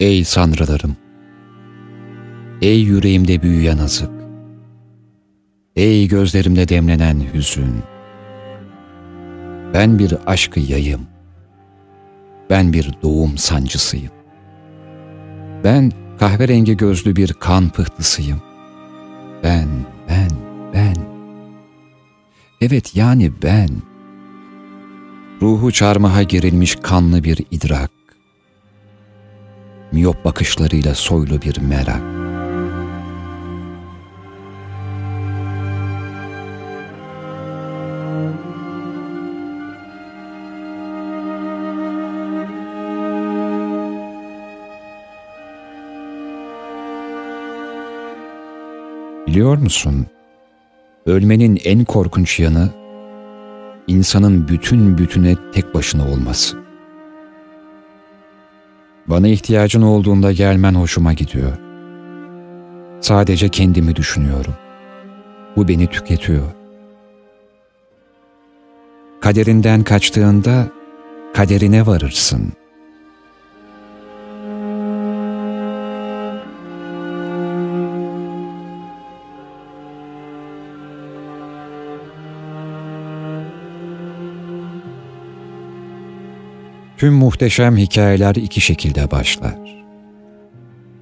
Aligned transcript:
Ey 0.00 0.24
sanrılarım! 0.24 0.96
Ey 2.62 2.80
yüreğimde 2.80 3.42
büyüyen 3.42 3.78
azık! 3.78 4.10
Ey 5.76 6.08
gözlerimde 6.08 6.68
demlenen 6.68 7.22
hüzün! 7.34 7.82
Ben 9.74 9.98
bir 9.98 10.14
aşkı 10.26 10.60
yayım. 10.60 11.00
Ben 12.50 12.72
bir 12.72 12.90
doğum 13.02 13.38
sancısıyım. 13.38 14.12
Ben 15.64 15.92
kahverengi 16.18 16.76
gözlü 16.76 17.16
bir 17.16 17.32
kan 17.32 17.68
pıhtısıyım. 17.68 18.42
Ben, 19.42 19.68
ben, 20.08 20.30
ben. 20.74 20.96
Evet 22.60 22.96
yani 22.96 23.32
ben. 23.42 23.68
Ruhu 25.42 25.72
çarmıha 25.72 26.22
gerilmiş 26.22 26.76
kanlı 26.82 27.24
bir 27.24 27.40
idrak. 27.50 27.95
Miyop 29.92 30.24
bakışlarıyla 30.24 30.94
soylu 30.94 31.42
bir 31.42 31.60
merak. 31.60 32.02
Biliyor 49.26 49.56
musun? 49.56 50.06
Ölmenin 51.06 51.60
en 51.64 51.84
korkunç 51.84 52.40
yanı 52.40 52.70
insanın 53.86 54.48
bütün 54.48 54.98
bütüne 54.98 55.36
tek 55.52 55.74
başına 55.74 56.08
olması. 56.08 56.65
Bana 59.08 59.28
ihtiyacın 59.28 59.82
olduğunda 59.82 60.32
gelmen 60.32 60.74
hoşuma 60.74 61.12
gidiyor. 61.12 61.52
Sadece 63.00 63.48
kendimi 63.48 63.96
düşünüyorum. 63.96 64.54
Bu 65.56 65.68
beni 65.68 65.86
tüketiyor. 65.86 66.46
Kaderinden 69.20 69.82
kaçtığında 69.82 70.68
kaderine 71.34 71.86
varırsın.'' 71.86 72.65
Tüm 86.96 87.14
muhteşem 87.14 87.76
hikayeler 87.76 88.34
iki 88.34 88.60
şekilde 88.60 89.10
başlar. 89.10 89.84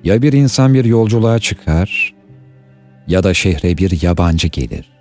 Ya 0.04 0.22
bir 0.22 0.32
insan 0.32 0.74
bir 0.74 0.84
yolculuğa 0.84 1.38
çıkar 1.38 2.14
ya 3.06 3.22
da 3.22 3.34
şehre 3.34 3.78
bir 3.78 4.02
yabancı 4.02 4.48
gelir. 4.48 4.92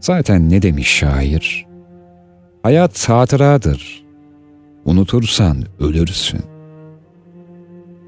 Zaten 0.00 0.50
ne 0.50 0.62
demiş 0.62 0.88
şair? 0.88 1.66
Hayat 2.62 3.08
hatıradır. 3.08 4.04
Unutursan 4.84 5.64
ölürsün. 5.80 6.40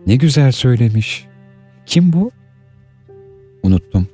Ne 0.06 0.17
güzel 0.17 0.53
söylemiş. 0.53 1.27
Kim 1.87 2.12
bu? 2.12 2.31
Unuttum. 3.62 4.09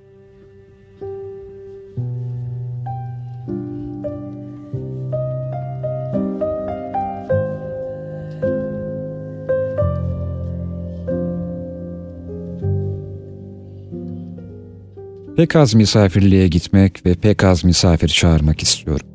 Pek 15.37 15.57
az 15.57 15.75
misafirliğe 15.75 16.49
gitmek 16.49 17.07
ve 17.07 17.15
pek 17.15 17.45
az 17.45 17.65
misafir 17.65 18.09
çağırmak 18.09 18.63
istiyorum. 18.63 19.07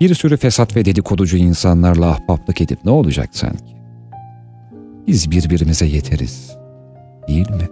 Bir 0.00 0.14
sürü 0.14 0.36
fesat 0.36 0.76
ve 0.76 0.84
dedikoducu 0.84 1.36
insanlarla 1.36 2.10
ahbaplık 2.10 2.60
edip 2.60 2.84
ne 2.84 2.90
olacak 2.90 3.28
sanki? 3.32 3.74
Biz 5.06 5.30
birbirimize 5.30 5.86
yeteriz. 5.86 6.56
Değil 7.28 7.50
mi? 7.50 7.68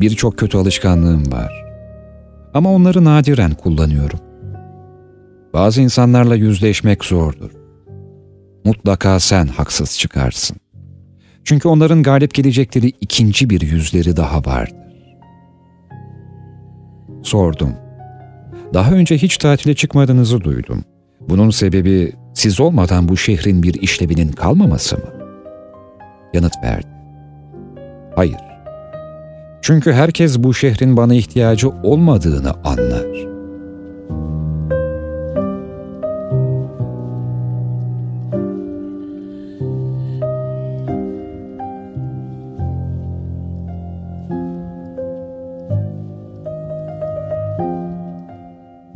Birçok 0.00 0.38
kötü 0.38 0.58
alışkanlığım 0.58 1.32
var. 1.32 1.64
Ama 2.54 2.72
onları 2.72 3.04
nadiren 3.04 3.54
kullanıyorum. 3.54 4.20
Bazı 5.52 5.82
insanlarla 5.82 6.34
yüzleşmek 6.34 7.04
zordur. 7.04 7.50
Mutlaka 8.64 9.20
sen 9.20 9.46
haksız 9.46 9.98
çıkarsın. 9.98 10.56
Çünkü 11.44 11.68
onların 11.68 12.02
galip 12.02 12.34
gelecekleri 12.34 12.92
ikinci 13.00 13.50
bir 13.50 13.60
yüzleri 13.60 14.16
daha 14.16 14.44
vardır. 14.44 14.87
Sordum. 17.28 17.74
Daha 18.74 18.92
önce 18.92 19.16
hiç 19.16 19.38
tatile 19.38 19.74
çıkmadığınızı 19.74 20.40
duydum. 20.40 20.84
Bunun 21.28 21.50
sebebi 21.50 22.12
siz 22.34 22.60
olmadan 22.60 23.08
bu 23.08 23.16
şehrin 23.16 23.62
bir 23.62 23.74
işlevinin 23.82 24.32
kalmaması 24.32 24.96
mı? 24.96 25.04
Yanıt 26.34 26.52
verdi. 26.64 26.86
Hayır. 28.16 28.36
Çünkü 29.62 29.92
herkes 29.92 30.38
bu 30.38 30.54
şehrin 30.54 30.96
bana 30.96 31.14
ihtiyacı 31.14 31.68
olmadığını 31.68 32.52
anlar. 32.64 33.37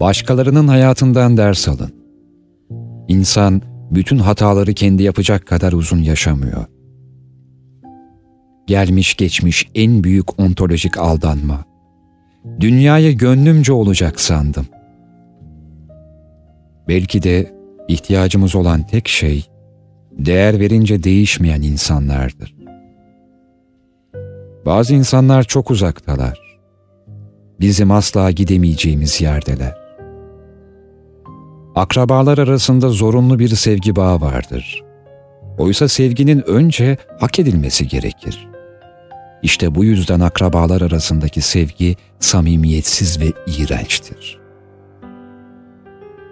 Başkalarının 0.03 0.69
hayatından 0.69 1.37
ders 1.37 1.69
alın. 1.69 1.93
İnsan 3.09 3.63
bütün 3.91 4.19
hataları 4.19 4.75
kendi 4.75 5.03
yapacak 5.03 5.47
kadar 5.47 5.73
uzun 5.73 5.99
yaşamıyor. 5.99 6.65
Gelmiş 8.67 9.15
geçmiş 9.15 9.69
en 9.75 10.05
büyük 10.05 10.41
ontolojik 10.41 10.99
aldanma. 10.99 11.65
Dünyaya 12.61 13.13
gönlümce 13.13 13.73
olacak 13.73 14.21
sandım. 14.21 14.67
Belki 16.89 17.23
de 17.23 17.55
ihtiyacımız 17.89 18.57
olan 18.57 18.87
tek 18.87 19.09
şey 19.09 19.47
değer 20.13 20.61
verince 20.61 21.03
değişmeyen 21.03 21.63
insanlardır. 21.63 22.55
Bazı 24.67 24.95
insanlar 24.95 25.43
çok 25.45 25.71
uzaktalar. 25.71 26.59
Bizim 27.61 27.91
asla 27.91 28.31
gidemeyeceğimiz 28.31 29.21
yerdeler. 29.21 29.82
Akrabalar 31.75 32.39
arasında 32.39 32.89
zorunlu 32.89 33.39
bir 33.39 33.49
sevgi 33.49 33.97
bağı 33.97 34.21
vardır. 34.21 34.83
Oysa 35.59 35.89
sevginin 35.89 36.51
önce 36.51 36.97
hak 37.21 37.39
edilmesi 37.39 37.89
gerekir. 37.89 38.49
İşte 39.43 39.75
bu 39.75 39.85
yüzden 39.85 40.21
akrabalar 40.21 40.81
arasındaki 40.81 41.41
sevgi 41.41 41.97
samimiyetsiz 42.21 43.21
ve 43.21 43.33
iğrençtir. 43.47 44.41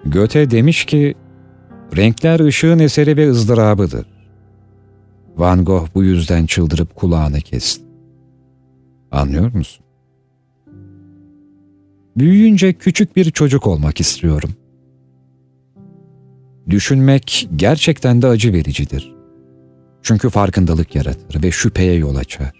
Göte 0.04 0.50
demiş 0.50 0.84
ki, 0.84 1.14
renkler 1.96 2.40
ışığın 2.40 2.78
eseri 2.78 3.16
ve 3.16 3.30
ızdırabıdır. 3.30 4.06
Van 5.36 5.64
Gogh 5.64 5.88
bu 5.94 6.04
yüzden 6.04 6.46
çıldırıp 6.46 6.96
kulağını 6.96 7.40
kesti. 7.40 7.84
Anlıyor 9.10 9.54
musun? 9.54 9.84
Büyüyünce 12.16 12.72
küçük 12.72 13.16
bir 13.16 13.30
çocuk 13.30 13.66
olmak 13.66 14.00
istiyorum. 14.00 14.50
Düşünmek 16.70 17.48
gerçekten 17.56 18.22
de 18.22 18.26
acı 18.26 18.52
vericidir. 18.52 19.14
Çünkü 20.02 20.30
farkındalık 20.30 20.94
yaratır 20.94 21.42
ve 21.42 21.50
şüpheye 21.50 21.94
yol 21.94 22.16
açar. 22.16 22.52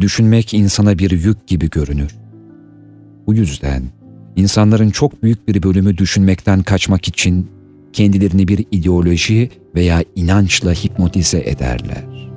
Düşünmek 0.00 0.54
insana 0.54 0.98
bir 0.98 1.10
yük 1.10 1.46
gibi 1.46 1.70
görünür. 1.70 2.16
Bu 3.26 3.34
yüzden 3.34 3.82
insanların 4.36 4.90
çok 4.90 5.22
büyük 5.22 5.48
bir 5.48 5.62
bölümü 5.62 5.98
düşünmekten 5.98 6.62
kaçmak 6.62 7.08
için 7.08 7.50
kendilerini 7.92 8.48
bir 8.48 8.66
ideoloji 8.70 9.50
veya 9.74 10.04
inançla 10.14 10.72
hipnotize 10.72 11.40
ederler. 11.40 12.33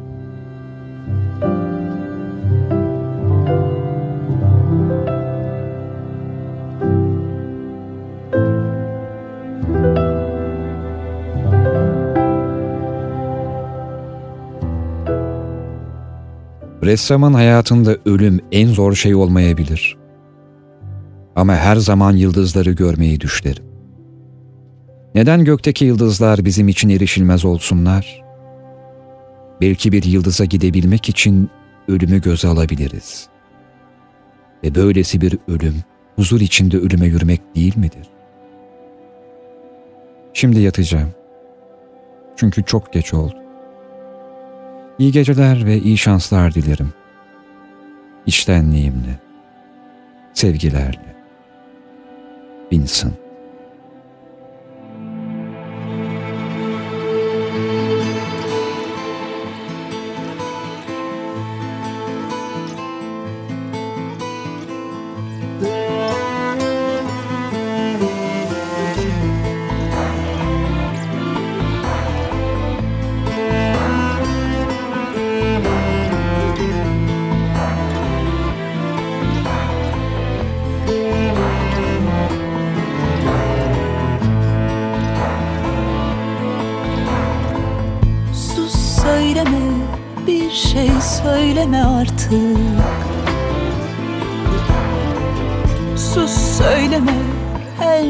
Ressamın 16.88 17.34
hayatında 17.34 17.98
ölüm 18.06 18.40
en 18.52 18.68
zor 18.68 18.94
şey 18.94 19.16
olmayabilir. 19.16 19.98
Ama 21.36 21.56
her 21.56 21.76
zaman 21.76 22.16
yıldızları 22.16 22.72
görmeyi 22.72 23.22
düşlerim. 23.22 23.64
Neden 25.16 25.44
gökteki 25.44 25.86
yıldızlar 25.86 26.46
bizim 26.46 26.68
için 26.68 26.90
erişilmez 26.90 27.46
olsunlar? 27.46 28.24
Belki 29.62 29.92
bir 29.92 30.04
yıldıza 30.04 30.46
gidebilmek 30.46 31.10
için 31.10 31.50
ölümü 31.88 32.22
göze 32.22 32.48
alabiliriz. 32.48 33.28
Ve 34.64 34.76
böylesi 34.76 35.22
bir 35.22 35.38
ölüm, 35.48 35.76
huzur 36.16 36.42
içinde 36.42 36.78
ölüme 36.78 37.06
yürümek 37.06 37.56
değil 37.56 37.78
midir? 37.78 38.08
Şimdi 40.34 40.60
yatacağım. 40.60 41.10
Çünkü 42.36 42.64
çok 42.64 42.94
geç 42.94 43.14
oldu. 43.14 43.47
İyi 45.00 45.12
geceler 45.12 45.66
ve 45.66 45.78
iyi 45.80 45.98
şanslar 45.98 46.54
dilerim. 46.54 46.94
İçtenliğimle, 48.26 49.20
sevgilerle. 50.34 51.16
Vincent 52.72 53.27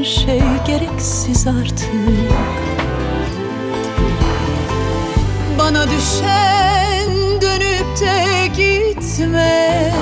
şey 0.08 0.42
gereksiz 0.68 1.48
artık. 1.48 2.32
Bana 5.60 5.86
düşen 5.88 7.42
dönüp 7.42 8.00
de 8.02 8.48
gitmek. 8.48 9.98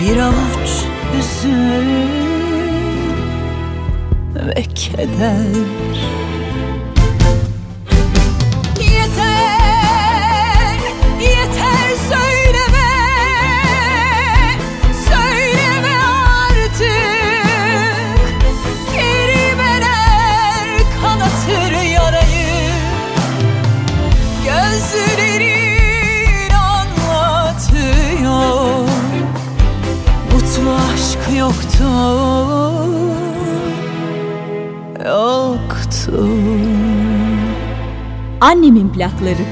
Bir 0.00 0.16
avuç 0.16 0.70
hüzün 1.14 2.10
ve 4.34 4.62
keder 4.74 5.91
Annemin 38.52 38.88
plakları 38.88 39.51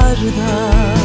Yollarda 0.00 1.00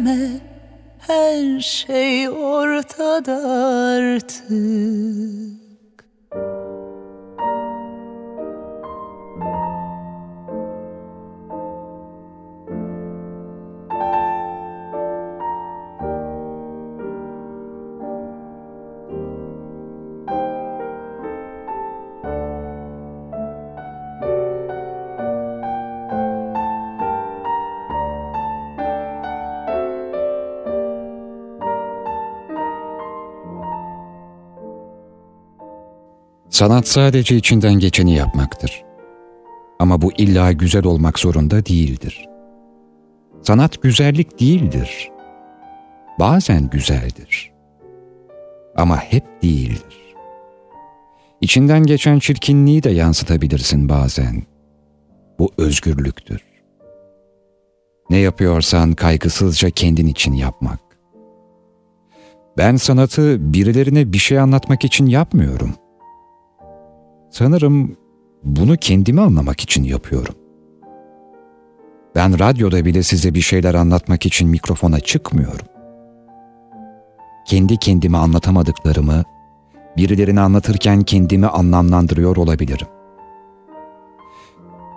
söyleme 0.00 0.40
her 0.98 1.60
şey 1.60 2.28
ortada 2.28 3.36
artık 3.36 4.50
Sanat 36.60 36.88
sadece 36.88 37.36
içinden 37.36 37.74
geçeni 37.74 38.14
yapmaktır. 38.14 38.84
Ama 39.78 40.02
bu 40.02 40.12
illa 40.12 40.52
güzel 40.52 40.84
olmak 40.84 41.18
zorunda 41.18 41.66
değildir. 41.66 42.28
Sanat 43.42 43.82
güzellik 43.82 44.40
değildir. 44.40 45.10
Bazen 46.18 46.70
güzeldir. 46.70 47.52
Ama 48.76 48.96
hep 48.96 49.42
değildir. 49.42 50.14
İçinden 51.40 51.82
geçen 51.82 52.18
çirkinliği 52.18 52.82
de 52.82 52.90
yansıtabilirsin 52.90 53.88
bazen. 53.88 54.42
Bu 55.38 55.50
özgürlüktür. 55.58 56.40
Ne 58.10 58.16
yapıyorsan 58.16 58.92
kaygısızca 58.92 59.70
kendin 59.70 60.06
için 60.06 60.32
yapmak. 60.32 60.80
Ben 62.58 62.76
sanatı 62.76 63.52
birilerine 63.52 64.12
bir 64.12 64.18
şey 64.18 64.38
anlatmak 64.38 64.84
için 64.84 65.06
yapmıyorum. 65.06 65.74
Sanırım 67.30 67.96
bunu 68.44 68.76
kendimi 68.76 69.20
anlamak 69.20 69.60
için 69.60 69.84
yapıyorum. 69.84 70.34
Ben 72.14 72.38
radyoda 72.38 72.84
bile 72.84 73.02
size 73.02 73.34
bir 73.34 73.40
şeyler 73.40 73.74
anlatmak 73.74 74.26
için 74.26 74.48
mikrofona 74.48 75.00
çıkmıyorum. 75.00 75.66
Kendi 77.46 77.76
kendime 77.76 78.18
anlatamadıklarımı 78.18 79.22
birilerine 79.96 80.40
anlatırken 80.40 81.02
kendimi 81.02 81.46
anlamlandırıyor 81.46 82.36
olabilirim. 82.36 82.86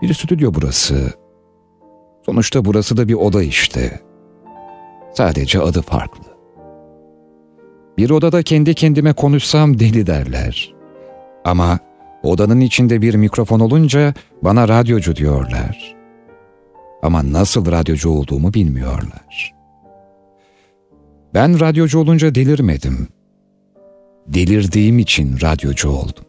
Bir 0.02 0.14
stüdyo 0.14 0.52
burası. 0.54 1.14
Sonuçta 2.26 2.66
burası 2.66 2.98
da 2.98 3.08
bir 3.08 3.14
oda 3.14 3.44
işte. 3.44 4.00
Sadece 5.14 5.62
adı 5.62 5.82
farklı. 5.82 6.24
Bir 7.98 8.10
odada 8.10 8.44
kendi 8.44 8.74
kendime 8.74 9.14
konuşsam 9.14 9.80
deli 9.80 10.08
derler. 10.08 10.74
Ama 11.46 11.80
odanın 12.24 12.60
içinde 12.60 13.02
bir 13.02 13.16
mikrofon 13.16 13.60
olunca 13.60 14.14
bana 14.42 14.68
radyocu 14.68 15.16
diyorlar. 15.16 15.96
Ama 17.04 17.32
nasıl 17.32 17.72
radyocu 17.72 18.10
olduğumu 18.10 18.54
bilmiyorlar. 18.54 19.54
Ben 21.34 21.60
radyocu 21.60 22.00
olunca 22.00 22.36
delirmedim. 22.36 23.08
Delirdiğim 24.28 25.00
için 25.00 25.38
radyocu 25.42 25.90
oldum. 25.90 26.26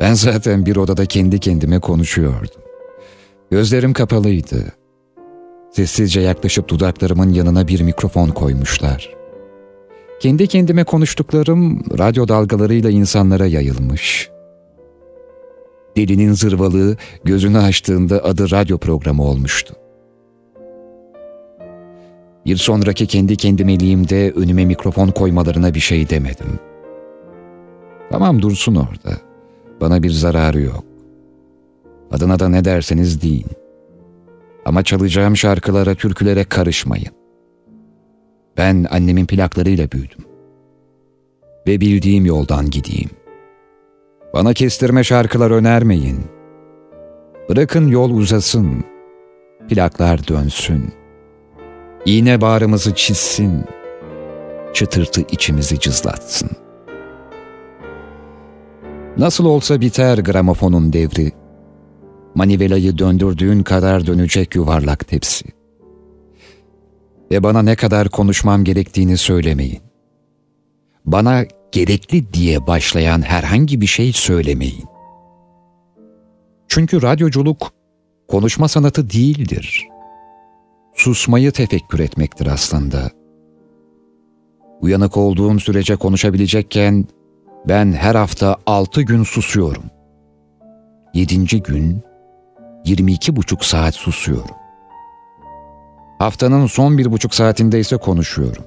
Ben 0.00 0.14
zaten 0.14 0.66
bir 0.66 0.76
odada 0.76 1.06
kendi 1.06 1.40
kendime 1.40 1.78
konuşuyordum. 1.78 2.62
Gözlerim 3.50 3.92
kapalıydı. 3.92 4.72
Sessizce 5.72 6.20
yaklaşıp 6.20 6.68
dudaklarımın 6.68 7.32
yanına 7.32 7.68
bir 7.68 7.80
mikrofon 7.80 8.28
koymuşlar. 8.28 9.23
Kendi 10.24 10.46
kendime 10.46 10.84
konuştuklarım 10.84 11.82
radyo 11.98 12.28
dalgalarıyla 12.28 12.90
insanlara 12.90 13.46
yayılmış. 13.46 14.30
Delinin 15.96 16.32
zırvalığı 16.32 16.96
gözünü 17.24 17.58
açtığında 17.58 18.24
adı 18.24 18.50
radyo 18.50 18.78
programı 18.78 19.22
olmuştu. 19.22 19.74
Bir 22.46 22.56
sonraki 22.56 23.06
kendi 23.06 23.36
kendimeliğimde 23.36 24.30
önüme 24.30 24.64
mikrofon 24.64 25.08
koymalarına 25.08 25.74
bir 25.74 25.80
şey 25.80 26.10
demedim. 26.10 26.58
Tamam 28.10 28.42
dursun 28.42 28.74
orada. 28.74 29.18
Bana 29.80 30.02
bir 30.02 30.10
zararı 30.10 30.60
yok. 30.60 30.84
Adına 32.10 32.38
da 32.38 32.48
ne 32.48 32.64
derseniz 32.64 33.22
deyin. 33.22 33.46
Ama 34.64 34.82
çalacağım 34.82 35.36
şarkılara, 35.36 35.94
türkülere 35.94 36.44
karışmayın. 36.44 37.23
Ben 38.56 38.86
annemin 38.90 39.26
plaklarıyla 39.26 39.90
büyüdüm. 39.90 40.24
Ve 41.66 41.80
bildiğim 41.80 42.26
yoldan 42.26 42.70
gideyim. 42.70 43.10
Bana 44.34 44.54
kestirme 44.54 45.04
şarkılar 45.04 45.50
önermeyin. 45.50 46.20
Bırakın 47.48 47.88
yol 47.88 48.10
uzasın. 48.10 48.84
Plaklar 49.68 50.28
dönsün. 50.28 50.92
İğne 52.06 52.40
bağrımızı 52.40 52.94
çizsin. 52.94 53.64
Çıtırtı 54.74 55.20
içimizi 55.20 55.80
cızlatsın. 55.80 56.50
Nasıl 59.16 59.44
olsa 59.44 59.80
biter 59.80 60.18
gramofonun 60.18 60.92
devri. 60.92 61.32
Manivelayı 62.34 62.98
döndürdüğün 62.98 63.62
kadar 63.62 64.06
dönecek 64.06 64.54
yuvarlak 64.54 65.08
tepsi 65.08 65.63
ve 67.30 67.42
bana 67.42 67.62
ne 67.62 67.76
kadar 67.76 68.08
konuşmam 68.08 68.64
gerektiğini 68.64 69.16
söylemeyin. 69.16 69.80
Bana 71.04 71.44
gerekli 71.72 72.32
diye 72.32 72.66
başlayan 72.66 73.22
herhangi 73.22 73.80
bir 73.80 73.86
şey 73.86 74.12
söylemeyin. 74.12 74.84
Çünkü 76.68 77.02
radyoculuk 77.02 77.72
konuşma 78.28 78.68
sanatı 78.68 79.10
değildir. 79.10 79.88
Susmayı 80.94 81.52
tefekkür 81.52 82.00
etmektir 82.00 82.46
aslında. 82.46 83.10
Uyanık 84.80 85.16
olduğum 85.16 85.60
sürece 85.60 85.96
konuşabilecekken 85.96 87.04
ben 87.68 87.92
her 87.92 88.14
hafta 88.14 88.56
altı 88.66 89.02
gün 89.02 89.22
susuyorum. 89.22 89.84
Yedinci 91.14 91.62
gün 91.62 92.02
yirmi 92.84 93.12
iki 93.12 93.36
buçuk 93.36 93.64
saat 93.64 93.94
susuyorum. 93.94 94.63
Haftanın 96.18 96.66
son 96.66 96.98
bir 96.98 97.12
buçuk 97.12 97.34
saatinde 97.34 97.80
ise 97.80 97.96
konuşuyorum. 97.96 98.64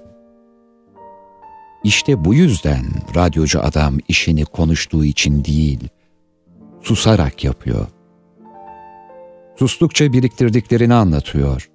İşte 1.83 2.25
bu 2.25 2.33
yüzden 2.33 2.85
radyocu 3.15 3.63
adam 3.63 3.97
işini 4.07 4.45
konuştuğu 4.45 5.05
için 5.05 5.43
değil, 5.43 5.89
susarak 6.81 7.43
yapıyor. 7.43 7.87
Sustukça 9.55 10.13
biriktirdiklerini 10.13 10.93
anlatıyor. 10.93 11.69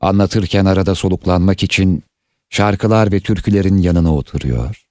Anlatırken 0.00 0.64
arada 0.64 0.94
soluklanmak 0.94 1.62
için 1.62 2.02
şarkılar 2.50 3.12
ve 3.12 3.20
türkülerin 3.20 3.76
yanına 3.76 4.14
oturuyor. 4.14 4.83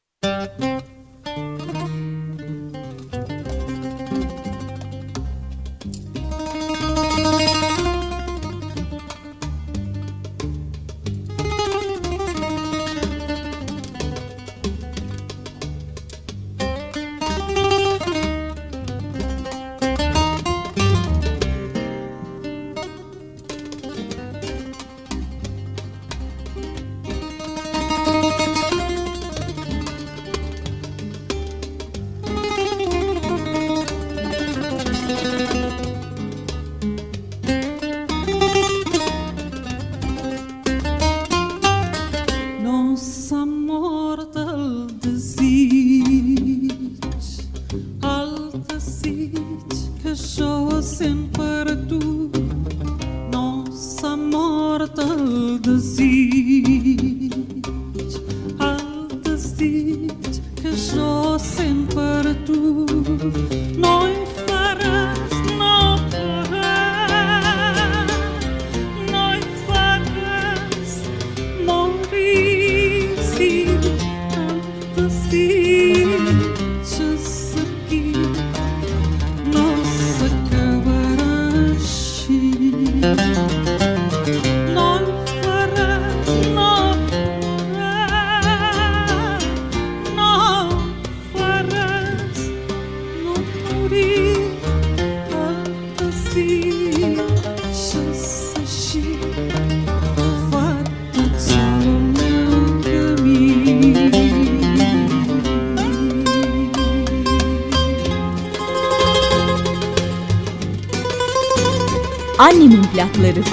Annemin 113.03 113.52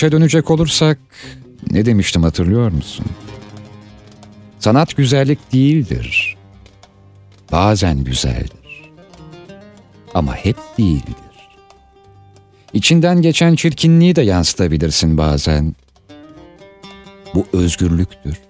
Başa 0.00 0.12
dönecek 0.12 0.50
olursak 0.50 0.98
ne 1.70 1.86
demiştim 1.86 2.22
hatırlıyor 2.22 2.72
musun? 2.72 3.06
Sanat 4.58 4.96
güzellik 4.96 5.52
değildir. 5.52 6.36
Bazen 7.52 8.04
güzeldir. 8.04 8.90
Ama 10.14 10.34
hep 10.34 10.56
değildir. 10.78 11.14
İçinden 12.72 13.22
geçen 13.22 13.54
çirkinliği 13.54 14.16
de 14.16 14.22
yansıtabilirsin 14.22 15.18
bazen. 15.18 15.74
Bu 17.34 17.46
özgürlüktür. 17.52 18.40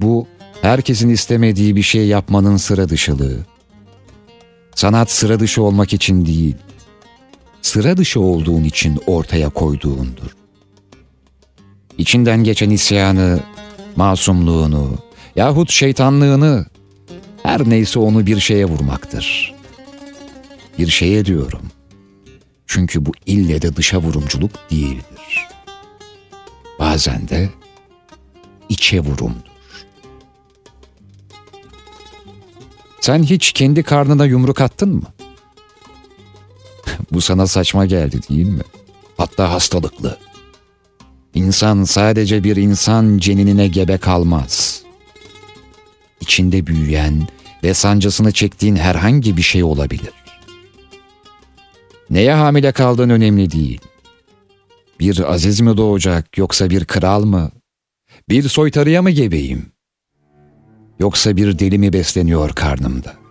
Bu 0.00 0.26
herkesin 0.62 1.08
istemediği 1.08 1.76
bir 1.76 1.82
şey 1.82 2.06
yapmanın 2.06 2.56
sıra 2.56 2.88
dışılığı. 2.88 3.38
Sanat 4.74 5.10
sıra 5.10 5.40
dışı 5.40 5.62
olmak 5.62 5.92
için 5.92 6.26
değil, 6.26 6.56
sıra 7.76 7.96
dışı 7.96 8.20
olduğun 8.20 8.64
için 8.64 9.00
ortaya 9.06 9.48
koyduğundur. 9.48 10.36
İçinden 11.98 12.44
geçen 12.44 12.70
isyanı, 12.70 13.40
masumluğunu 13.96 14.98
yahut 15.36 15.70
şeytanlığını 15.70 16.66
her 17.42 17.68
neyse 17.68 17.98
onu 17.98 18.26
bir 18.26 18.40
şeye 18.40 18.64
vurmaktır. 18.64 19.54
Bir 20.78 20.86
şeye 20.86 21.24
diyorum. 21.24 21.62
Çünkü 22.66 23.06
bu 23.06 23.12
ille 23.26 23.62
de 23.62 23.76
dışa 23.76 23.98
vurumculuk 23.98 24.70
değildir. 24.70 25.46
Bazen 26.78 27.28
de 27.28 27.50
içe 28.68 29.00
vurumdur. 29.00 29.86
Sen 33.00 33.22
hiç 33.22 33.52
kendi 33.52 33.82
karnına 33.82 34.26
yumruk 34.26 34.60
attın 34.60 34.94
mı? 34.94 35.15
Bu 37.12 37.20
sana 37.20 37.46
saçma 37.46 37.86
geldi 37.86 38.20
değil 38.30 38.46
mi? 38.46 38.62
Hatta 39.16 39.52
hastalıklı. 39.52 40.18
İnsan 41.34 41.84
sadece 41.84 42.44
bir 42.44 42.56
insan 42.56 43.18
ceninine 43.18 43.68
gebe 43.68 43.98
kalmaz. 43.98 44.82
İçinde 46.20 46.66
büyüyen 46.66 47.28
ve 47.64 47.74
sancısını 47.74 48.32
çektiğin 48.32 48.76
herhangi 48.76 49.36
bir 49.36 49.42
şey 49.42 49.64
olabilir. 49.64 50.12
Neye 52.10 52.34
hamile 52.34 52.72
kaldığın 52.72 53.10
önemli 53.10 53.50
değil. 53.50 53.80
Bir 55.00 55.32
aziz 55.32 55.60
mi 55.60 55.76
doğacak 55.76 56.38
yoksa 56.38 56.70
bir 56.70 56.84
kral 56.84 57.24
mı? 57.24 57.50
Bir 58.28 58.48
soytarıya 58.48 59.02
mı 59.02 59.10
gebeyim? 59.10 59.66
Yoksa 60.98 61.36
bir 61.36 61.58
deli 61.58 61.78
mi 61.78 61.92
besleniyor 61.92 62.50
karnımda?'' 62.52 63.25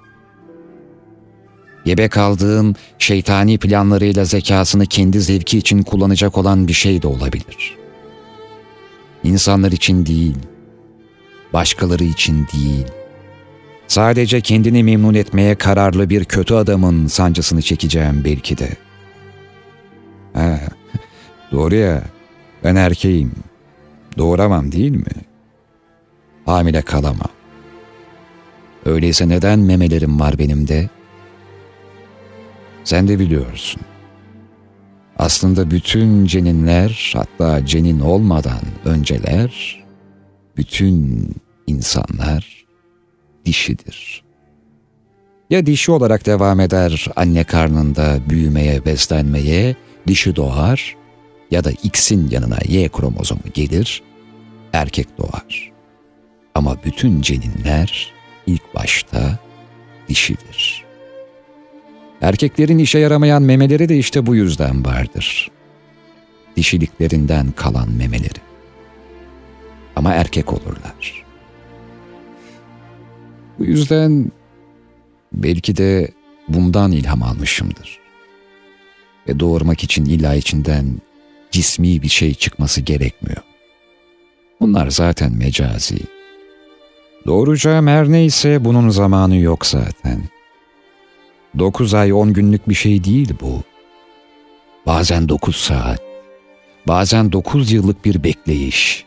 Yebe 1.85 2.07
kaldığın 2.07 2.75
şeytani 2.99 3.57
planlarıyla 3.57 4.25
zekasını 4.25 4.85
kendi 4.85 5.21
zevki 5.21 5.57
için 5.57 5.83
kullanacak 5.83 6.37
olan 6.37 6.67
bir 6.67 6.73
şey 6.73 7.01
de 7.01 7.07
olabilir. 7.07 7.77
İnsanlar 9.23 9.71
için 9.71 10.05
değil, 10.05 10.35
başkaları 11.53 12.03
için 12.03 12.47
değil, 12.53 12.85
sadece 13.87 14.41
kendini 14.41 14.83
memnun 14.83 15.13
etmeye 15.13 15.55
kararlı 15.55 16.09
bir 16.09 16.25
kötü 16.25 16.53
adamın 16.53 17.07
sancısını 17.07 17.61
çekeceğim 17.61 18.21
belki 18.25 18.57
de. 18.57 18.69
Ha, 20.33 20.59
doğru 21.51 21.75
ya, 21.75 22.03
ben 22.63 22.75
erkeğim. 22.75 23.31
Doğuramam 24.17 24.71
değil 24.71 24.91
mi? 24.91 25.15
Hamile 26.45 26.81
kalamam. 26.81 27.29
Öyleyse 28.85 29.29
neden 29.29 29.59
memelerim 29.59 30.19
var 30.19 30.39
benim 30.39 30.67
de?'' 30.67 30.94
Sen 32.85 33.07
de 33.07 33.19
biliyorsun. 33.19 33.81
Aslında 35.17 35.71
bütün 35.71 36.25
ceninler 36.25 37.13
hatta 37.15 37.65
cenin 37.65 37.99
olmadan 37.99 38.61
önceler 38.85 39.83
bütün 40.57 41.29
insanlar 41.67 42.65
dişidir. 43.45 44.23
Ya 45.49 45.65
dişi 45.65 45.91
olarak 45.91 46.25
devam 46.25 46.59
eder 46.59 47.07
anne 47.15 47.43
karnında 47.43 48.19
büyümeye, 48.29 48.85
beslenmeye, 48.85 49.75
dişi 50.07 50.35
doğar 50.35 50.95
ya 51.51 51.63
da 51.63 51.71
X'in 51.71 52.29
yanına 52.29 52.57
Y 52.67 52.89
kromozomu 52.89 53.41
gelir, 53.53 54.03
erkek 54.73 55.07
doğar. 55.17 55.71
Ama 56.55 56.77
bütün 56.85 57.21
ceninler 57.21 58.13
ilk 58.47 58.75
başta 58.75 59.39
dişidir.'' 60.09 60.84
Erkeklerin 62.25 62.77
işe 62.77 62.99
yaramayan 62.99 63.43
memeleri 63.43 63.89
de 63.89 63.97
işte 63.97 64.25
bu 64.25 64.35
yüzden 64.35 64.85
vardır. 64.85 65.51
Dişiliklerinden 66.57 67.51
kalan 67.51 67.91
memeleri. 67.91 68.39
Ama 69.95 70.13
erkek 70.13 70.53
olurlar. 70.53 71.25
Bu 73.59 73.65
yüzden 73.65 74.31
belki 75.33 75.77
de 75.77 76.11
bundan 76.47 76.91
ilham 76.91 77.23
almışımdır. 77.23 77.99
Ve 79.27 79.39
doğurmak 79.39 79.83
için 79.83 80.05
illa 80.05 80.35
içinden 80.35 80.85
cismi 81.51 82.01
bir 82.01 82.09
şey 82.09 82.33
çıkması 82.33 82.81
gerekmiyor. 82.81 83.43
Bunlar 84.59 84.89
zaten 84.89 85.37
mecazi. 85.37 85.97
Doğuracağım 87.25 87.87
her 87.87 88.11
neyse 88.11 88.65
bunun 88.65 88.89
zamanı 88.89 89.35
yok 89.37 89.65
zaten.'' 89.65 90.34
Dokuz 91.59 91.93
ay 91.93 92.13
on 92.13 92.33
günlük 92.33 92.69
bir 92.69 92.73
şey 92.73 93.03
değil 93.03 93.33
bu. 93.41 93.63
Bazen 94.85 95.29
dokuz 95.29 95.55
saat, 95.55 96.01
bazen 96.87 97.31
dokuz 97.31 97.71
yıllık 97.71 98.05
bir 98.05 98.23
bekleyiş. 98.23 99.05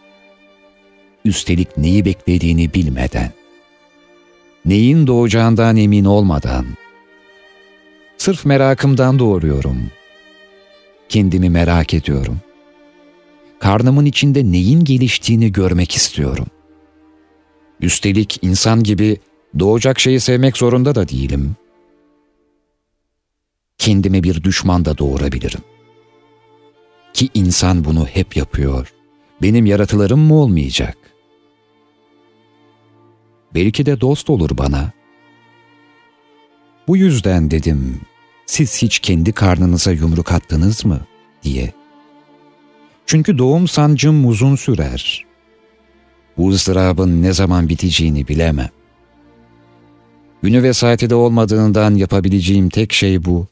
Üstelik 1.25 1.79
neyi 1.79 2.05
beklediğini 2.05 2.75
bilmeden, 2.75 3.33
neyin 4.65 5.07
doğacağından 5.07 5.77
emin 5.77 6.05
olmadan, 6.05 6.67
sırf 8.19 8.45
merakımdan 8.45 9.19
doğuruyorum. 9.19 9.91
Kendimi 11.09 11.51
merak 11.51 11.95
ediyorum. 11.95 12.39
Karnımın 13.59 14.05
içinde 14.05 14.53
neyin 14.53 14.85
geliştiğini 14.85 15.53
görmek 15.53 15.97
istiyorum. 15.97 16.47
Üstelik 17.81 18.39
insan 18.43 18.83
gibi 18.83 19.17
doğacak 19.59 20.01
şeyi 20.01 20.21
sevmek 20.21 20.57
zorunda 20.57 20.95
da 20.95 21.09
değilim.'' 21.09 21.68
Kendime 23.79 24.23
bir 24.23 24.43
düşman 24.43 24.85
da 24.85 24.99
doğurabilirim. 24.99 25.61
Ki 27.15 27.29
insan 27.35 27.85
bunu 27.85 28.07
hep 28.07 28.37
yapıyor. 28.37 28.93
Benim 29.43 29.67
yaratılarım 29.67 30.21
mı 30.21 30.35
olmayacak? 30.35 30.97
Belki 33.55 33.87
de 33.87 34.01
dost 34.01 34.31
olur 34.31 34.51
bana. 34.59 34.93
Bu 36.89 36.97
yüzden 36.97 37.51
dedim, 37.51 38.01
siz 38.47 38.83
hiç 38.83 38.99
kendi 38.99 39.33
karnınıza 39.33 39.93
yumruk 39.93 40.33
attınız 40.33 40.85
mı 40.85 41.01
diye. 41.43 41.73
Çünkü 43.07 43.39
doğum 43.39 43.69
sancım 43.69 44.27
uzun 44.29 44.57
sürer. 44.57 45.27
Bu 46.37 46.49
ızdırabın 46.49 47.23
ne 47.23 47.33
zaman 47.33 47.69
biteceğini 47.69 48.29
bilemem. 48.29 48.71
Günü 50.43 50.63
ve 50.63 50.73
saati 50.73 51.11
de 51.11 51.15
olmadığından 51.15 51.95
yapabileceğim 51.95 52.69
tek 52.69 52.93
şey 52.93 53.25
bu. 53.25 53.47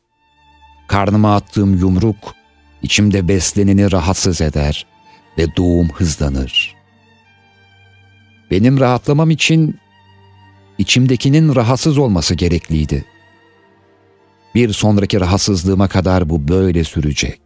Karnıma 0.87 1.35
attığım 1.35 1.79
yumruk 1.79 2.35
içimde 2.83 3.29
besleneni 3.29 3.93
rahatsız 3.93 4.41
eder 4.41 4.87
ve 5.39 5.57
doğum 5.57 5.89
hızlanır. 5.89 6.75
Benim 8.51 8.81
rahatlamam 8.81 9.31
için 9.31 9.79
içimdekinin 10.79 11.55
rahatsız 11.55 11.99
olması 11.99 12.35
gerekliydi. 12.35 13.05
Bir 14.55 14.73
sonraki 14.73 15.21
rahatsızlığıma 15.21 15.89
kadar 15.89 16.29
bu 16.29 16.49
böyle 16.49 16.85
sürecek. 16.85 17.41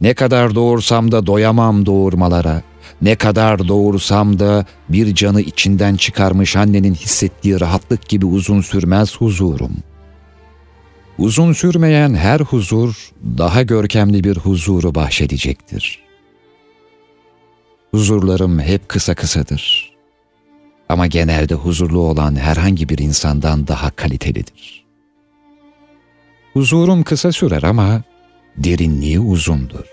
Ne 0.00 0.14
kadar 0.14 0.54
doğursam 0.54 1.12
da 1.12 1.26
doyamam 1.26 1.86
doğurmalara. 1.86 2.62
Ne 3.02 3.14
kadar 3.14 3.68
doğursam 3.68 4.38
da 4.38 4.66
bir 4.88 5.14
canı 5.14 5.40
içinden 5.40 5.96
çıkarmış 5.96 6.56
annenin 6.56 6.94
hissettiği 6.94 7.60
rahatlık 7.60 8.08
gibi 8.08 8.26
uzun 8.26 8.60
sürmez 8.60 9.16
huzurum. 9.16 9.76
Uzun 11.20 11.52
sürmeyen 11.52 12.14
her 12.14 12.40
huzur 12.40 13.10
daha 13.38 13.62
görkemli 13.62 14.24
bir 14.24 14.36
huzuru 14.36 14.94
bahşedecektir. 14.94 16.02
Huzurlarım 17.90 18.60
hep 18.60 18.88
kısa 18.88 19.14
kısadır. 19.14 19.92
Ama 20.88 21.06
genelde 21.06 21.54
huzurlu 21.54 22.00
olan 22.00 22.36
herhangi 22.36 22.88
bir 22.88 22.98
insandan 22.98 23.66
daha 23.66 23.90
kalitelidir. 23.90 24.84
Huzurum 26.52 27.02
kısa 27.02 27.32
sürer 27.32 27.62
ama 27.62 28.02
derinliği 28.56 29.20
uzundur. 29.20 29.86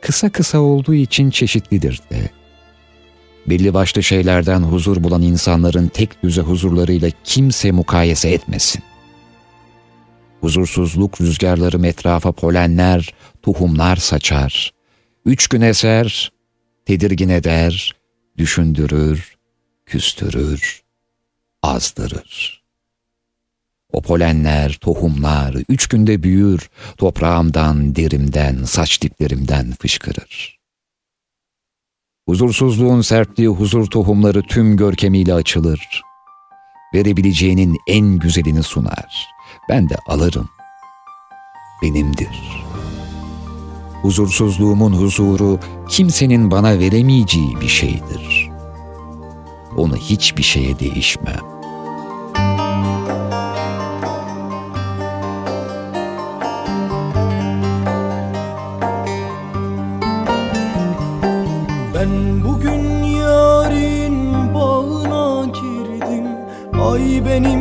Kısa 0.00 0.30
kısa 0.30 0.58
olduğu 0.58 0.94
için 0.94 1.30
çeşitlidir 1.30 2.00
de. 2.10 2.30
Belli 3.46 3.74
başlı 3.74 4.02
şeylerden 4.02 4.60
huzur 4.60 5.04
bulan 5.04 5.22
insanların 5.22 5.88
tek 5.88 6.22
düze 6.22 6.40
huzurlarıyla 6.42 7.10
kimse 7.24 7.70
mukayese 7.70 8.30
etmesin. 8.30 8.89
Huzursuzluk 10.40 11.20
rüzgarları 11.20 11.86
etrafa 11.86 12.32
polenler, 12.32 13.14
tohumlar 13.42 13.96
saçar. 13.96 14.72
Üç 15.24 15.48
gün 15.48 15.60
eser, 15.60 16.32
tedirgin 16.86 17.28
eder, 17.28 17.96
düşündürür, 18.38 19.36
küstürür, 19.86 20.82
azdırır.'' 21.62 22.60
O 23.92 24.02
polenler, 24.02 24.72
tohumlar 24.72 25.56
üç 25.68 25.86
günde 25.86 26.22
büyür, 26.22 26.70
toprağımdan, 26.96 27.96
derimden, 27.96 28.64
saç 28.64 29.02
diplerimden 29.02 29.72
fışkırır. 29.80 30.60
Huzursuzluğun 32.26 33.00
sertliği 33.00 33.48
huzur 33.48 33.86
tohumları 33.86 34.42
tüm 34.42 34.76
görkemiyle 34.76 35.34
açılır. 35.34 36.02
Verebileceğinin 36.94 37.78
en 37.88 38.18
güzelini 38.18 38.62
sunar. 38.62 39.26
Ben 39.70 39.88
de 39.88 39.96
alırım. 40.06 40.48
Benimdir. 41.82 42.64
Huzursuzluğumun 44.02 44.92
huzuru 44.92 45.58
kimsenin 45.88 46.50
bana 46.50 46.78
veremeyeceği 46.78 47.60
bir 47.60 47.68
şeydir. 47.68 48.50
Onu 49.76 49.96
hiçbir 49.96 50.42
şeye 50.42 50.78
değişmem. 50.78 51.60
benim 67.30 67.59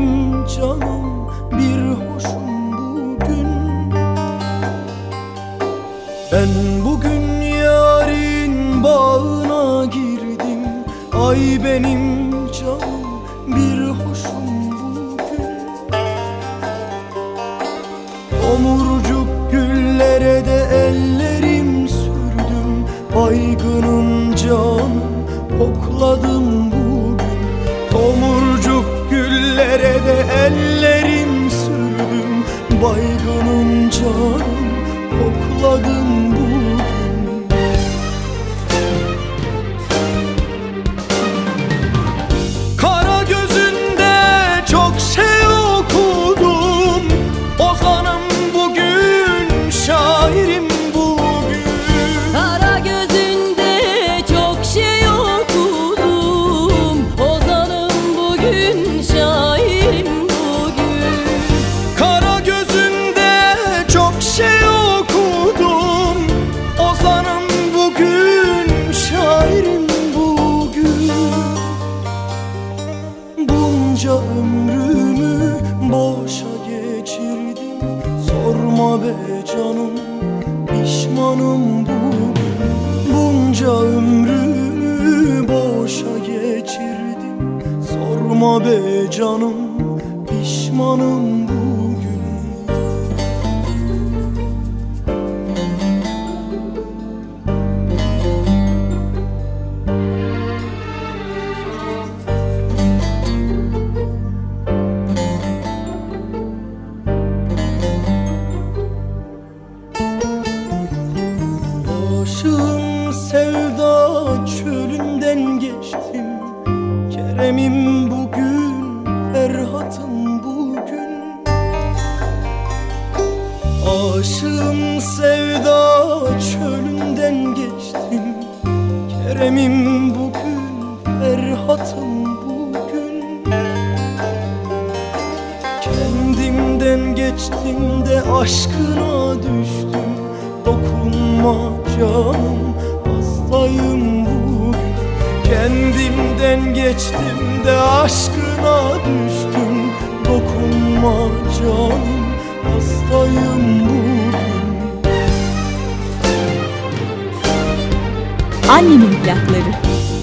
Annemin 158.70 159.14
plakları. 159.24 159.74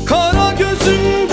Kara 0.07 0.53
gözünde 0.53 1.26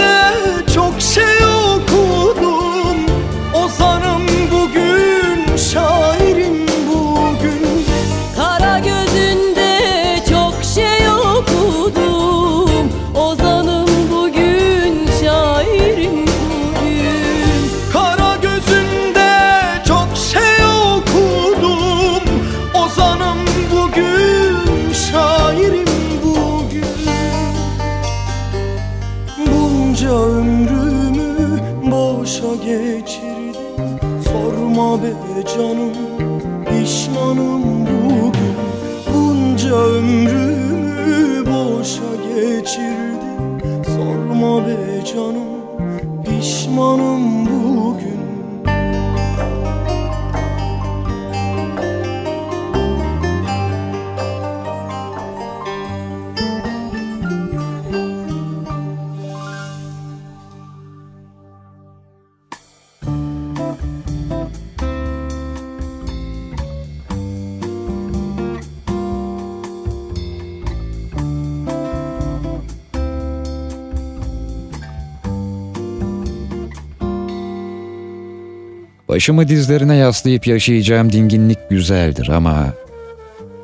Başımı 79.24 79.48
dizlerine 79.48 79.96
yaslayıp 79.96 80.48
yaşayacağım 80.48 81.12
dinginlik 81.12 81.70
güzeldir 81.70 82.30
ama 82.30 82.74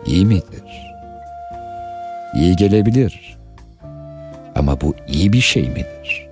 iyi 0.05 0.25
midir? 0.25 0.63
İyi 2.35 2.55
gelebilir. 2.55 3.37
Ama 4.55 4.81
bu 4.81 4.95
iyi 5.07 5.33
bir 5.33 5.41
şey 5.41 5.69
midir? 5.69 6.27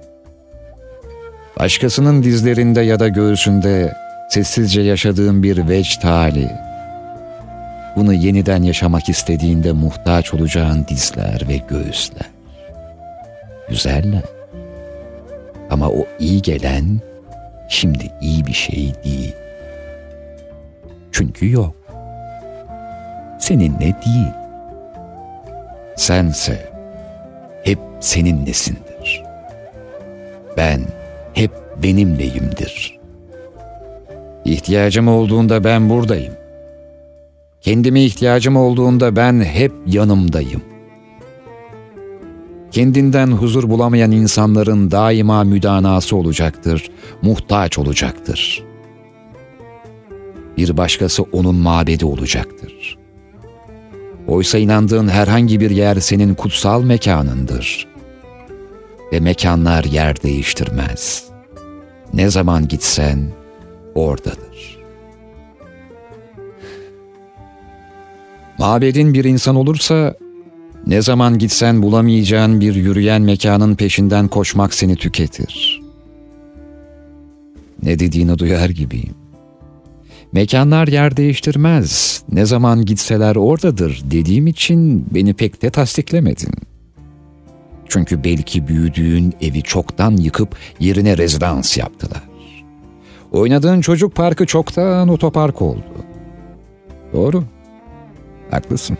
Başkasının 1.59 2.23
dizlerinde 2.23 2.81
ya 2.81 2.99
da 2.99 3.07
göğsünde 3.07 3.93
sessizce 4.29 4.81
yaşadığım 4.81 5.43
bir 5.43 5.69
vecd 5.69 6.03
hali. 6.03 6.49
Bunu 7.95 8.13
yeniden 8.13 8.63
yaşamak 8.63 9.09
istediğinde 9.09 9.71
muhtaç 9.71 10.33
olacağın 10.33 10.85
dizler 10.89 11.41
ve 11.47 11.57
göğüsler. 11.57 12.29
Güzeller. 13.69 14.23
Ama 15.69 15.89
o 15.89 16.05
iyi 16.19 16.41
gelen 16.41 16.99
şimdi 17.67 18.11
iyi 18.21 18.45
bir 18.45 18.53
şey 18.53 18.93
değil. 19.03 19.35
Çünkü 21.11 21.51
yok. 21.51 21.75
Seninle 23.39 23.79
değil. 24.05 24.33
Sense 25.95 26.69
hep 27.63 27.79
seninlesindir. 27.99 29.23
Ben 30.57 30.81
hep 31.33 31.51
benimleyimdir. 31.83 32.99
İhtiyacım 34.45 35.07
olduğunda 35.07 35.63
ben 35.63 35.89
buradayım. 35.89 36.33
Kendime 37.61 38.03
ihtiyacım 38.03 38.55
olduğunda 38.55 39.15
ben 39.15 39.41
hep 39.41 39.71
yanımdayım. 39.87 40.76
Kendinden 42.77 43.31
huzur 43.31 43.69
bulamayan 43.69 44.11
insanların 44.11 44.91
daima 44.91 45.43
müdanası 45.43 46.15
olacaktır, 46.15 46.91
muhtaç 47.21 47.77
olacaktır. 47.77 48.63
Bir 50.57 50.77
başkası 50.77 51.23
onun 51.23 51.55
mabedi 51.55 52.05
olacaktır. 52.05 52.97
Oysa 54.27 54.57
inandığın 54.57 55.07
herhangi 55.07 55.59
bir 55.59 55.69
yer 55.69 55.95
senin 55.95 56.35
kutsal 56.35 56.83
mekanındır. 56.83 57.87
Ve 59.13 59.19
mekanlar 59.19 59.83
yer 59.83 60.23
değiştirmez. 60.23 61.23
Ne 62.13 62.29
zaman 62.29 62.67
gitsen 62.67 63.31
oradadır. 63.95 64.79
Mabedin 68.57 69.13
bir 69.13 69.25
insan 69.25 69.55
olursa 69.55 70.15
ne 70.87 71.01
zaman 71.01 71.37
gitsen 71.37 71.81
bulamayacağın 71.81 72.59
bir 72.59 72.75
yürüyen 72.75 73.21
mekanın 73.21 73.75
peşinden 73.75 74.27
koşmak 74.27 74.73
seni 74.73 74.95
tüketir. 74.95 75.81
Ne 77.83 77.99
dediğini 77.99 78.37
duyar 78.37 78.69
gibiyim. 78.69 79.15
Mekanlar 80.31 80.87
yer 80.87 81.17
değiştirmez. 81.17 82.23
Ne 82.31 82.45
zaman 82.45 82.85
gitseler 82.85 83.35
oradadır 83.35 84.01
dediğim 84.11 84.47
için 84.47 85.05
beni 85.13 85.33
pek 85.33 85.61
de 85.61 85.69
tasdiklemedin. 85.69 86.53
Çünkü 87.89 88.23
belki 88.23 88.67
büyüdüğün 88.67 89.33
evi 89.41 89.61
çoktan 89.61 90.11
yıkıp 90.17 90.55
yerine 90.79 91.17
rezidans 91.17 91.77
yaptılar. 91.77 92.21
Oynadığın 93.31 93.81
çocuk 93.81 94.15
parkı 94.15 94.45
çoktan 94.45 95.09
otopark 95.09 95.61
oldu. 95.61 95.83
Doğru. 97.13 97.43
Haklısın. 98.51 98.97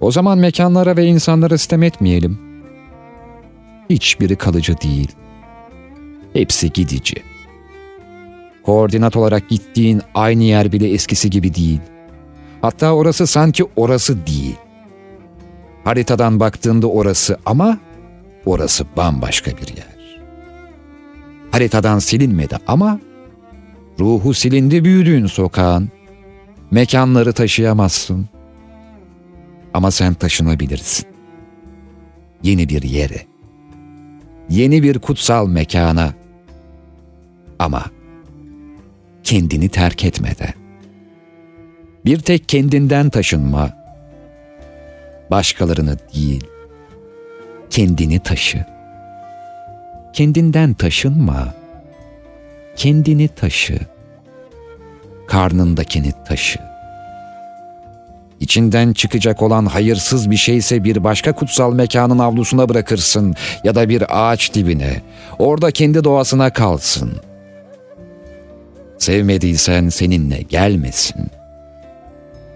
O 0.00 0.10
zaman 0.10 0.38
mekanlara 0.38 0.96
ve 0.96 1.06
insanlara 1.06 1.58
sitem 1.58 1.82
etmeyelim. 1.82 2.38
Hiçbiri 3.90 4.36
kalıcı 4.36 4.80
değil. 4.80 5.08
Hepsi 6.32 6.72
gidici. 6.72 7.14
Koordinat 8.62 9.16
olarak 9.16 9.48
gittiğin 9.48 10.02
aynı 10.14 10.42
yer 10.42 10.72
bile 10.72 10.90
eskisi 10.90 11.30
gibi 11.30 11.54
değil. 11.54 11.80
Hatta 12.62 12.92
orası 12.94 13.26
sanki 13.26 13.64
orası 13.76 14.26
değil. 14.26 14.56
Haritadan 15.84 16.40
baktığında 16.40 16.86
orası 16.86 17.38
ama 17.46 17.78
orası 18.46 18.84
bambaşka 18.96 19.50
bir 19.50 19.68
yer. 19.76 19.98
Haritadan 21.50 21.98
silinmedi 21.98 22.58
ama 22.66 23.00
ruhu 24.00 24.34
silindi 24.34 24.84
büyüdüğün 24.84 25.26
sokağın. 25.26 25.88
Mekanları 26.70 27.32
taşıyamazsın. 27.32 28.28
Ama 29.78 29.90
sen 29.90 30.14
taşınabilirsin. 30.14 31.06
Yeni 32.42 32.68
bir 32.68 32.82
yere. 32.82 33.26
Yeni 34.50 34.82
bir 34.82 34.98
kutsal 34.98 35.46
mekana. 35.48 36.14
Ama 37.58 37.84
kendini 39.24 39.68
terk 39.68 40.04
etmeden. 40.04 40.52
Bir 42.04 42.20
tek 42.20 42.48
kendinden 42.48 43.10
taşınma. 43.10 43.70
Başkalarını 45.30 45.96
değil. 46.14 46.44
Kendini 47.70 48.18
taşı. 48.18 48.64
Kendinden 50.12 50.74
taşınma. 50.74 51.54
Kendini 52.76 53.28
taşı. 53.28 53.78
Karnındakini 55.26 56.12
taşı. 56.28 56.77
İçinden 58.40 58.92
çıkacak 58.92 59.42
olan 59.42 59.66
hayırsız 59.66 60.30
bir 60.30 60.36
şeyse 60.36 60.84
bir 60.84 61.04
başka 61.04 61.32
kutsal 61.32 61.72
mekanın 61.74 62.18
avlusuna 62.18 62.68
bırakırsın 62.68 63.34
ya 63.64 63.74
da 63.74 63.88
bir 63.88 64.04
ağaç 64.08 64.54
dibine. 64.54 65.02
Orada 65.38 65.70
kendi 65.70 66.04
doğasına 66.04 66.50
kalsın. 66.50 67.12
Sevmediysen 68.98 69.88
seninle 69.88 70.42
gelmesin. 70.42 71.30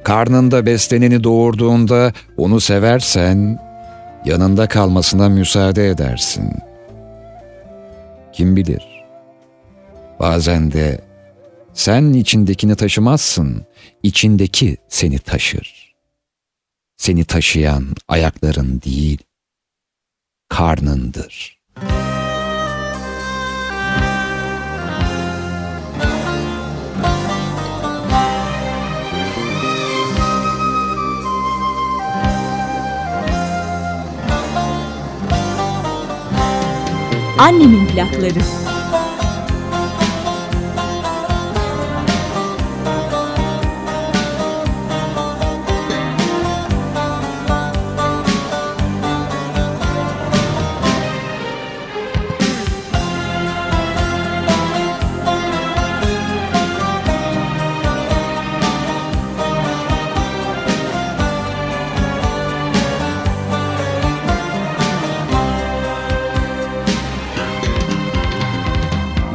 Karnında 0.05 0.67
besleneni 0.67 1.25
doğurduğunda 1.25 2.13
onu 2.37 2.61
seversen 2.61 3.59
yanında 4.25 4.67
kalmasına 4.67 5.29
müsaade 5.29 5.89
edersin. 5.89 6.53
Kim 8.33 8.57
bilir? 8.57 9.05
Bazen 10.21 10.73
de 10.73 11.01
sen 11.75 12.13
içindekini 12.13 12.77
taşımazsın, 12.77 13.67
içindeki 14.03 14.77
seni 14.89 15.19
taşır. 15.19 15.95
Seni 16.97 17.25
taşıyan 17.25 17.87
ayakların 18.09 18.83
değil, 18.83 19.19
karnındır. 20.49 21.63
Annemin 37.39 37.87
plakları. 37.87 38.72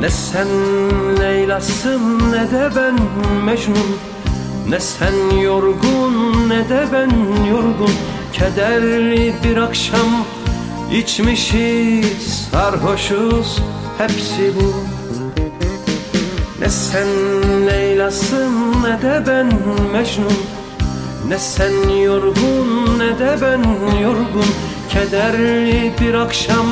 Ne 0.01 0.09
sen 0.09 0.47
Leyla'sın 1.19 2.31
ne 2.31 2.51
de 2.51 2.69
ben 2.75 2.95
Mecnun. 3.45 3.97
Ne 4.69 4.79
sen 4.79 5.37
yorgun 5.39 6.49
ne 6.49 6.69
de 6.69 6.85
ben 6.93 7.11
yorgun. 7.49 7.91
Kederli 8.33 9.33
bir 9.43 9.57
akşam 9.57 10.25
içmişiz 10.91 12.47
sarhoşuz 12.51 13.61
hepsi 13.97 14.51
bu. 14.55 14.73
Ne 16.59 16.69
sen 16.69 17.07
Leyla'sın 17.67 18.83
ne 18.83 19.01
de 19.01 19.23
ben 19.27 19.51
Mecnun. 19.91 20.37
Ne 21.27 21.37
sen 21.37 21.89
yorgun 21.89 22.99
ne 22.99 23.19
de 23.19 23.37
ben 23.41 23.63
yorgun. 24.01 24.45
Kederli 24.89 25.93
bir 26.01 26.13
akşam 26.13 26.65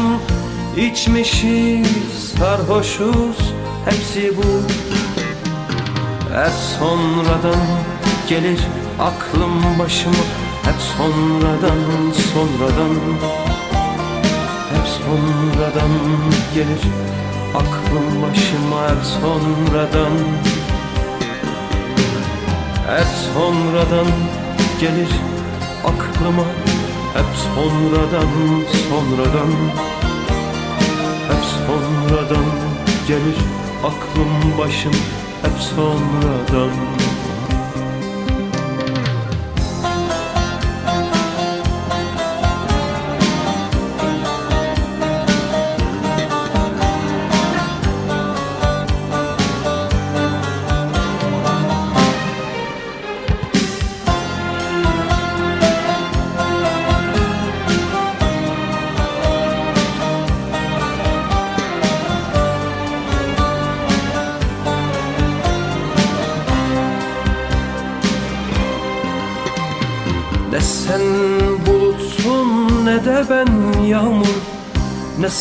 içmişiz 0.78 2.34
sarhoşuz 2.40 3.54
hepsi 3.86 4.38
bu. 4.38 4.62
Hep 6.36 6.52
sonradan 6.80 7.66
gelir 8.30 8.60
aklım 9.00 9.80
başıma 9.80 10.24
Hep 10.64 10.82
sonradan 10.98 12.12
sonradan. 12.34 12.96
Hep 14.70 14.88
sonradan 14.88 15.92
gelir 16.54 16.82
aklım 17.56 18.22
başıma 18.22 18.82
Hep 18.90 19.06
sonradan. 19.06 20.18
Hep 22.88 23.08
sonradan 23.34 24.08
gelir 24.80 25.10
aklıma 25.84 26.44
Hep 27.14 27.26
sonradan 27.56 28.30
sonradan 28.90 29.52
sonradan 32.16 32.46
gelir 33.08 33.36
aklım 33.84 34.58
başım 34.60 34.92
hep 35.42 35.60
sonradan 35.60 36.72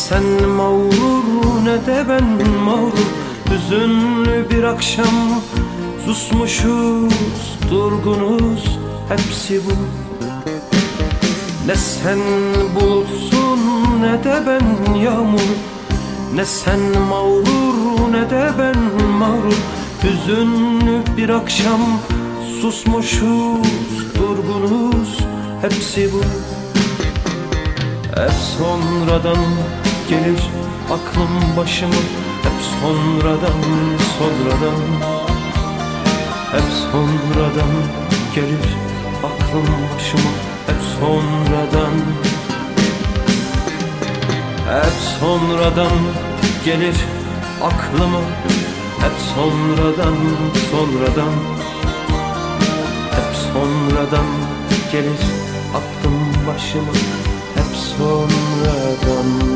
sen 0.09 0.49
mağrur 0.49 1.65
ne 1.65 1.85
de 1.85 2.05
ben 2.09 2.49
mağrur. 2.63 3.07
Hüzünlü 3.51 4.49
bir 4.49 4.63
akşam 4.63 5.41
susmuşuz 6.05 7.13
durgunuz 7.71 8.79
hepsi 9.09 9.61
bu. 9.65 9.71
Ne 11.67 11.75
sen 11.75 12.19
bulutsun 12.75 13.59
ne 14.01 14.23
de 14.23 14.43
ben 14.47 14.93
yağmur. 14.93 15.55
Ne 16.35 16.45
sen 16.45 16.79
mağrur 17.09 18.11
ne 18.11 18.29
de 18.29 18.51
ben 18.59 19.07
mağrur. 19.19 19.57
Hüzünlü 20.03 21.01
bir 21.17 21.29
akşam 21.29 21.81
susmuşuz 22.61 24.15
durgunuz 24.19 25.19
hepsi 25.61 26.09
bu. 26.13 26.21
Hep 28.21 28.31
sonradan 28.57 29.37
gelir 30.09 30.41
aklım 30.85 31.57
başıma 31.57 32.01
Hep 32.43 32.61
sonradan 32.81 33.61
sonradan 34.17 34.81
Hep 36.51 36.71
sonradan 36.91 37.73
gelir 38.35 38.65
aklım 39.23 39.67
başıma. 39.95 40.31
Hep 40.67 40.81
sonradan 40.99 41.95
Hep 44.69 44.93
sonradan 45.19 45.97
gelir 46.65 46.95
aklıma. 47.63 48.21
Hep 48.99 49.17
sonradan 49.35 50.17
sonradan 50.71 51.33
Hep 53.11 53.35
sonradan 53.53 54.25
gelir 54.91 55.21
aklım 55.73 56.47
başıma. 56.47 56.93
Hep 57.55 57.75
sonradan 57.97 59.54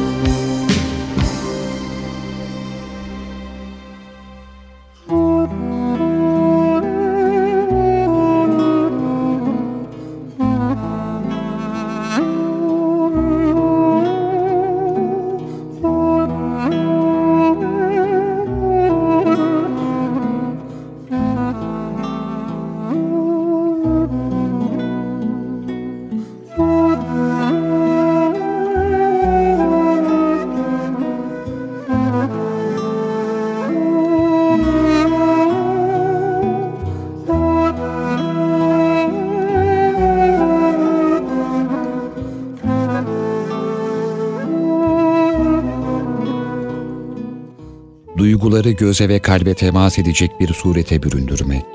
duyguları 48.69 48.89
göze 48.89 49.09
ve 49.09 49.19
kalbe 49.19 49.53
temas 49.53 49.99
edecek 49.99 50.39
bir 50.39 50.53
surete 50.53 51.03
büründürmek. 51.03 51.65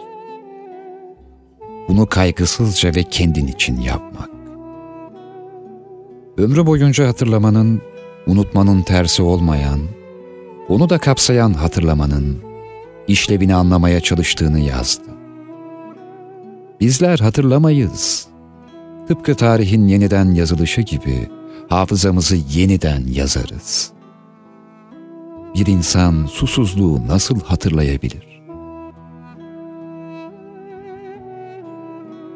Bunu 1.88 2.06
kaygısızca 2.06 2.94
ve 2.94 3.02
kendin 3.02 3.46
için 3.46 3.80
yapmak. 3.80 4.30
Ömrü 6.36 6.66
boyunca 6.66 7.08
hatırlamanın, 7.08 7.82
unutmanın 8.26 8.82
tersi 8.82 9.22
olmayan, 9.22 9.80
onu 10.68 10.88
da 10.88 10.98
kapsayan 10.98 11.52
hatırlamanın 11.52 12.38
işlevini 13.08 13.54
anlamaya 13.54 14.00
çalıştığını 14.00 14.60
yazdı. 14.60 15.10
Bizler 16.80 17.18
hatırlamayız. 17.18 18.28
Tıpkı 19.08 19.34
tarihin 19.34 19.88
yeniden 19.88 20.34
yazılışı 20.34 20.80
gibi 20.80 21.28
hafızamızı 21.68 22.36
yeniden 22.36 23.02
yazarız. 23.06 23.93
Bir 25.54 25.66
insan 25.66 26.26
susuzluğu 26.26 27.08
nasıl 27.08 27.40
hatırlayabilir? 27.40 28.42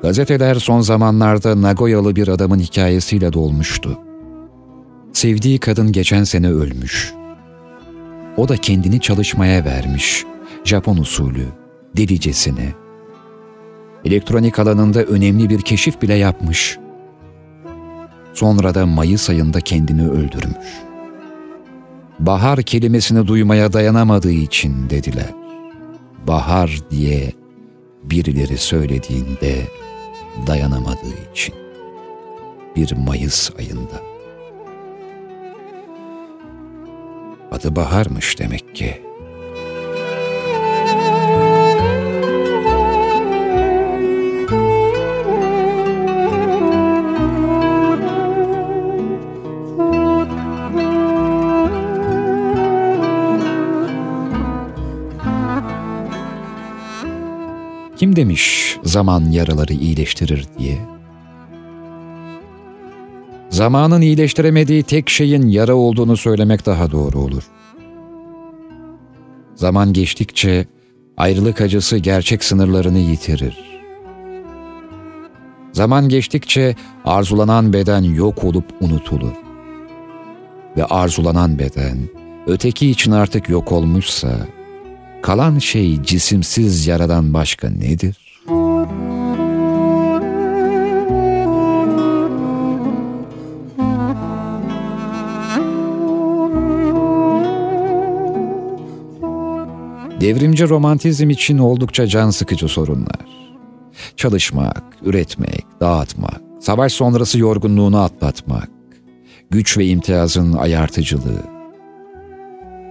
Gazeteler 0.03 0.55
son 0.55 0.81
zamanlarda 0.81 1.63
Nagoyalı 1.63 2.17
bir 2.17 2.29
adamın 2.29 2.59
hikayesiyle 2.59 3.33
dolmuştu. 3.33 3.99
Sevdiği 5.13 5.59
kadın 5.59 5.93
geçen 5.93 6.25
sene 6.25 6.51
ölmüş. 6.51 7.15
O 8.37 8.49
da 8.49 8.57
kendini 8.57 9.01
çalışmaya 9.01 9.65
vermiş. 9.65 10.25
Japon 10.65 10.97
usulü, 10.97 11.47
delicesine. 11.97 12.75
Elektronik 14.05 14.59
alanında 14.59 15.03
önemli 15.03 15.51
bir 15.51 15.61
keşif 15.61 16.03
bile 16.03 16.15
yapmış. 16.15 16.79
Sonra 18.35 18.75
da 18.75 18.87
Mayıs 18.87 19.31
ayında 19.31 19.61
kendini 19.61 20.09
öldürmüş. 20.09 20.88
Bahar 22.19 22.63
kelimesini 22.63 23.27
duymaya 23.27 23.73
dayanamadığı 23.73 24.33
için 24.33 24.91
dediler. 24.91 25.35
Bahar 26.27 26.79
diye 26.91 27.33
birileri 28.03 28.59
söylediğinde 28.59 29.55
dayanamadığı 30.47 31.31
için. 31.33 31.55
Bir 32.77 32.93
Mayıs 32.97 33.51
ayında. 33.59 34.03
Adı 37.51 37.77
baharmış 37.77 38.39
demek 38.39 38.75
ki. 38.75 39.08
Kim 57.99 58.17
demiş 58.17 58.77
zaman 58.85 59.25
yaraları 59.25 59.73
iyileştirir 59.73 60.47
diye? 60.59 60.79
Zamanın 63.51 64.01
iyileştiremediği 64.01 64.83
tek 64.83 65.11
şeyin 65.11 65.49
yara 65.49 65.75
olduğunu 65.75 66.17
söylemek 66.17 66.67
daha 66.67 66.91
doğru 66.91 67.19
olur. 67.19 67.43
Zaman 69.55 69.93
geçtikçe 69.93 70.67
ayrılık 71.17 71.61
acısı 71.61 71.99
gerçek 71.99 72.45
sınırlarını 72.45 72.99
yitirir. 72.99 73.81
Zaman 75.73 76.09
geçtikçe 76.09 76.77
arzulanan 77.05 77.73
beden 77.73 78.03
yok 78.03 78.45
olup 78.45 78.65
unutulur. 78.81 79.35
Ve 80.77 80.85
arzulanan 80.85 81.59
beden 81.59 81.99
öteki 82.47 82.91
için 82.91 83.13
artık 83.13 83.49
yok 83.49 83.73
olmuşsa 83.73 84.58
kalan 85.23 85.59
şey 85.59 86.03
cisimsiz 86.03 86.87
yaradan 86.87 87.35
başka 87.35 87.71
nedir? 87.71 88.17
Devrimci 100.21 100.69
romantizm 100.69 101.31
için 101.31 101.59
oldukça 101.59 102.07
can 102.07 102.31
sıkıcı 102.31 102.69
sorunlar. 102.69 103.49
Çalışmak, 104.17 104.83
üretmek, 105.03 105.67
dağıtmak, 105.81 106.41
savaş 106.61 106.93
sonrası 106.93 107.39
yorgunluğunu 107.39 107.99
atlatmak, 108.01 108.69
güç 109.51 109.79
ve 109.79 109.87
imtiyazın 109.87 110.53
ayartıcılığı. 110.53 111.43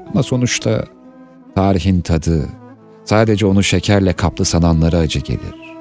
Ama 0.09 0.23
sonuçta 0.23 0.85
Tarihin 1.57 2.01
tadı 2.01 2.49
sadece 3.05 3.45
onu 3.45 3.63
şekerle 3.63 4.13
kaplı 4.13 4.45
sananlara 4.45 4.97
acı 4.97 5.19
gelir. 5.19 5.75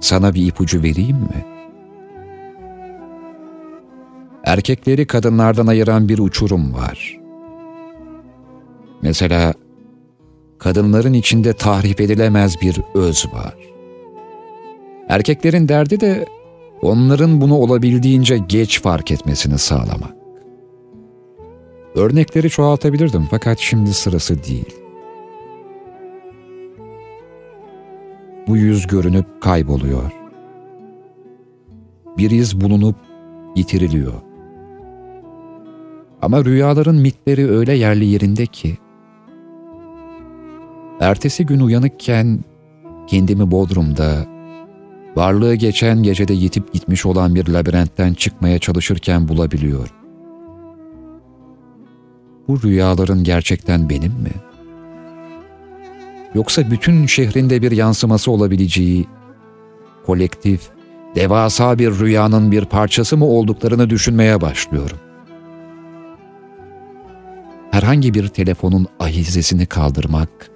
Sana 0.00 0.34
bir 0.34 0.46
ipucu 0.46 0.82
vereyim 0.82 1.16
mi? 1.16 1.44
Erkekleri 4.44 5.06
kadınlardan 5.06 5.66
ayıran 5.66 6.08
bir 6.08 6.18
uçurum 6.18 6.74
var. 6.74 7.18
Mesela 9.02 9.54
kadınların 10.58 11.12
içinde 11.12 11.52
tahrip 11.52 12.00
edilemez 12.00 12.60
bir 12.60 12.80
öz 12.94 13.26
var. 13.32 13.54
Erkeklerin 15.08 15.68
derdi 15.68 16.00
de 16.00 16.26
onların 16.82 17.40
bunu 17.40 17.56
olabildiğince 17.56 18.38
geç 18.38 18.82
fark 18.82 19.10
etmesini 19.10 19.58
sağlamak. 19.58 20.19
Örnekleri 21.94 22.50
çoğaltabilirdim 22.50 23.26
fakat 23.30 23.58
şimdi 23.58 23.94
sırası 23.94 24.44
değil. 24.44 24.74
Bu 28.48 28.56
yüz 28.56 28.86
görünüp 28.86 29.26
kayboluyor. 29.40 30.12
Bir 32.18 32.30
iz 32.30 32.60
bulunup 32.60 32.96
yitiriliyor. 33.56 34.12
Ama 36.22 36.44
rüyaların 36.44 36.96
mitleri 36.96 37.50
öyle 37.50 37.72
yerli 37.72 38.04
yerinde 38.04 38.46
ki, 38.46 38.78
ertesi 41.00 41.46
gün 41.46 41.60
uyanıkken 41.60 42.44
kendimi 43.06 43.50
Bodrum'da, 43.50 44.26
varlığı 45.16 45.54
geçen 45.54 46.02
gecede 46.02 46.32
yitip 46.32 46.72
gitmiş 46.72 47.06
olan 47.06 47.34
bir 47.34 47.48
labirentten 47.48 48.14
çıkmaya 48.14 48.58
çalışırken 48.58 49.28
bulabiliyorum 49.28 49.99
bu 52.50 52.62
rüyaların 52.62 53.24
gerçekten 53.24 53.90
benim 53.90 54.12
mi? 54.12 54.32
Yoksa 56.34 56.70
bütün 56.70 57.06
şehrinde 57.06 57.62
bir 57.62 57.70
yansıması 57.70 58.30
olabileceği, 58.30 59.06
kolektif, 60.06 60.60
devasa 61.14 61.78
bir 61.78 61.98
rüyanın 61.98 62.52
bir 62.52 62.64
parçası 62.64 63.16
mı 63.16 63.24
olduklarını 63.24 63.90
düşünmeye 63.90 64.40
başlıyorum. 64.40 64.98
Herhangi 67.70 68.14
bir 68.14 68.28
telefonun 68.28 68.86
ahizesini 69.00 69.66
kaldırmak, 69.66 70.50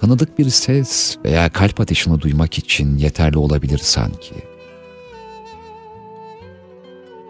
tanıdık 0.00 0.38
bir 0.38 0.50
ses 0.50 1.16
veya 1.24 1.52
kalp 1.52 1.80
atışını 1.80 2.20
duymak 2.20 2.58
için 2.58 2.98
yeterli 2.98 3.38
olabilir 3.38 3.78
sanki. 3.78 4.34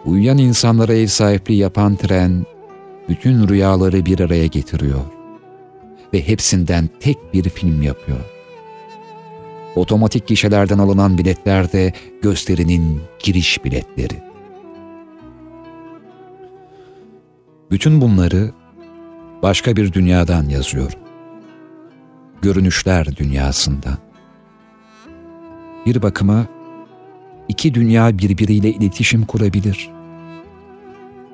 Uyuyan 0.05 0.37
insanlara 0.37 0.93
ev 0.93 1.07
sahipliği 1.07 1.57
yapan 1.57 1.95
tren, 1.95 2.45
bütün 3.11 3.47
rüyaları 3.47 4.05
bir 4.05 4.19
araya 4.19 4.47
getiriyor 4.47 5.01
ve 6.13 6.27
hepsinden 6.27 6.89
tek 6.99 7.33
bir 7.33 7.49
film 7.49 7.81
yapıyor. 7.81 8.19
Otomatik 9.75 10.27
gişelerden 10.27 10.77
alınan 10.77 11.17
biletler 11.17 11.71
de 11.71 11.93
gösterinin 12.21 13.01
giriş 13.23 13.65
biletleri. 13.65 14.23
Bütün 17.71 18.01
bunları 18.01 18.51
başka 19.43 19.75
bir 19.75 19.93
dünyadan 19.93 20.49
yazıyorum. 20.49 20.99
Görünüşler 22.41 23.15
dünyasından. 23.17 23.97
Bir 25.85 26.01
bakıma 26.01 26.45
iki 27.49 27.73
dünya 27.73 28.17
birbiriyle 28.17 28.69
iletişim 28.69 29.25
kurabilir.'' 29.25 30.00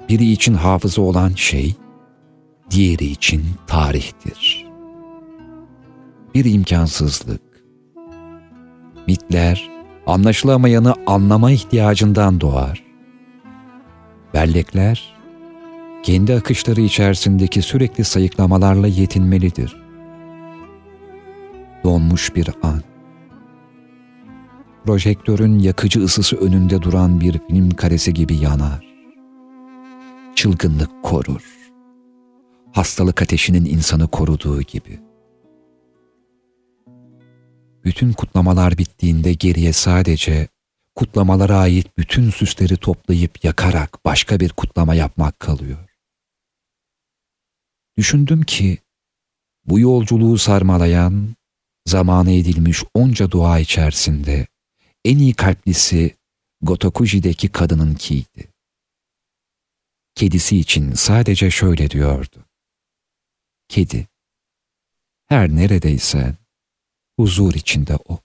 Biri 0.09 0.31
için 0.31 0.53
hafıza 0.53 1.01
olan 1.01 1.29
şey, 1.29 1.75
diğeri 2.71 3.05
için 3.05 3.43
tarihtir. 3.67 4.67
Bir 6.35 6.45
imkansızlık. 6.45 7.41
Mitler, 9.07 9.69
anlaşılamayanı 10.05 10.93
anlama 11.07 11.51
ihtiyacından 11.51 12.41
doğar. 12.41 12.83
Bellekler, 14.33 15.15
kendi 16.03 16.33
akışları 16.33 16.81
içerisindeki 16.81 17.61
sürekli 17.61 18.03
sayıklamalarla 18.03 18.87
yetinmelidir. 18.87 19.75
Donmuş 21.83 22.35
bir 22.35 22.49
an. 22.63 22.81
Projektörün 24.85 25.59
yakıcı 25.59 26.03
ısısı 26.03 26.35
önünde 26.37 26.81
duran 26.81 27.21
bir 27.21 27.39
film 27.47 27.69
karesi 27.69 28.13
gibi 28.13 28.35
yanar 28.35 28.86
çılgınlık 30.37 31.03
korur. 31.03 31.71
Hastalık 32.73 33.21
ateşinin 33.21 33.65
insanı 33.65 34.07
koruduğu 34.07 34.61
gibi. 34.61 34.99
Bütün 37.83 38.13
kutlamalar 38.13 38.77
bittiğinde 38.77 39.33
geriye 39.33 39.73
sadece 39.73 40.47
kutlamalara 40.95 41.57
ait 41.57 41.97
bütün 41.97 42.29
süsleri 42.29 42.77
toplayıp 42.77 43.43
yakarak 43.43 44.05
başka 44.05 44.39
bir 44.39 44.49
kutlama 44.49 44.95
yapmak 44.95 45.39
kalıyor. 45.39 45.89
Düşündüm 47.97 48.41
ki 48.41 48.77
bu 49.65 49.79
yolculuğu 49.79 50.37
sarmalayan, 50.37 51.35
zamanı 51.87 52.31
edilmiş 52.31 52.83
onca 52.93 53.31
dua 53.31 53.59
içerisinde 53.59 54.47
en 55.05 55.17
iyi 55.17 55.33
kalplisi 55.33 56.15
Gotokuji'deki 56.61 57.49
kadınınkiydi 57.49 58.56
kedisi 60.17 60.57
için 60.57 60.93
sadece 60.93 61.51
şöyle 61.51 61.89
diyordu. 61.89 62.45
Kedi, 63.69 64.07
her 65.25 65.49
neredeysen 65.49 66.35
huzur 67.15 67.53
içinde 67.53 67.95
ol. 67.95 68.17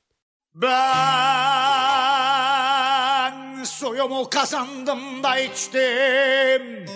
Ben 0.55 0.73
suyumu 3.65 4.31
kazandım 4.31 5.23
da 5.23 5.39
içtim. 5.39 6.87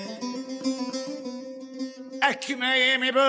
Ekmeğimi 2.30 3.14
böldüm 3.14 3.28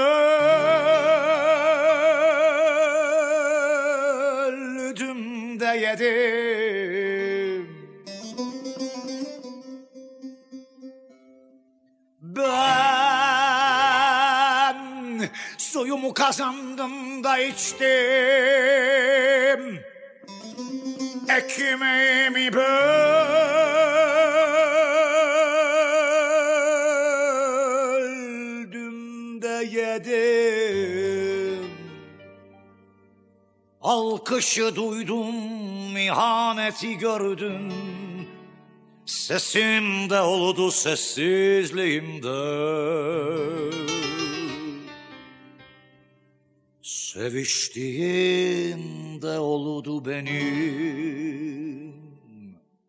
de 5.59 5.65
yedim. 5.65 6.47
Suyumu 15.78 16.14
kazandım 16.14 17.24
da 17.24 17.38
içtim. 17.38 17.88
Ekmeğimi 21.30 22.54
böldüm 22.54 23.02
de 29.42 29.68
yedim. 29.72 31.68
Alkışı 33.82 34.76
duydum, 34.76 35.98
ihaneti 35.98 36.98
gördüm. 36.98 37.74
Sesimde 39.06 40.22
oldu 40.22 40.72
sessizliğimde 40.72 42.28
Seviştiğimde 46.88 49.40
oldu 49.40 50.06
benim. 50.06 51.94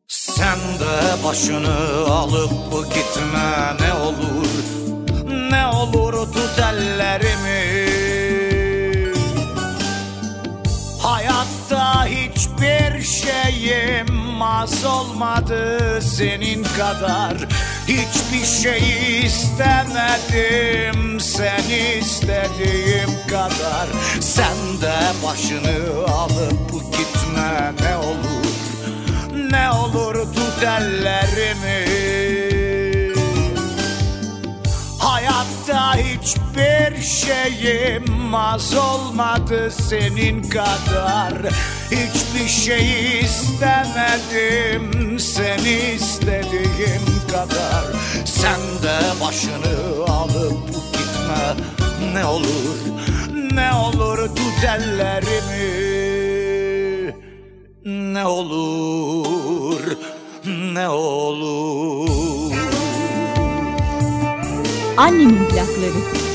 Sen 0.09 0.59
de 0.59 1.25
başını 1.25 1.77
alıp 2.07 2.95
gitme 2.95 3.77
ne 3.81 3.93
olur 3.93 4.49
Ne 5.51 5.67
olur 5.67 6.13
tut 6.13 6.59
ellerimi 6.59 7.89
Hayatta 11.03 12.07
hiçbir 12.07 13.03
şeyim 13.03 14.43
az 14.43 14.85
olmadı 14.85 15.79
senin 16.03 16.65
kadar 16.65 17.49
Hiçbir 17.89 18.47
şey 18.47 18.83
istemedim 19.27 21.21
sen 21.21 21.63
istediğim 22.01 23.11
kadar. 23.31 23.89
Sen 24.21 24.57
de 24.83 24.95
başını 25.27 26.05
alıp 26.13 26.71
gitme 26.71 27.73
ne 27.81 27.97
olur. 27.97 28.49
Ne 29.51 29.71
olur 29.71 30.15
tut 30.15 30.63
ellerimi 30.63 32.38
Hayatta 35.69 35.97
hiçbir 35.97 37.03
şeyim 37.03 38.35
az 38.35 38.75
olmadı 38.75 39.71
senin 39.71 40.43
kadar. 40.43 41.33
Hiçbir 41.91 42.49
şey 42.49 43.21
istemedim 43.21 45.19
seni 45.19 45.95
istediğim 45.97 47.03
kadar. 47.33 47.85
Sen 48.25 48.61
de 48.83 48.99
başını 49.21 50.05
alıp 50.07 50.69
gitme. 50.93 51.57
Ne 52.13 52.25
olur 52.25 52.79
Ne 53.53 53.73
olur 53.75 54.19
tut 54.19 54.65
ellerimi. 54.65 55.99
Ne 58.15 58.27
olur 58.27 59.81
ne 60.75 60.89
olur 60.89 62.28
Annemin 64.99 65.49
plakları. 65.49 66.28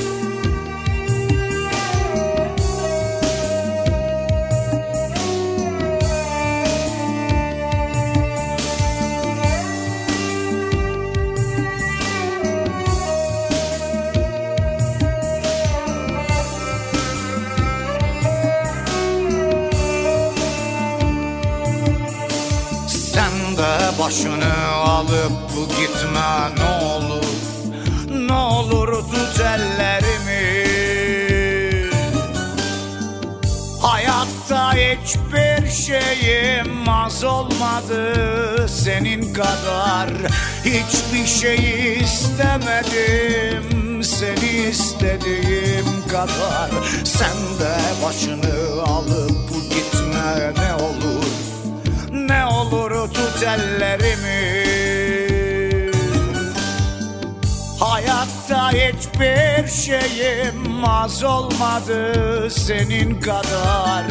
Kadar 39.33 40.09
Hiçbir 40.65 41.25
şey 41.27 41.93
istemedim. 41.93 43.63
Seni 44.03 44.67
istediğim 44.69 46.07
kadar 46.11 46.69
Sen 47.03 47.37
de 47.59 47.75
başını 48.05 48.83
alıp 48.83 49.49
gitme 49.69 50.53
ne 50.57 50.73
olur? 50.83 51.25
Ne 52.13 52.45
olur 52.45 52.91
tut 53.13 53.43
ellerimi. 53.43 54.73
Hayatta 57.79 58.71
hiçbir 58.71 59.67
şeyim 59.67 60.83
az 60.85 61.23
olmadı. 61.23 62.49
Senin 62.51 63.21
kadar 63.21 64.05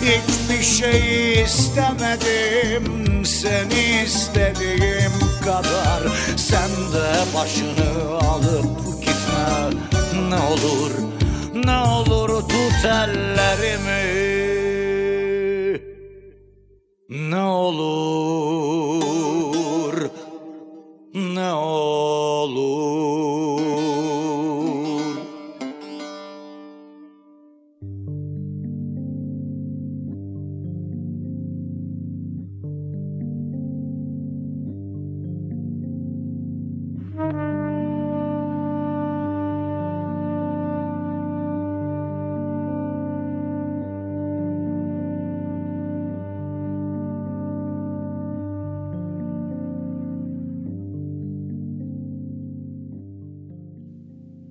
Hiçbir 0.00 0.62
şey 0.62 1.42
istemedim 1.42 2.97
seni 3.42 4.02
istediğim 4.04 5.12
kadar 5.44 6.02
Sen 6.36 6.70
de 6.70 7.36
başını 7.36 8.18
alıp 8.28 9.00
gitme. 9.00 9.70
Ne 10.28 10.36
olur 10.36 10.90
ne 11.54 11.76
olur 11.78 12.28
tut 12.28 12.84
ellerimi. 12.84 14.08
Ne 17.30 17.42
olur 17.42 18.27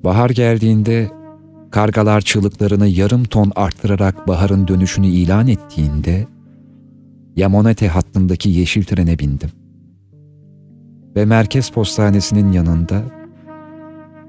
Bahar 0.08 0.30
geldiğinde, 0.30 1.12
kargalar 1.72 2.22
çığlıklarını 2.22 2.88
yarım 2.88 3.24
ton 3.24 3.52
arttırarak 3.56 4.28
baharın 4.28 4.68
dönüşünü 4.68 5.08
ilan 5.08 5.48
ettiğinde, 5.48 6.28
Yamonete 7.36 7.88
hattındaki 7.88 8.50
yeşil 8.50 8.84
trene 8.84 9.20
bindim. 9.20 9.50
Ve 11.16 11.26
merkez 11.26 11.70
postanesinin 11.70 12.52
yanında, 12.52 13.02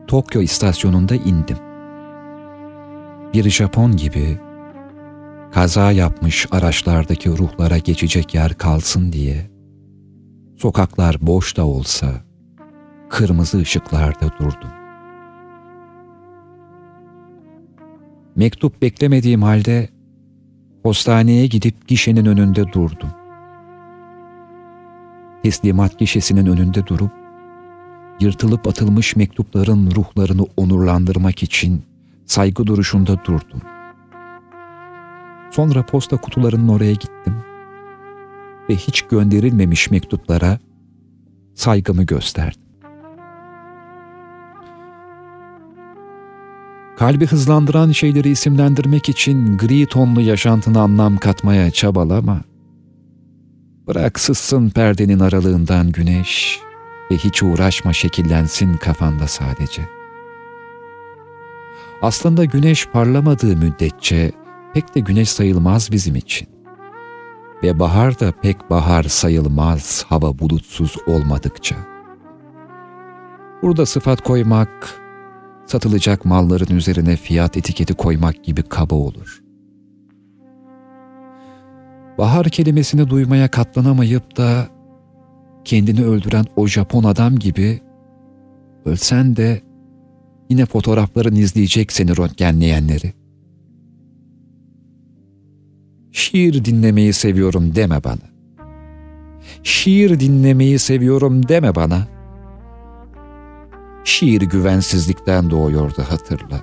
Tokyo 0.07 0.43
istasyonunda 0.43 1.15
indim. 1.15 1.59
Bir 3.35 3.51
Japon 3.51 3.97
gibi, 3.97 4.39
kaza 5.53 5.93
yapmış 5.93 6.47
araçlardaki 6.51 7.31
ruhlara 7.31 7.79
geçecek 7.79 8.35
yer 8.35 8.55
kalsın 8.55 9.13
diye, 9.13 9.51
sokaklar 10.57 11.17
boş 11.21 11.57
da 11.57 11.67
olsa, 11.67 12.09
kırmızı 13.11 13.59
ışıklarda 13.59 14.31
durdum. 14.41 14.78
Mektup 18.39 18.83
beklemediğim 18.83 19.43
halde 19.43 19.89
postaneye 20.83 21.47
gidip 21.47 21.89
gişenin 21.89 22.27
önünde 22.27 22.73
durdum. 22.73 23.09
Teslimat 25.43 25.99
gişesinin 25.99 26.47
önünde 26.47 26.87
durup 26.87 27.11
yırtılıp 28.21 28.67
atılmış 28.67 29.17
mektupların 29.17 29.91
ruhlarını 29.91 30.43
onurlandırmak 30.57 31.43
için 31.43 31.83
saygı 32.27 32.67
duruşunda 32.67 33.25
durdum. 33.25 33.63
Sonra 35.51 35.87
posta 35.87 36.17
kutularının 36.17 36.69
oraya 36.69 36.93
gittim 36.93 37.35
ve 38.71 38.77
hiç 38.77 39.03
gönderilmemiş 39.03 39.91
mektuplara 39.91 40.59
saygımı 41.55 42.05
gösterdim. 42.05 42.68
Kalbi 46.99 47.27
hızlandıran 47.27 47.93
şeyleri 47.93 48.29
isimlendirmek 48.29 49.09
için 49.09 49.59
gri 49.59 49.87
tonlu 49.87 50.21
yaşantına 50.21 50.81
anlam 50.81 51.17
katmaya 51.17 51.71
çabalama. 51.71 52.41
Bırak 53.87 54.21
sızsın 54.21 54.71
perdenin 54.71 55.19
aralığından 55.19 55.93
güneş 55.93 56.61
ve 57.11 57.17
hiç 57.17 57.43
uğraşma 57.43 57.93
şekillensin 57.93 58.77
kafanda 58.77 59.27
sadece. 59.27 59.83
Aslında 62.03 62.45
güneş 62.45 62.87
parlamadığı 62.87 63.57
müddetçe 63.57 64.33
pek 64.75 64.95
de 64.95 65.01
güneş 65.01 65.29
sayılmaz 65.29 65.93
bizim 65.93 66.17
için. 66.17 66.49
Ve 67.63 67.79
bahar 67.79 68.21
da 68.21 68.33
pek 68.33 68.71
bahar 68.71 69.03
sayılmaz 69.03 70.05
hava 70.09 70.39
bulutsuz 70.39 70.97
olmadıkça. 71.07 71.77
Burada 73.63 73.87
sıfat 73.87 74.21
koymak, 74.21 75.01
satılacak 75.71 76.25
malların 76.25 76.77
üzerine 76.77 77.17
fiyat 77.17 77.57
etiketi 77.57 77.95
koymak 77.95 78.45
gibi 78.45 78.63
kaba 78.63 78.95
olur. 78.95 79.43
Bahar 82.19 82.49
kelimesini 82.49 83.11
duymaya 83.11 83.49
katlanamayıp 83.49 84.37
da 84.37 84.69
kendini 85.65 86.05
öldüren 86.05 86.45
o 86.57 86.67
Japon 86.67 87.05
adam 87.05 87.37
gibi 87.37 87.81
ölsen 88.85 89.37
de 89.37 89.63
yine 90.51 90.67
fotoğrafların 90.67 91.35
izleyecek 91.35 91.93
seni 91.93 92.17
röntgenleyenleri. 92.17 93.13
Şiir 96.13 96.65
dinlemeyi 96.65 97.13
seviyorum 97.13 97.75
deme 97.75 98.05
bana. 98.05 98.29
Şiir 99.63 100.21
dinlemeyi 100.21 100.79
seviyorum 100.79 101.49
deme 101.49 101.75
bana. 101.75 102.18
Şiir 104.09 104.43
güvensizlikten 104.43 105.51
doğuyordu 105.51 106.03
hatırla. 106.09 106.61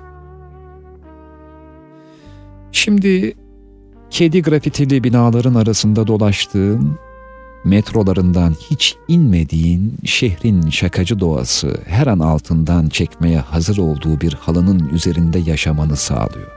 Şimdi 2.72 3.34
kedi 4.10 4.42
grafitili 4.42 5.04
binaların 5.04 5.54
arasında 5.54 6.06
dolaştığın, 6.06 6.98
metrolarından 7.64 8.50
hiç 8.70 8.96
inmediğin 9.08 9.94
şehrin 10.04 10.70
şakacı 10.70 11.20
doğası 11.20 11.80
her 11.84 12.06
an 12.06 12.18
altından 12.18 12.88
çekmeye 12.88 13.38
hazır 13.38 13.78
olduğu 13.78 14.20
bir 14.20 14.32
halının 14.32 14.88
üzerinde 14.88 15.38
yaşamanı 15.38 15.96
sağlıyor. 15.96 16.52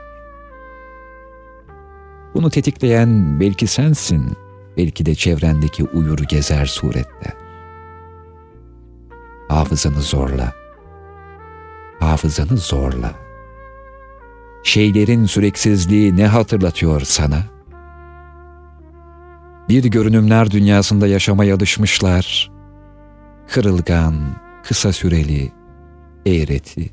Bunu 2.34 2.50
tetikleyen 2.50 3.40
belki 3.40 3.66
sensin, 3.66 4.36
belki 4.76 5.06
de 5.06 5.14
çevrendeki 5.14 5.84
uyur 5.84 6.18
gezer 6.18 6.66
suretler. 6.66 7.34
Hafızanı 9.48 10.00
zorla. 10.00 10.59
Hafızanı 12.00 12.56
zorla. 12.56 13.12
Şeylerin 14.64 15.26
süreksizliği 15.26 16.16
ne 16.16 16.26
hatırlatıyor 16.26 17.00
sana? 17.00 17.42
Bir 19.68 19.84
görünümler 19.84 20.50
dünyasında 20.50 21.06
yaşamaya 21.06 21.54
alışmışlar. 21.54 22.50
Kırılgan, 23.48 24.14
kısa 24.64 24.92
süreli, 24.92 25.52
eğreti. 26.26 26.90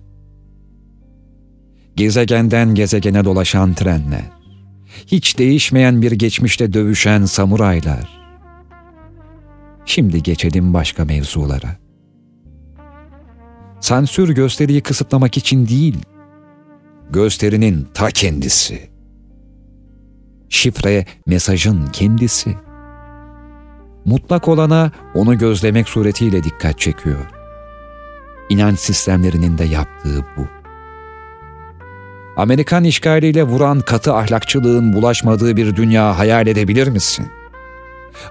Gezegenden 1.96 2.76
gezegene 2.76 3.26
dolaşan 3.26 3.74
trenler 3.74 4.38
hiç 5.08 5.38
değişmeyen 5.38 6.02
bir 6.02 6.12
geçmişte 6.12 6.74
dövüşen 6.74 7.26
samuraylar. 7.26 8.18
Şimdi 9.86 10.24
geçelim 10.24 10.74
başka 10.74 11.06
mevzulara. 11.06 11.87
Sansür 13.80 14.30
gösteriyi 14.30 14.82
kısıtlamak 14.82 15.38
için 15.38 15.68
değil, 15.68 15.98
gösterinin 17.10 17.88
ta 17.94 18.12
kendisi. 18.12 18.90
Şifre 20.50 21.06
mesajın 21.28 21.88
kendisi. 21.88 22.56
Mutlak 24.06 24.48
olana 24.48 24.92
onu 25.14 25.38
gözlemek 25.38 25.90
suretiyle 25.90 26.44
dikkat 26.44 26.80
çekiyor. 26.80 27.30
İnanç 28.50 28.80
sistemlerinin 28.80 29.58
de 29.58 29.64
yaptığı 29.64 30.26
bu. 30.38 30.48
Amerikan 32.38 32.84
işgaliyle 32.84 33.44
vuran 33.44 33.80
katı 33.80 34.14
ahlakçılığın 34.14 34.94
bulaşmadığı 34.94 35.58
bir 35.58 35.76
dünya 35.76 36.18
hayal 36.18 36.48
edebilir 36.48 36.88
misin? 36.88 37.28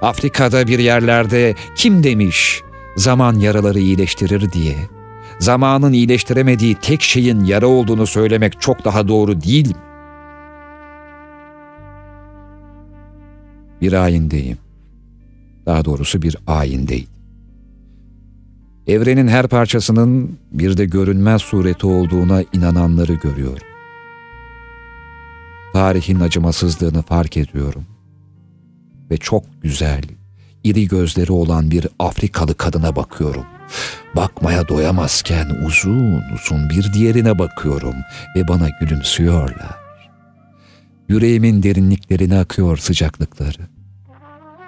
Afrika'da 0.03 0.67
bir 0.67 0.79
yerlerde 0.79 1.55
kim 1.77 2.05
demiş 2.05 2.63
zaman 2.97 3.35
yaraları 3.35 3.79
iyileştirir 3.79 4.53
diye? 4.53 4.96
Zamanın 5.39 5.93
iyileştiremediği 5.93 6.75
tek 6.75 7.03
şeyin 7.03 7.45
yara 7.45 7.67
olduğunu 7.67 8.07
söylemek 8.07 8.61
çok 8.61 8.85
daha 8.85 9.09
doğru 9.09 9.41
değil 9.41 9.69
mi? 9.69 9.75
Bir 13.81 13.93
ayindeyim. 13.93 14.59
Daha 15.67 15.85
doğrusu 15.85 16.23
bir 16.23 16.37
ayindeyim. 16.47 17.09
Evrenin 18.87 19.29
her 19.29 19.49
parçasının 19.49 20.39
bir 20.53 20.77
de 20.77 20.85
görünmez 20.85 21.43
sureti 21.43 21.87
olduğuna 21.87 22.43
inananları 22.53 23.13
görüyorum 23.13 23.67
tarihin 25.77 26.21
acımasızlığını 26.21 27.03
fark 27.03 27.37
ediyorum. 27.37 27.87
Ve 29.11 29.17
çok 29.17 29.45
güzel, 29.63 30.03
iri 30.65 30.89
gözleri 30.89 31.33
olan 31.33 31.71
bir 31.71 31.89
Afrikalı 31.99 32.55
kadına 32.55 32.97
bakıyorum. 32.97 33.45
Bakmaya 34.17 34.69
doyamazken 34.69 35.47
uzun 35.67 36.23
uzun 36.35 36.71
bir 36.71 36.93
diğerine 36.93 37.39
bakıyorum 37.39 37.97
ve 38.37 38.49
bana 38.49 38.69
gülümsüyorlar. 38.81 39.77
Yüreğimin 41.09 41.63
derinliklerine 41.63 42.39
akıyor 42.39 42.77
sıcaklıkları. 42.77 43.69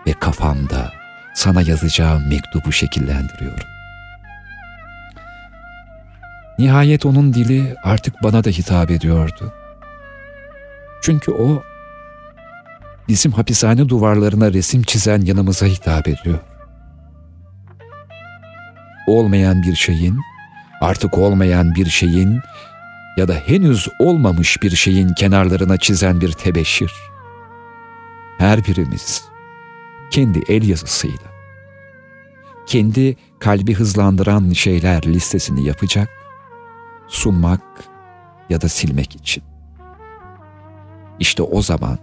Ve 0.07 0.13
kafamda 0.13 0.93
sana 1.35 1.63
yazacağım 1.63 2.29
mektubu 2.29 2.73
şekillendiriyorum. 2.73 3.67
Nihayet 6.59 7.07
onun 7.07 7.35
dili 7.35 7.75
artık 7.85 8.23
bana 8.23 8.45
da 8.45 8.51
hitap 8.51 8.91
ediyordu. 8.91 9.53
Çünkü 11.03 11.33
o 11.33 11.63
bizim 13.09 13.33
hapishane 13.33 13.89
duvarlarına 13.89 14.53
resim 14.53 14.83
çizen 14.83 15.21
yanımıza 15.21 15.67
hitap 15.67 16.09
ediyor. 16.09 16.39
Olmayan 19.09 19.63
bir 19.63 19.75
şeyin, 19.75 20.21
artık 20.81 21.19
olmayan 21.19 21.75
bir 21.75 21.87
şeyin 21.87 22.41
ya 23.17 23.29
da 23.29 23.35
henüz 23.35 23.89
olmamış 23.99 24.63
bir 24.63 24.71
şeyin 24.71 25.09
kenarlarına 25.09 25.77
çizen 25.77 26.21
bir 26.21 26.33
tebeşir. 26.33 26.93
Her 28.39 28.65
birimiz 28.65 29.25
kendi 30.11 30.43
el 30.49 30.69
yazısıyla, 30.69 31.29
kendi 32.67 33.17
kalbi 33.39 33.75
hızlandıran 33.75 34.51
şeyler 34.51 35.03
listesini 35.03 35.67
yapacak, 35.67 36.09
sunmak 37.09 37.63
ya 38.51 38.61
da 38.61 38.69
silmek 38.69 39.17
için. 39.17 39.43
İşte 41.19 41.43
o 41.43 41.63
zaman 41.63 41.99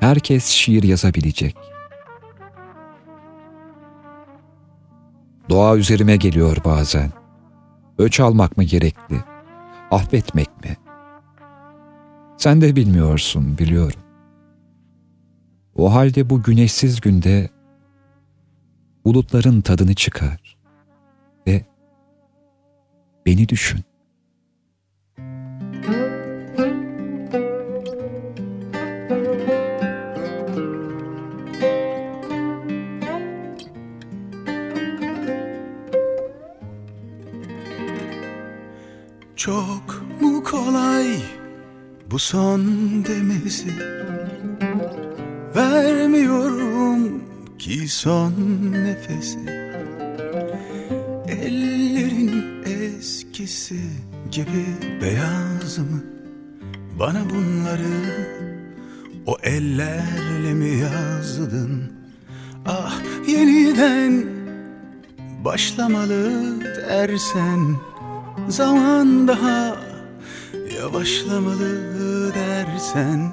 herkes 0.00 0.46
şiir 0.46 0.82
yazabilecek. 0.82 1.56
Doğa 5.48 5.76
üzerime 5.76 6.16
geliyor 6.16 6.56
bazen. 6.64 7.12
Öç 7.98 8.20
almak 8.20 8.56
mı 8.56 8.64
gerekli? 8.64 9.20
Affetmek 9.90 10.64
mi? 10.64 10.76
Sen 12.36 12.60
de 12.60 12.76
bilmiyorsun, 12.76 13.58
biliyorum. 13.58 14.00
O 15.76 15.94
halde 15.94 16.30
bu 16.30 16.42
güneşsiz 16.42 17.00
günde 17.00 17.50
bulutların 19.04 19.60
tadını 19.60 19.94
çıkar 19.94 20.56
ve 21.46 21.64
beni 23.26 23.48
düşün. 23.48 23.80
Çok 39.46 40.02
mu 40.20 40.44
kolay 40.44 41.06
bu 42.10 42.18
son 42.18 42.60
demesi? 43.04 43.68
Vermiyorum 45.56 47.22
ki 47.58 47.88
son 47.88 48.32
nefesi. 48.72 49.38
Ellerin 51.28 52.62
eskisi 52.64 53.80
gibi 54.30 54.66
beyaz 55.02 55.78
mı? 55.78 56.04
Bana 56.98 57.20
bunları 57.30 57.96
o 59.26 59.36
ellerle 59.42 60.54
mi 60.54 60.78
yazdın? 60.78 61.92
Ah 62.66 63.00
yeniden 63.28 64.26
başlamalı 65.44 66.30
dersen 66.76 67.76
Zaman 68.48 69.28
daha 69.28 69.76
yavaşlamalı 70.78 72.34
dersen 72.34 73.32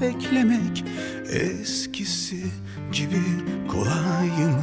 Beklemek 0.00 0.84
eskisi 1.32 2.44
gibi 2.92 3.22
kolay 3.72 4.28
mı? 4.28 4.62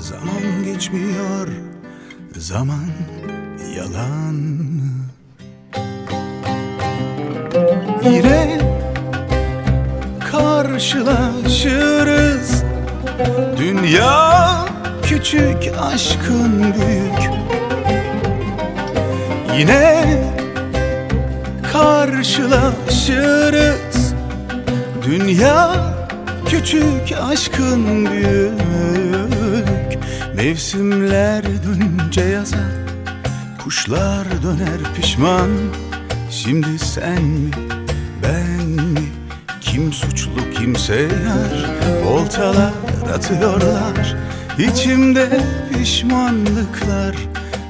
Zaman 0.00 0.64
geçmiyor, 0.64 1.48
zaman 2.36 2.90
yalan 3.76 4.34
mı? 4.34 4.92
Yine 8.04 8.60
karşılaşırız 10.32 12.64
Dünya 13.56 14.64
küçük 15.02 15.70
aşkın 15.80 16.62
büyük 16.62 17.30
Yine 19.58 20.04
karşılaşırız. 21.72 24.14
Dünya 25.04 25.74
küçük 26.48 27.12
aşkın 27.30 28.10
büyük. 28.10 29.98
Mevsimler 30.34 31.44
dönünce 31.44 32.20
yaza 32.20 32.56
Kuşlar 33.64 34.26
döner 34.42 34.94
pişman. 34.96 35.50
Şimdi 36.30 36.78
sen 36.78 37.22
mi 37.22 37.50
ben 38.22 38.68
mi? 38.68 39.00
Kim 39.60 39.92
suçlu 39.92 40.50
kimse 40.58 40.96
yar 40.96 41.70
Oltalar 42.06 42.72
atıyorlar 43.14 44.16
İçimde 44.58 45.40
pişmanlıklar. 45.72 47.16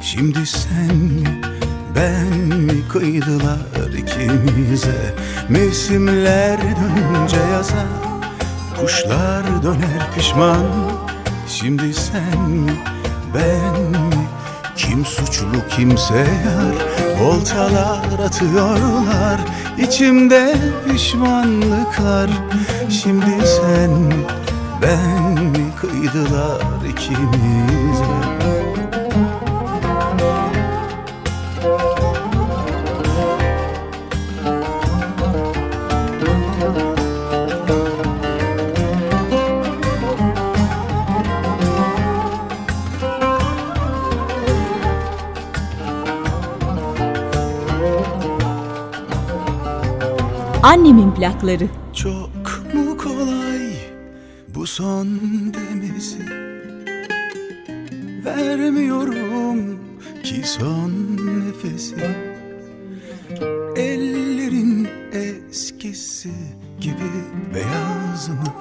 Şimdi 0.02 0.46
sen 0.46 0.96
mi 0.96 1.47
ben 1.98 2.38
mi 2.38 2.88
kıydılar 2.88 3.92
ikimize. 3.98 5.14
Mevsimler 5.48 6.58
dönünce 6.60 7.36
yaza 7.52 7.86
Kuşlar 8.80 9.62
döner 9.62 10.12
pişman. 10.14 10.66
Şimdi 11.48 11.94
sen 11.94 12.40
mi 12.50 12.72
ben 13.34 13.80
mi 13.90 14.26
Kim 14.76 15.04
suçlu 15.04 15.68
kimse 15.70 16.18
yar. 16.18 16.74
Voltalar 17.20 18.18
atıyorlar 18.26 19.40
içimde 19.78 20.54
pişmanlıklar. 20.90 22.30
Şimdi 22.90 23.46
sen 23.46 23.90
mi 23.90 24.14
ben 24.82 25.32
mi 25.32 25.72
kıydılar 25.80 26.60
ikimize 26.90 28.37
Annemin 50.68 51.14
plakları. 51.14 51.68
Çok 51.94 52.74
mu 52.74 52.96
kolay 52.96 53.72
bu 54.54 54.66
son 54.66 55.08
demesi 55.54 56.18
Vermiyorum 58.24 59.80
ki 60.22 60.42
son 60.44 60.92
nefesi. 61.16 61.96
Ellerin 63.76 64.88
eskisi 65.12 66.32
gibi 66.80 67.10
beyaz 67.54 68.28
mı? 68.28 68.54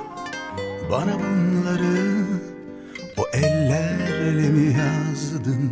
Bana 0.91 1.13
bunları 1.13 2.25
o 3.17 3.23
ellerle 3.33 4.49
mi 4.49 4.77
yazdın 4.79 5.71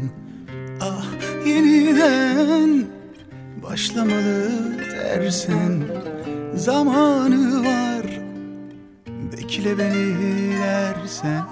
Bekle 9.65 9.77
beni 9.77 10.15
dersen 10.61 11.45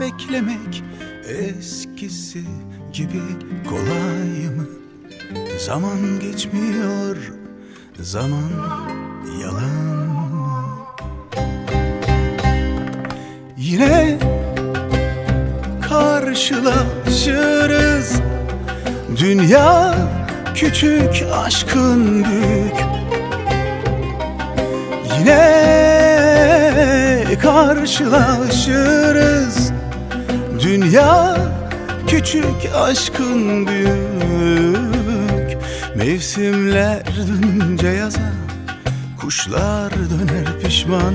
Beklemek 0.00 0.82
eskisi 1.28 2.42
gibi 2.92 3.22
kolay 3.68 4.48
mı? 4.56 4.66
Zaman 5.58 6.20
geçmiyor 6.20 7.16
Zaman 8.00 8.50
yalan 9.42 10.08
mı? 10.08 10.64
Yine 13.56 14.18
karşılaşırız 15.88 18.20
Dünya 19.16 19.94
küçük 20.54 21.24
aşkın 21.32 22.24
büyük 22.24 22.74
Yine 25.18 25.99
karşılaşırız. 27.42 29.72
Dünya 30.60 31.36
küçük 32.06 32.70
aşkın 32.74 33.66
büyük. 33.66 35.58
Mevsimler 35.96 37.02
dönünce 37.16 37.88
yaza 37.88 38.32
Kuşlar 39.20 39.92
döner 39.92 40.60
pişman. 40.62 41.14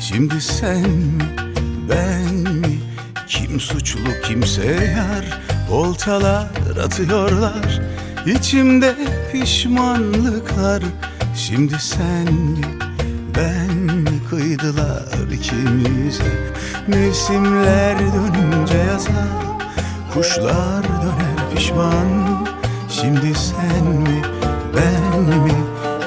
Şimdi 0.00 0.40
sen 0.40 0.86
ben 1.90 2.34
mi 2.34 2.78
Kim 3.26 3.60
suçlu 3.60 4.20
kimse 4.24 4.66
yar. 4.66 5.40
Oltalar 5.70 6.48
atıyorlar 6.84 7.80
İçimde 8.26 8.94
pişmanlıklar. 9.32 10.82
Şimdi 11.36 11.74
sen 11.78 12.56
ben 13.36 14.04
kıydılar 14.30 15.32
ikimize 15.32 16.52
Mevsimler 16.86 17.98
dönünce 17.98 18.78
yaza 18.78 19.26
Kuşlar 20.14 20.84
döner 20.84 21.54
pişman. 21.54 22.06
Şimdi 22.88 23.34
sen 23.34 23.86
mi 23.86 24.22
ben 24.76 25.22
mi? 25.22 25.52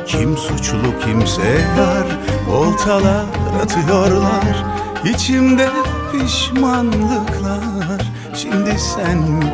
Kim 0.07 0.37
suçlu 0.37 0.99
kimse 1.05 1.47
yar 1.77 2.07
Oltalar 2.51 3.25
atıyorlar 3.63 4.65
İçimde 5.05 5.69
pişmanlıklar. 6.11 8.01
Şimdi 8.33 8.79
sen 8.79 9.17
mi 9.17 9.53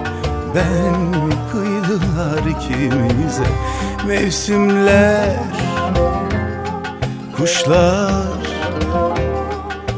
ben 0.56 1.00
mi 1.00 1.34
kıydılar 1.52 2.46
ikimize? 2.46 3.48
Mevsimler 4.08 5.75
Kuşlar. 7.38 8.24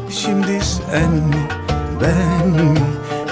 Şimdi 0.10 0.60
sen 0.62 1.12
mi 1.12 1.48
ben 2.02 2.50
mi? 2.50 2.80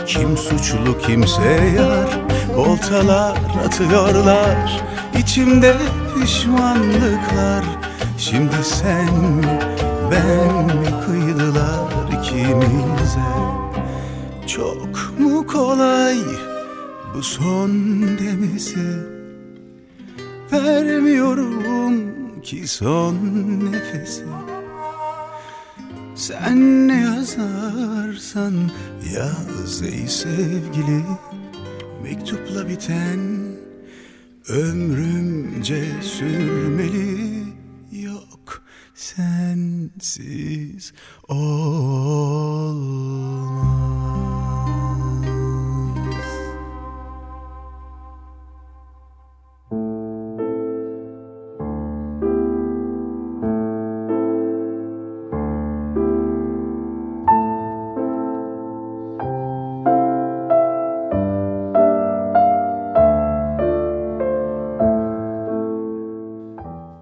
Kim 0.08 0.38
suçlu 0.38 0.98
kimse 1.08 1.74
yar? 1.78 2.20
Voltalar 2.56 3.38
atıyorlar. 3.66 4.84
İçimde 5.20 5.76
pişmanlıklar. 6.16 7.66
Şimdi 8.18 8.64
sen 8.64 9.14
mi 9.14 9.60
ben 10.12 10.66
mi? 10.66 10.88
Kıydılar 11.06 12.20
ikimize. 12.20 13.32
Çok 14.48 15.20
mu 15.20 15.48
kolay 15.48 16.18
bu 17.16 17.24
son 17.24 17.72
demesi? 18.02 19.16
Vermiyorum 20.52 20.95
ki 22.46 22.68
son 22.68 23.16
nefesi. 23.72 24.24
Sen 26.16 26.88
ne 26.88 27.02
yazarsan 27.02 28.72
yaz 29.16 29.82
ey 29.82 30.08
sevgili. 30.08 31.04
Mektupla 32.04 32.70
biten 32.70 33.20
ömrümce 34.50 36.02
sürmeli. 36.02 37.44
Yok 37.92 38.64
sensiz 38.96 40.94
olmaz 41.28 42.46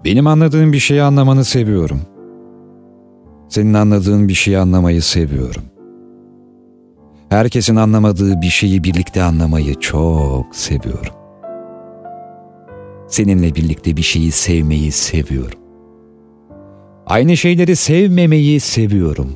Benim 0.04 0.26
anladığım 0.26 0.72
bir 0.72 0.78
şeyi 0.78 1.02
anlamanı 1.02 1.44
seviyorum. 1.44 2.00
Senin 3.48 3.74
anladığın 3.74 4.28
bir 4.28 4.34
şeyi 4.34 4.58
anlamayı 4.58 5.02
seviyorum. 5.02 5.62
Herkesin 7.28 7.76
anlamadığı 7.76 8.40
bir 8.40 8.48
şeyi 8.48 8.84
birlikte 8.84 9.22
anlamayı 9.22 9.74
çok 9.74 10.56
seviyorum. 10.56 11.14
Seninle 13.08 13.54
birlikte 13.54 13.96
bir 13.96 14.02
şeyi 14.02 14.30
sevmeyi 14.30 14.92
seviyorum. 14.92 15.58
Aynı 17.06 17.36
şeyleri 17.36 17.76
sevmemeyi 17.76 18.60
seviyorum. 18.60 19.32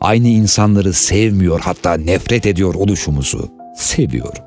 Aynı 0.00 0.28
insanları 0.28 0.92
sevmiyor 0.92 1.60
hatta 1.60 1.94
nefret 1.94 2.46
ediyor 2.46 2.74
oluşumuzu 2.74 3.48
seviyorum. 3.76 4.43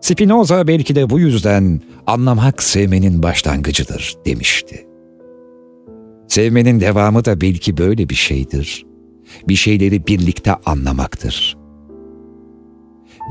Spinoza 0.00 0.68
belki 0.68 0.94
de 0.94 1.10
bu 1.10 1.20
yüzden 1.20 1.80
anlamak 2.06 2.62
sevmenin 2.62 3.22
başlangıcıdır 3.22 4.16
demişti. 4.26 4.86
Sevmenin 6.28 6.80
devamı 6.80 7.24
da 7.24 7.40
belki 7.40 7.76
böyle 7.76 8.08
bir 8.08 8.14
şeydir. 8.14 8.86
Bir 9.48 9.54
şeyleri 9.54 10.06
birlikte 10.06 10.54
anlamaktır. 10.66 11.56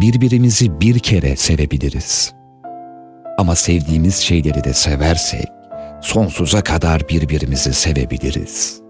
Birbirimizi 0.01 0.81
bir 0.81 0.99
kere 0.99 1.35
sevebiliriz. 1.35 2.33
Ama 3.37 3.55
sevdiğimiz 3.55 4.15
şeyleri 4.15 4.63
de 4.63 4.73
seversek 4.73 5.47
sonsuza 6.01 6.61
kadar 6.61 7.09
birbirimizi 7.09 7.73
sevebiliriz. 7.73 8.81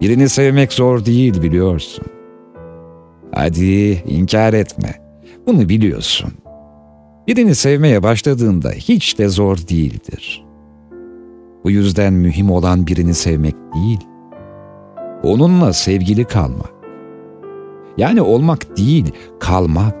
Birini 0.00 0.28
sevmek 0.28 0.72
zor 0.72 1.04
değil 1.04 1.42
biliyorsun. 1.42 2.04
Hadi 3.34 4.02
inkar 4.06 4.52
etme. 4.52 5.09
Bunu 5.50 5.68
biliyorsun. 5.68 6.32
Birini 7.26 7.54
sevmeye 7.54 8.02
başladığında 8.02 8.70
hiç 8.70 9.18
de 9.18 9.28
zor 9.28 9.56
değildir. 9.56 10.44
Bu 11.64 11.70
yüzden 11.70 12.12
mühim 12.12 12.50
olan 12.50 12.86
birini 12.86 13.14
sevmek 13.14 13.54
değil, 13.74 14.00
onunla 15.22 15.72
sevgili 15.72 16.24
kalmak. 16.24 16.72
Yani 17.96 18.22
olmak 18.22 18.76
değil, 18.76 19.12
kalmak. 19.40 19.96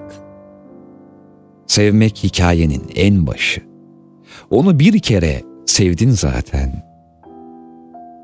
Sevmek 1.66 2.24
hikayenin 2.24 2.82
en 2.94 3.26
başı. 3.26 3.62
Onu 4.50 4.78
bir 4.78 4.98
kere 4.98 5.42
sevdin 5.66 6.10
zaten. 6.10 6.82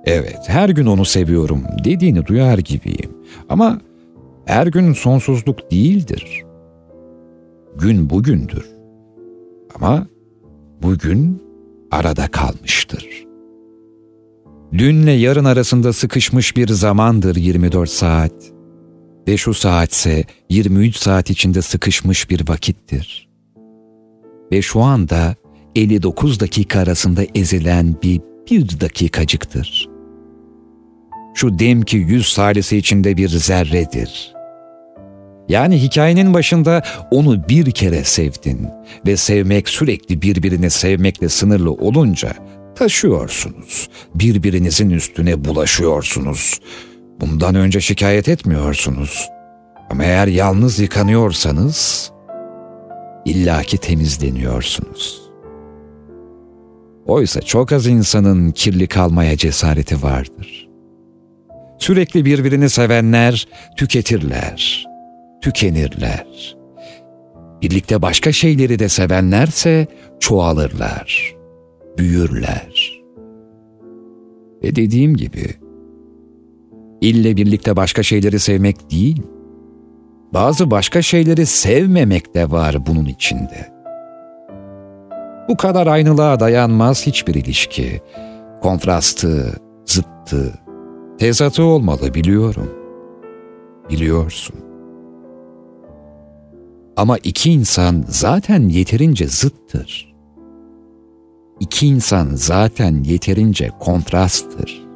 Evet, 0.04 0.40
her 0.46 0.68
gün 0.68 0.86
onu 0.86 1.04
seviyorum 1.04 1.62
dediğini 1.84 2.26
duyar 2.26 2.58
gibiyim. 2.58 3.16
Ama 3.48 3.80
her 4.44 4.66
gün 4.66 4.92
sonsuzluk 4.92 5.70
değildir. 5.70 6.45
Gün 7.78 8.10
bugündür. 8.10 8.66
Ama 9.74 10.06
bugün 10.82 11.42
arada 11.90 12.28
kalmıştır. 12.28 13.26
Dünle 14.72 15.12
yarın 15.12 15.44
arasında 15.44 15.92
sıkışmış 15.92 16.56
bir 16.56 16.68
zamandır 16.68 17.36
24 17.36 17.90
saat 17.90 18.32
ve 19.28 19.36
şu 19.36 19.54
saatse 19.54 20.24
23 20.50 20.96
saat 20.96 21.30
içinde 21.30 21.62
sıkışmış 21.62 22.30
bir 22.30 22.48
vakittir. 22.48 23.28
Ve 24.52 24.62
şu 24.62 24.80
anda 24.80 25.34
59 25.74 26.40
dakika 26.40 26.80
arasında 26.80 27.22
ezilen 27.34 27.96
bir 28.02 28.20
bir 28.50 28.80
dakikacıktır. 28.80 29.88
Şu 31.34 31.58
dem 31.58 31.82
ki 31.82 31.96
yüz 31.96 32.26
salisi 32.28 32.76
içinde 32.76 33.16
bir 33.16 33.28
zerredir. 33.28 34.35
Yani 35.48 35.82
hikayenin 35.82 36.34
başında 36.34 36.82
onu 37.10 37.48
bir 37.48 37.70
kere 37.70 38.04
sevdin 38.04 38.68
ve 39.06 39.16
sevmek 39.16 39.68
sürekli 39.68 40.22
birbirini 40.22 40.70
sevmekle 40.70 41.28
sınırlı 41.28 41.72
olunca 41.72 42.32
taşıyorsunuz. 42.74 43.88
Birbirinizin 44.14 44.90
üstüne 44.90 45.44
bulaşıyorsunuz. 45.44 46.60
Bundan 47.20 47.54
önce 47.54 47.80
şikayet 47.80 48.28
etmiyorsunuz. 48.28 49.28
Ama 49.90 50.04
eğer 50.04 50.26
yalnız 50.26 50.78
yıkanıyorsanız 50.78 52.10
illaki 53.24 53.78
temizleniyorsunuz. 53.78 55.22
Oysa 57.06 57.42
çok 57.42 57.72
az 57.72 57.86
insanın 57.86 58.50
kirli 58.50 58.86
kalmaya 58.86 59.36
cesareti 59.36 60.02
vardır. 60.02 60.68
Sürekli 61.78 62.24
birbirini 62.24 62.70
sevenler 62.70 63.48
tüketirler, 63.76 64.86
tükenirler. 65.40 66.56
Birlikte 67.62 68.02
başka 68.02 68.32
şeyleri 68.32 68.78
de 68.78 68.88
sevenlerse 68.88 69.86
çoğalırlar, 70.20 71.36
büyürler. 71.98 73.02
Ve 74.62 74.76
dediğim 74.76 75.16
gibi, 75.16 75.46
ille 77.00 77.36
birlikte 77.36 77.76
başka 77.76 78.02
şeyleri 78.02 78.38
sevmek 78.38 78.90
değil, 78.90 79.22
bazı 80.34 80.70
başka 80.70 81.02
şeyleri 81.02 81.46
sevmemek 81.46 82.34
de 82.34 82.50
var 82.50 82.86
bunun 82.86 83.04
içinde. 83.04 83.76
Bu 85.48 85.56
kadar 85.56 85.86
aynılığa 85.86 86.40
dayanmaz 86.40 87.06
hiçbir 87.06 87.34
ilişki. 87.34 88.00
Kontrastı, 88.62 89.52
zıttı, 89.86 90.54
tezatı 91.18 91.64
olmalı 91.64 92.14
biliyorum. 92.14 92.70
Biliyorsun. 93.90 94.65
Ama 96.96 97.18
iki 97.18 97.52
insan 97.52 98.04
zaten 98.08 98.68
yeterince 98.68 99.28
zıttır. 99.28 100.14
İki 101.60 101.86
insan 101.86 102.28
zaten 102.34 103.04
yeterince 103.04 103.70
kontrasttır. 103.80 104.86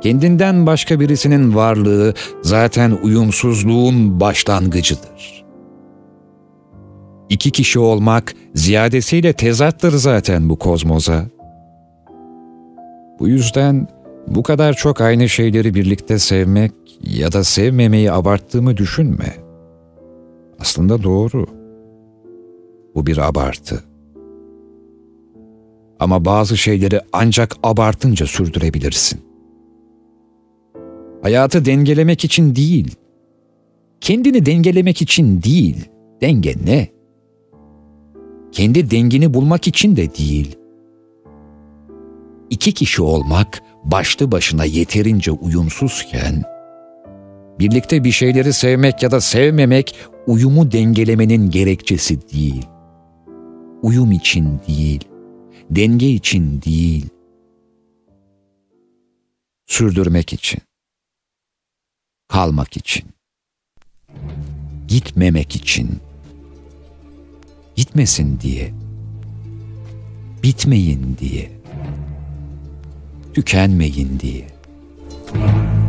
Kendinden 0.00 0.66
başka 0.66 1.00
birisinin 1.00 1.54
varlığı 1.54 2.14
zaten 2.42 2.98
uyumsuzluğun 3.02 4.20
başlangıcıdır. 4.20 5.44
İki 7.28 7.50
kişi 7.50 7.78
olmak 7.78 8.34
ziyadesiyle 8.54 9.32
tezattır 9.32 9.92
zaten 9.92 10.48
bu 10.48 10.58
kozmoza. 10.58 11.26
Bu 13.20 13.28
yüzden 13.28 13.88
bu 14.28 14.42
kadar 14.42 14.72
çok 14.72 15.00
aynı 15.00 15.28
şeyleri 15.28 15.74
birlikte 15.74 16.18
sevmek 16.18 16.72
ya 17.02 17.32
da 17.32 17.44
sevmemeyi 17.44 18.12
abarttığımı 18.12 18.76
düşünme. 18.76 19.49
Aslında 20.60 21.02
doğru. 21.02 21.46
Bu 22.94 23.06
bir 23.06 23.18
abartı. 23.18 23.84
Ama 26.00 26.24
bazı 26.24 26.56
şeyleri 26.56 27.00
ancak 27.12 27.56
abartınca 27.62 28.26
sürdürebilirsin. 28.26 29.20
Hayatı 31.22 31.64
dengelemek 31.64 32.24
için 32.24 32.56
değil, 32.56 32.94
kendini 34.00 34.46
dengelemek 34.46 35.02
için 35.02 35.42
değil, 35.42 35.88
denge 36.20 36.54
ne? 36.64 36.88
Kendi 38.52 38.90
dengini 38.90 39.34
bulmak 39.34 39.66
için 39.66 39.96
de 39.96 40.14
değil. 40.14 40.56
İki 42.50 42.72
kişi 42.72 43.02
olmak 43.02 43.62
başlı 43.84 44.32
başına 44.32 44.64
yeterince 44.64 45.30
uyumsuzken, 45.30 46.42
birlikte 47.60 48.04
bir 48.04 48.12
şeyleri 48.12 48.52
sevmek 48.52 49.02
ya 49.02 49.10
da 49.10 49.20
sevmemek 49.20 49.94
uyumu 50.26 50.72
dengelemenin 50.72 51.50
gerekçesi 51.50 52.30
değil. 52.30 52.66
Uyum 53.82 54.12
için 54.12 54.60
değil, 54.68 55.04
denge 55.70 56.10
için 56.10 56.62
değil, 56.62 57.08
sürdürmek 59.66 60.32
için, 60.32 60.60
kalmak 62.28 62.76
için, 62.76 63.04
gitmemek 64.88 65.56
için, 65.56 66.00
gitmesin 67.76 68.40
diye, 68.40 68.74
bitmeyin 70.42 71.16
diye, 71.20 71.50
tükenmeyin 73.34 74.20
diye. 74.20 74.46
Seneler 75.34 75.79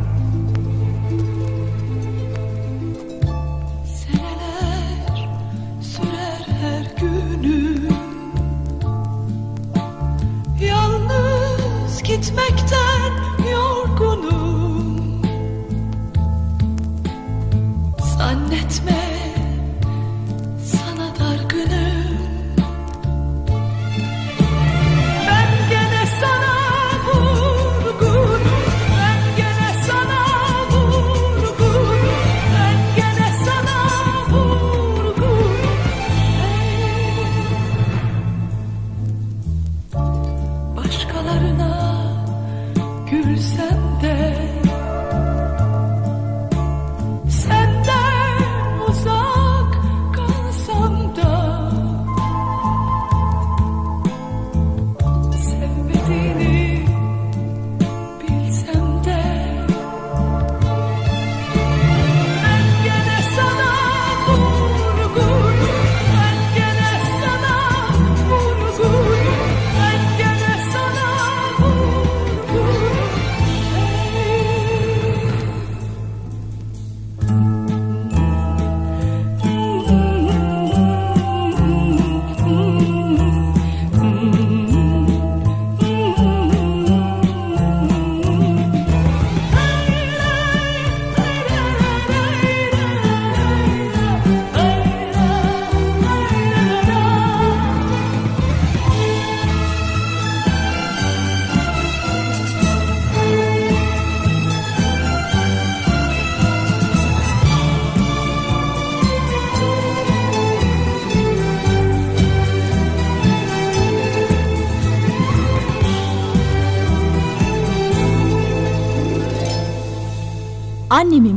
Zannetme 18.71 18.91
sana 18.91 19.00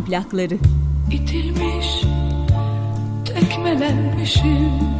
plakları. 0.05 0.59
İtilmiş, 1.11 2.05
tekmelenmişim 3.25 4.94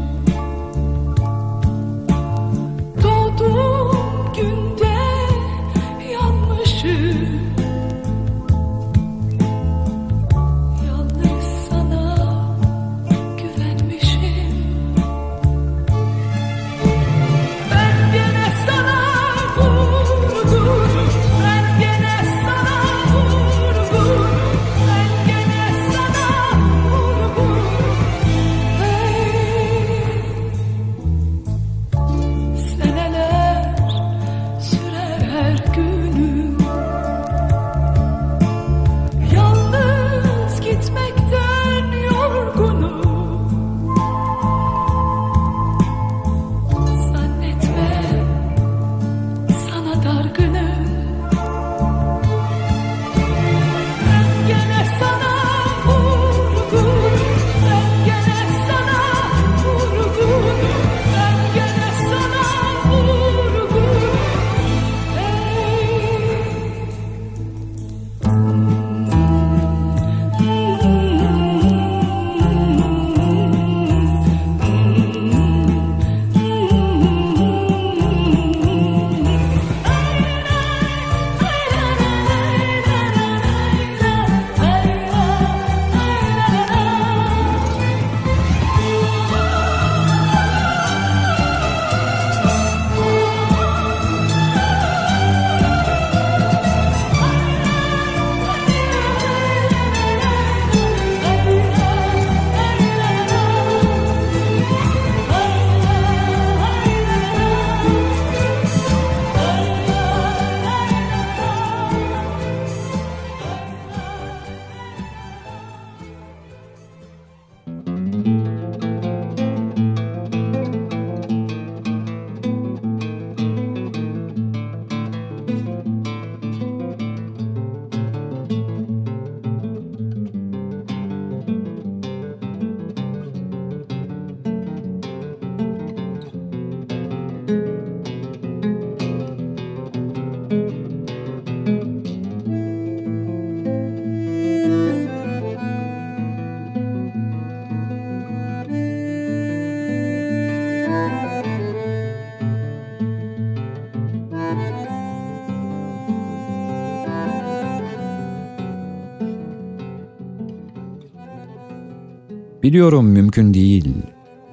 Biliyorum 162.75 163.07
mümkün 163.07 163.55
değil. 163.55 163.85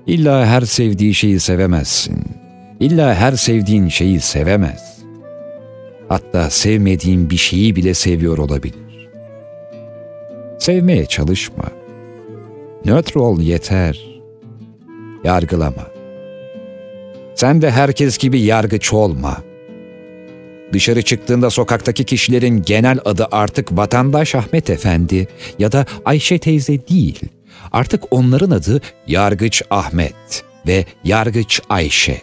İlla 0.07 0.45
her 0.45 0.61
sevdiği 0.61 1.13
şeyi 1.13 1.39
sevemezsin. 1.39 2.23
İlla 2.79 3.15
her 3.15 3.31
sevdiğin 3.31 3.87
şeyi 3.87 4.19
sevemez. 4.19 5.03
Hatta 6.07 6.49
sevmediğin 6.49 7.29
bir 7.29 7.37
şeyi 7.37 7.75
bile 7.75 7.93
seviyor 7.93 8.37
olabilir. 8.37 9.09
Sevmeye 10.59 11.05
çalışma. 11.05 11.63
Nötr 12.85 13.15
ol 13.15 13.39
yeter. 13.39 14.21
Yargılama. 15.23 15.87
Sen 17.35 17.61
de 17.61 17.71
herkes 17.71 18.17
gibi 18.17 18.41
yargıç 18.41 18.93
olma. 18.93 19.37
Dışarı 20.73 21.01
çıktığında 21.01 21.49
sokaktaki 21.49 22.03
kişilerin 22.03 22.61
genel 22.61 22.99
adı 23.05 23.27
artık 23.31 23.77
vatandaş 23.77 24.35
Ahmet 24.35 24.69
Efendi 24.69 25.27
ya 25.59 25.71
da 25.71 25.85
Ayşe 26.05 26.39
teyze 26.39 26.87
değil. 26.87 27.19
Artık 27.71 28.03
onların 28.11 28.51
adı 28.51 28.81
Yargıç 29.07 29.61
Ahmet 29.69 30.43
ve 30.67 30.85
Yargıç 31.03 31.61
Ayşe. 31.69 32.21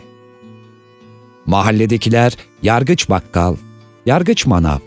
Mahalledekiler 1.46 2.36
Yargıç 2.62 3.10
Bakkal, 3.10 3.56
Yargıç 4.06 4.46
Manav, 4.46 4.78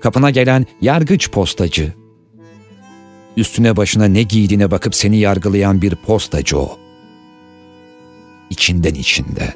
kapına 0.00 0.30
gelen 0.30 0.66
Yargıç 0.80 1.30
Postacı. 1.30 1.92
Üstüne 3.36 3.76
başına 3.76 4.04
ne 4.04 4.22
giydiğine 4.22 4.70
bakıp 4.70 4.94
seni 4.94 5.18
yargılayan 5.18 5.82
bir 5.82 5.94
postacı 5.94 6.58
o. 6.58 6.78
İçinden 8.50 8.94
içinden. 8.94 9.52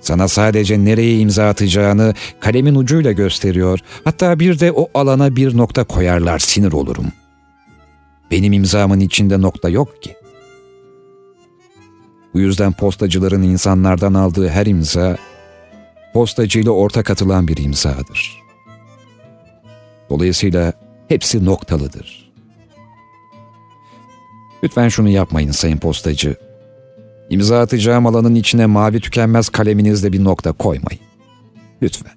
Sana 0.00 0.28
sadece 0.28 0.84
nereye 0.84 1.18
imza 1.18 1.48
atacağını 1.48 2.14
kalemin 2.40 2.74
ucuyla 2.74 3.12
gösteriyor. 3.12 3.78
Hatta 4.04 4.40
bir 4.40 4.60
de 4.60 4.72
o 4.72 4.88
alana 4.94 5.36
bir 5.36 5.56
nokta 5.56 5.84
koyarlar 5.84 6.38
sinir 6.38 6.72
olurum. 6.72 7.06
Benim 8.30 8.52
imzamın 8.52 9.00
içinde 9.00 9.40
nokta 9.40 9.68
yok 9.68 10.02
ki. 10.02 10.16
Bu 12.34 12.40
yüzden 12.40 12.72
postacıların 12.72 13.42
insanlardan 13.42 14.14
aldığı 14.14 14.48
her 14.48 14.66
imza 14.66 15.16
postacıyla 16.12 16.70
ortak 16.70 17.10
atılan 17.10 17.48
bir 17.48 17.56
imzadır. 17.56 18.42
Dolayısıyla 20.10 20.72
hepsi 21.08 21.44
noktalıdır. 21.44 22.32
Lütfen 24.62 24.88
şunu 24.88 25.08
yapmayın 25.08 25.50
sayın 25.50 25.78
postacı. 25.78 26.36
İmza 27.30 27.60
atacağım 27.60 28.06
alanın 28.06 28.34
içine 28.34 28.66
mavi 28.66 29.00
tükenmez 29.00 29.48
kaleminizle 29.48 30.12
bir 30.12 30.24
nokta 30.24 30.52
koymayın. 30.52 31.00
Lütfen. 31.82 32.12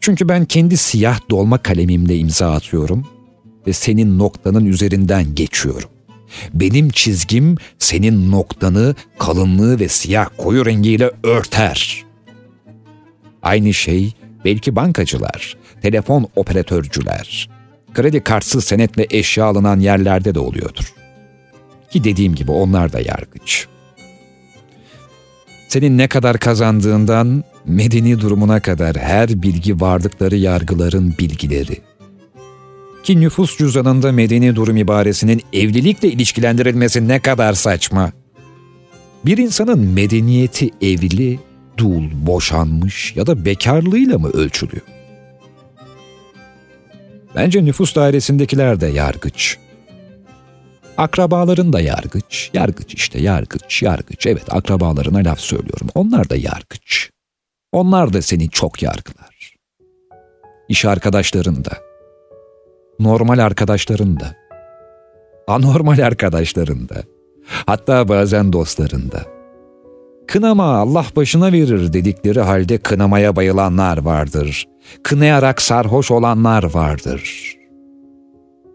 Çünkü 0.00 0.28
ben 0.28 0.44
kendi 0.44 0.76
siyah 0.76 1.20
dolma 1.30 1.58
kalemimle 1.58 2.16
imza 2.18 2.52
atıyorum 2.52 3.06
ve 3.66 3.72
senin 3.72 4.18
noktanın 4.18 4.66
üzerinden 4.66 5.34
geçiyorum. 5.34 5.90
Benim 6.54 6.90
çizgim 6.90 7.56
senin 7.78 8.30
noktanı 8.30 8.94
kalınlığı 9.18 9.80
ve 9.80 9.88
siyah 9.88 10.28
koyu 10.36 10.66
rengiyle 10.66 11.10
örter. 11.22 12.04
Aynı 13.42 13.74
şey 13.74 14.12
belki 14.44 14.76
bankacılar, 14.76 15.56
telefon 15.82 16.28
operatörcüler, 16.36 17.50
kredi 17.94 18.24
kartsız 18.24 18.64
senetle 18.64 19.06
eşya 19.10 19.44
alınan 19.44 19.80
yerlerde 19.80 20.34
de 20.34 20.40
oluyordur. 20.40 20.94
Ki 21.90 22.04
dediğim 22.04 22.34
gibi 22.34 22.50
onlar 22.50 22.92
da 22.92 23.00
yargıç. 23.00 23.66
Senin 25.68 25.98
ne 25.98 26.08
kadar 26.08 26.38
kazandığından 26.38 27.44
medeni 27.66 28.20
durumuna 28.20 28.60
kadar 28.60 28.96
her 28.96 29.42
bilgi 29.42 29.80
vardıkları 29.80 30.36
yargıların 30.36 31.14
bilgileri. 31.18 31.89
Ki 33.02 33.20
nüfus 33.20 33.58
cüzdanında 33.58 34.12
medeni 34.12 34.56
durum 34.56 34.76
ibaresinin 34.76 35.42
evlilikle 35.52 36.08
ilişkilendirilmesi 36.08 37.08
ne 37.08 37.20
kadar 37.20 37.52
saçma. 37.52 38.12
Bir 39.26 39.38
insanın 39.38 39.78
medeniyeti 39.78 40.70
evli, 40.80 41.38
dul, 41.78 42.04
boşanmış 42.12 43.16
ya 43.16 43.26
da 43.26 43.44
bekarlığıyla 43.44 44.18
mı 44.18 44.30
ölçülüyor? 44.30 44.86
Bence 47.34 47.64
nüfus 47.64 47.94
dairesindekiler 47.94 48.80
de 48.80 48.86
yargıç. 48.86 49.58
Akrabaların 50.96 51.72
da 51.72 51.80
yargıç. 51.80 52.50
Yargıç 52.54 52.94
işte 52.94 53.20
yargıç, 53.20 53.82
yargıç. 53.82 54.26
Evet 54.26 54.54
akrabalarına 54.54 55.18
laf 55.18 55.40
söylüyorum. 55.40 55.88
Onlar 55.94 56.30
da 56.30 56.36
yargıç. 56.36 57.10
Onlar 57.72 58.12
da 58.12 58.22
seni 58.22 58.50
çok 58.50 58.82
yargılar. 58.82 59.54
İş 60.68 60.84
arkadaşların 60.84 61.64
da. 61.64 61.89
Normal 63.00 63.38
arkadaşların 63.38 64.20
da. 64.20 64.36
Anormal 65.46 65.98
arkadaşların 65.98 66.88
da. 66.88 67.02
Hatta 67.66 68.08
bazen 68.08 68.52
dostların 68.52 69.10
da. 69.10 69.22
Kınama 70.28 70.64
Allah 70.64 71.06
başına 71.16 71.52
verir 71.52 71.92
dedikleri 71.92 72.40
halde 72.40 72.78
kınamaya 72.78 73.36
bayılanlar 73.36 73.98
vardır. 73.98 74.68
Kınayarak 75.02 75.62
sarhoş 75.62 76.10
olanlar 76.10 76.62
vardır. 76.74 77.54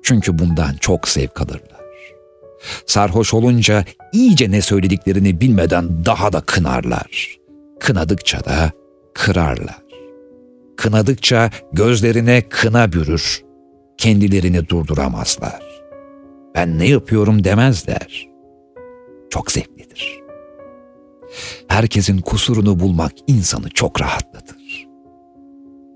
Çünkü 0.04 0.40
bundan 0.40 0.74
çok 0.80 1.08
zevk 1.08 1.42
alırlar. 1.42 1.86
Sarhoş 2.86 3.34
olunca 3.34 3.86
iyice 4.14 4.52
ne 4.52 4.62
söylediklerini 4.62 5.42
bilmeden 5.42 6.06
daha 6.06 6.34
da 6.34 6.42
kınarlar. 6.42 7.38
Kınadıkça 7.80 8.46
da 8.46 8.72
kırarlar. 9.14 9.86
Kınadıkça 10.78 11.50
gözlerine 11.74 12.42
kına 12.50 12.92
bürür. 12.94 13.46
Kendilerini 13.98 14.70
durduramazlar. 14.70 15.62
Ben 16.56 16.80
ne 16.80 16.88
yapıyorum 16.88 17.43
demezler. 17.43 18.30
Çok 19.30 19.52
zevklidir. 19.52 20.20
Herkesin 21.68 22.18
kusurunu 22.18 22.80
bulmak 22.80 23.12
insanı 23.28 23.70
çok 23.70 24.02
rahatlatır. 24.02 24.88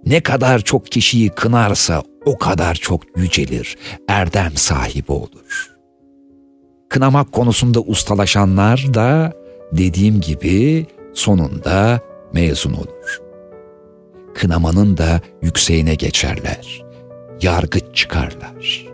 Ne 0.06 0.22
kadar 0.22 0.60
çok 0.60 0.88
kişiyi 0.88 1.30
kınarsa 1.30 2.04
o 2.26 2.38
kadar 2.38 2.76
çok 2.76 3.18
yücelir, 3.18 3.78
erdem 4.08 4.52
sahibi 4.56 5.12
olur. 5.12 5.76
Kınamak 6.90 7.32
konusunda 7.32 7.80
ustalaşanlar 7.80 8.94
da 8.94 9.34
dediğim 9.72 10.22
gibi 10.22 10.86
sonunda 11.14 12.00
mezun 12.34 12.74
olur. 12.74 13.22
Kınamanın 14.36 14.98
da 14.98 15.22
yükseğine 15.42 15.96
geçerler. 15.96 16.89
Yargıç 17.42 17.84
çıkarlar. 17.94 18.86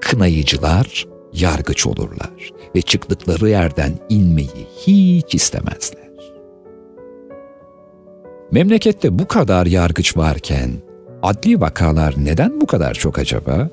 Kınayıcılar 0.00 1.06
yargıç 1.32 1.86
olurlar 1.86 2.52
ve 2.74 2.82
çıktıkları 2.82 3.48
yerden 3.48 3.92
inmeyi 4.08 4.66
hiç 4.86 5.34
istemezler. 5.34 6.06
Memlekette 8.52 9.18
bu 9.18 9.28
kadar 9.28 9.66
yargıç 9.66 10.16
varken 10.16 10.70
adli 11.22 11.60
vakalar 11.60 12.14
neden 12.18 12.60
bu 12.60 12.66
kadar 12.66 12.94
çok 12.94 13.18
acaba? 13.18 13.68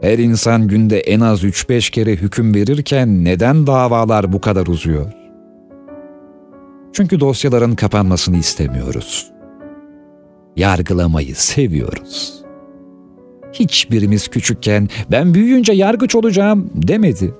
Her 0.00 0.18
insan 0.18 0.68
günde 0.68 1.00
en 1.00 1.20
az 1.20 1.44
3-5 1.44 1.90
kere 1.90 2.12
hüküm 2.12 2.54
verirken 2.54 3.24
neden 3.24 3.66
davalar 3.66 4.32
bu 4.32 4.40
kadar 4.40 4.66
uzuyor? 4.66 5.12
Çünkü 6.92 7.20
dosyaların 7.20 7.74
kapanmasını 7.74 8.36
istemiyoruz. 8.36 9.30
Yargılamayı 10.56 11.34
seviyoruz. 11.34 12.47
Hiçbirimiz 13.52 14.28
küçükken 14.28 14.88
ben 15.10 15.34
büyüyünce 15.34 15.72
yargıç 15.72 16.14
olacağım 16.14 16.70
demedi. 16.74 17.34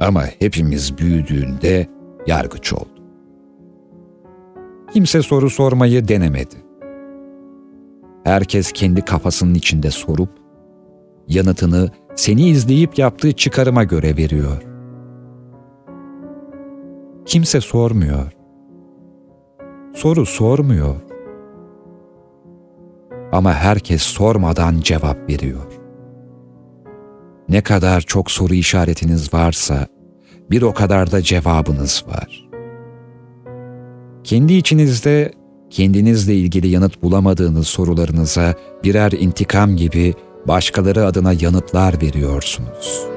Ama 0.00 0.22
hepimiz 0.38 0.98
büyüdüğünde 0.98 1.86
yargıç 2.26 2.72
oldu. 2.72 2.88
Kimse 4.92 5.22
soru 5.22 5.50
sormayı 5.50 6.08
denemedi. 6.08 6.56
Herkes 8.24 8.72
kendi 8.72 9.04
kafasının 9.04 9.54
içinde 9.54 9.90
sorup 9.90 10.30
yanıtını 11.28 11.90
seni 12.14 12.48
izleyip 12.48 12.98
yaptığı 12.98 13.32
çıkarıma 13.32 13.84
göre 13.84 14.16
veriyor. 14.16 14.62
Kimse 17.26 17.60
sormuyor. 17.60 18.32
Soru 19.94 20.26
sormuyor. 20.26 20.96
Ama 23.32 23.54
herkes 23.54 24.02
sormadan 24.02 24.80
cevap 24.80 25.30
veriyor. 25.30 25.72
Ne 27.48 27.62
kadar 27.62 28.00
çok 28.00 28.30
soru 28.30 28.54
işaretiniz 28.54 29.34
varsa 29.34 29.86
bir 30.50 30.62
o 30.62 30.74
kadar 30.74 31.12
da 31.12 31.22
cevabınız 31.22 32.04
var. 32.08 32.48
Kendi 34.24 34.52
içinizde 34.52 35.32
kendinizle 35.70 36.34
ilgili 36.34 36.68
yanıt 36.68 37.02
bulamadığınız 37.02 37.66
sorularınıza 37.66 38.54
birer 38.84 39.12
intikam 39.12 39.76
gibi 39.76 40.14
başkaları 40.48 41.06
adına 41.06 41.32
yanıtlar 41.32 42.02
veriyorsunuz. 42.02 43.11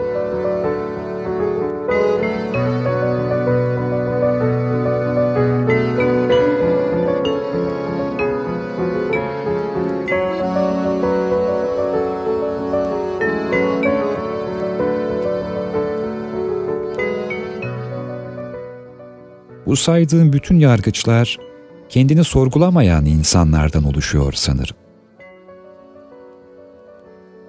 Bu 19.76 19.80
saydığım 19.80 20.34
bütün 20.34 20.60
yargıçlar 20.60 21.38
kendini 21.89 22.23
sorgulamayan 22.23 23.06
insanlardan 23.06 23.84
oluşuyor 23.84 24.34
sanırım. 24.34 24.76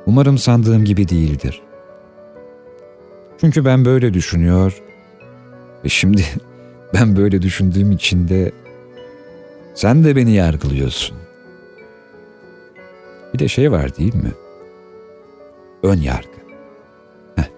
Umarım 0.07 0.39
sandığım 0.39 0.85
gibi 0.85 1.09
değildir. 1.09 1.63
Çünkü 3.41 3.65
ben 3.65 3.85
böyle 3.85 4.15
düşünüyor 4.15 4.83
ve 5.85 5.89
şimdi 5.89 6.25
ben 6.95 7.17
böyle 7.17 7.43
düşündüğüm 7.43 7.93
için 7.93 8.29
de 8.29 8.53
sen 9.75 10.05
de 10.05 10.17
beni 10.17 10.33
yargılıyorsun. 10.33 11.17
Bir 13.35 13.39
de 13.39 13.49
şey 13.49 13.73
var 13.73 13.97
değil 13.97 14.15
mi? 14.15 14.33
Ön 15.83 16.01
yargı. 16.01 16.39
Heh. 17.37 17.51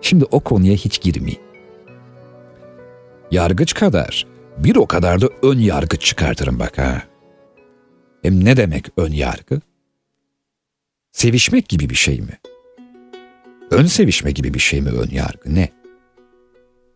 Şimdi 0.00 0.24
o 0.30 0.40
konuya 0.40 0.74
hiç 0.74 1.00
girmeyeyim. 1.00 1.43
Yargıç 3.30 3.74
kadar 3.74 4.26
bir 4.58 4.76
o 4.76 4.86
kadar 4.86 5.20
da 5.20 5.28
ön 5.42 5.58
yargı 5.58 5.96
çıkartırım 5.96 6.58
bak 6.58 6.78
ha. 6.78 7.02
Hem 8.22 8.44
ne 8.44 8.56
demek 8.56 8.86
ön 8.96 9.12
yargı? 9.12 9.60
Sevişmek 11.12 11.68
gibi 11.68 11.90
bir 11.90 11.94
şey 11.94 12.20
mi? 12.20 12.38
Ön 13.70 13.86
sevişme 13.86 14.30
gibi 14.30 14.54
bir 14.54 14.58
şey 14.58 14.80
mi 14.80 14.90
ön 14.90 15.10
yargı 15.10 15.54
ne? 15.54 15.68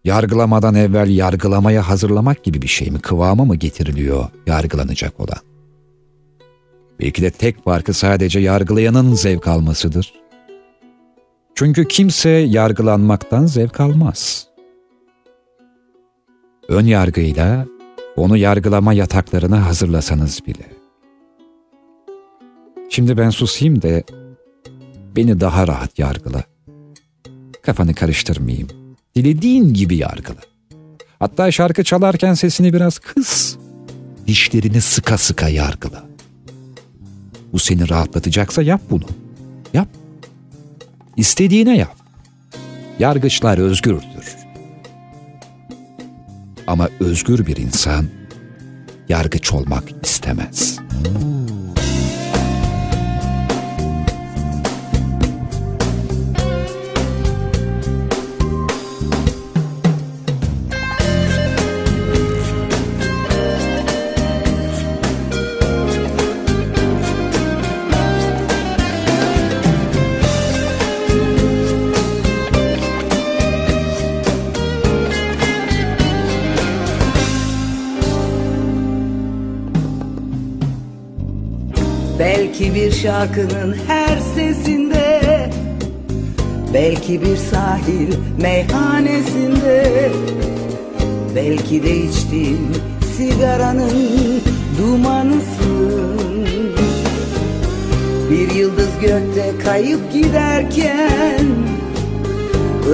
Yargılamadan 0.04 0.74
evvel 0.74 1.08
yargılamaya 1.08 1.88
hazırlamak 1.88 2.44
gibi 2.44 2.62
bir 2.62 2.68
şey 2.68 2.90
mi? 2.90 3.00
Kıvama 3.00 3.44
mı 3.44 3.56
getiriliyor 3.56 4.28
yargılanacak 4.46 5.20
olan? 5.20 5.38
Belki 7.00 7.22
de 7.22 7.30
tek 7.30 7.64
farkı 7.64 7.94
sadece 7.94 8.40
yargılayanın 8.40 9.14
zevk 9.14 9.48
almasıdır. 9.48 10.14
Çünkü 11.54 11.88
kimse 11.88 12.30
yargılanmaktan 12.30 13.46
zevk 13.46 13.80
almaz. 13.80 14.47
Ön 16.68 16.86
yargıyla 16.86 17.66
onu 18.16 18.36
yargılama 18.36 18.92
yataklarına 18.92 19.66
hazırlasanız 19.66 20.40
bile. 20.46 20.66
Şimdi 22.90 23.16
ben 23.16 23.30
susayım 23.30 23.82
da 23.82 24.02
beni 25.16 25.40
daha 25.40 25.66
rahat 25.66 25.98
yargıla. 25.98 26.42
Kafanı 27.62 27.94
karıştırmayayım. 27.94 28.68
Dilediğin 29.16 29.74
gibi 29.74 29.96
yargıla. 29.96 30.40
Hatta 31.18 31.50
şarkı 31.50 31.84
çalarken 31.84 32.34
sesini 32.34 32.72
biraz 32.72 32.98
kıs. 32.98 33.56
Dişlerini 34.26 34.80
sıka 34.80 35.18
sıka 35.18 35.48
yargıla. 35.48 36.04
Bu 37.52 37.58
seni 37.58 37.88
rahatlatacaksa 37.88 38.62
yap 38.62 38.80
bunu. 38.90 39.06
Yap. 39.74 39.88
İstediğine 41.16 41.76
yap. 41.76 41.96
Yargıçlar 42.98 43.58
özgürdür. 43.58 44.17
Ama 46.68 46.88
özgür 47.00 47.46
bir 47.46 47.56
insan 47.56 48.06
yargıç 49.08 49.52
olmak 49.52 49.84
istemez. 50.02 50.78
Şarkının 83.02 83.76
her 83.86 84.18
sesinde. 84.34 85.20
Belki 86.74 87.22
bir 87.22 87.36
sahil 87.36 88.14
meyhanesinde. 88.40 90.10
Belki 91.36 91.82
de 91.82 91.96
içtiğin 91.96 92.76
sigaranın 93.16 94.40
dumanısın. 94.78 96.46
Bir 98.30 98.54
yıldız 98.54 98.90
gökte 99.00 99.52
kayıp 99.64 100.12
giderken 100.12 101.46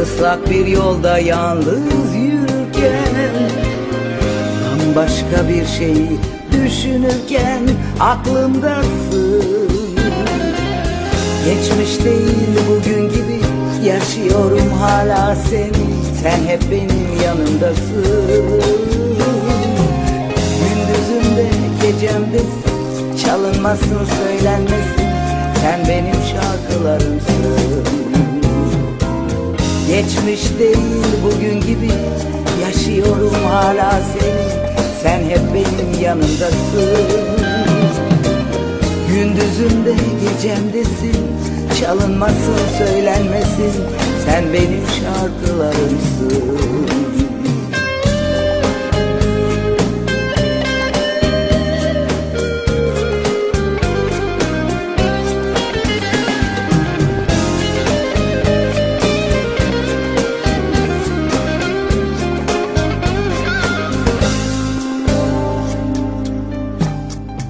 ıslak 0.03 0.51
bir 0.51 0.67
yolda 0.67 1.19
yalnız 1.19 2.15
yürürken 2.15 3.35
Bambaşka 4.65 5.49
bir 5.49 5.67
şeyi 5.67 6.19
düşünürken 6.53 7.63
aklımdasın 8.01 9.54
Geçmiş 11.45 12.05
değil 12.05 12.59
bugün 12.69 13.09
gibi 13.09 13.41
yaşıyorum 13.85 14.71
hala 14.81 15.37
seni. 15.37 15.85
Sen 16.23 16.45
hep 16.47 16.63
benim 16.71 17.23
yanımdasın. 17.25 18.63
Gündüzümde 20.61 21.49
gecemdesin 21.83 23.17
Çalınmasın 23.25 23.99
söylenmesin. 24.05 25.09
Sen 25.63 25.89
benim 25.89 26.17
şarkılarımsın. 26.33 27.85
Geçmiş 29.89 30.59
değil 30.59 31.05
bugün 31.25 31.61
gibi 31.61 31.91
Yaşıyorum 32.63 33.35
hala 33.49 34.01
seni. 34.01 34.65
Sen 35.03 35.19
hep 35.19 35.41
benim 35.55 36.03
yanımdasın 36.03 37.44
Gündüzümde 39.15 39.95
gecemdesin. 40.21 41.17
Çalınmasın 41.81 42.57
söylenmesin. 42.79 43.73
Sen 44.25 44.45
benim 44.53 44.83
şarkılarımsın. 44.87 46.55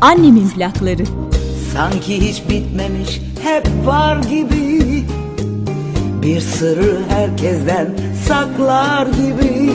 Annemin 0.01 0.49
plakları. 0.49 1.24
Sanki 1.75 2.29
hiç 2.29 2.43
bitmemiş 2.49 3.21
hep 3.43 3.69
var 3.85 4.17
gibi. 4.17 5.05
Bir 6.23 6.41
sırrı 6.41 6.99
herkesten 7.09 7.89
saklar 8.29 9.07
gibi. 9.07 9.73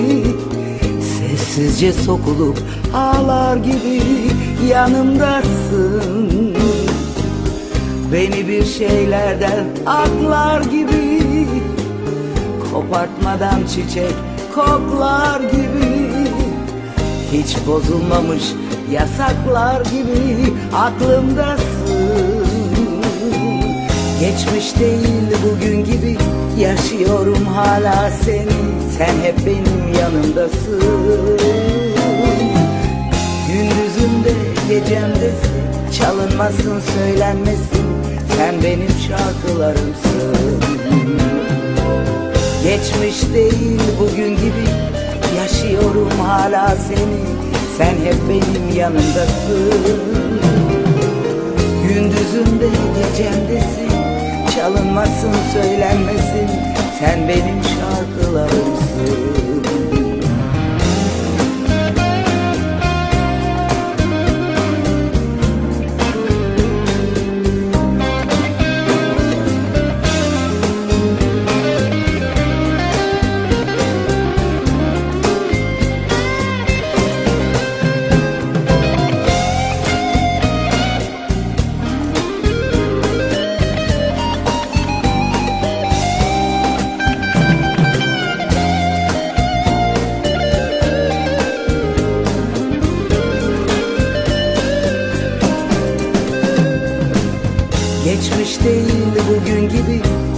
Sessizce 1.01 1.93
sokulup 1.93 2.57
ağlar 2.93 3.57
gibi 3.57 4.01
yanımdasın. 4.69 6.55
Beni 8.13 8.47
bir 8.47 8.65
şeylerden 8.65 9.65
aklar 9.85 10.61
gibi. 10.61 11.23
Kopartmadan 12.73 13.59
çiçek 13.67 14.13
koklar 14.55 15.41
gibi. 15.41 16.09
Hiç 17.31 17.57
bozulmamış 17.67 18.43
yasaklar 18.91 19.85
gibi 19.85 20.53
aklımdasın 20.75 21.78
Geçmiş 24.19 24.79
değil 24.79 25.27
bugün 25.45 25.85
gibi 25.85 26.17
yaşıyorum 26.57 27.45
hala 27.45 28.11
seni. 28.25 28.59
Sen 28.97 29.13
hep 29.23 29.45
benim 29.45 29.93
yanımdasın. 29.99 31.39
Gündüzümde 33.47 34.33
gecemdesin 34.69 35.63
çalınmasın 35.99 36.79
söylenmesin. 36.79 37.85
Sen 38.37 38.63
benim 38.63 38.91
şarkılarımsın. 39.07 40.59
Geçmiş 42.63 43.33
değil 43.33 43.81
bugün 43.99 44.35
gibi 44.35 44.65
yaşıyorum 45.37 46.19
hala 46.21 46.75
seni. 46.75 47.19
Sen 47.77 47.93
hep 48.05 48.17
benim 48.29 48.77
yanımdasın. 48.77 49.99
Gündüzümde 51.87 52.67
gecemdesin 52.99 53.98
Çalınmasın 54.59 55.33
söylenmesin. 55.53 56.49
Sen 56.99 57.27
benim 57.27 57.63
şarkılarımsın 57.63 59.29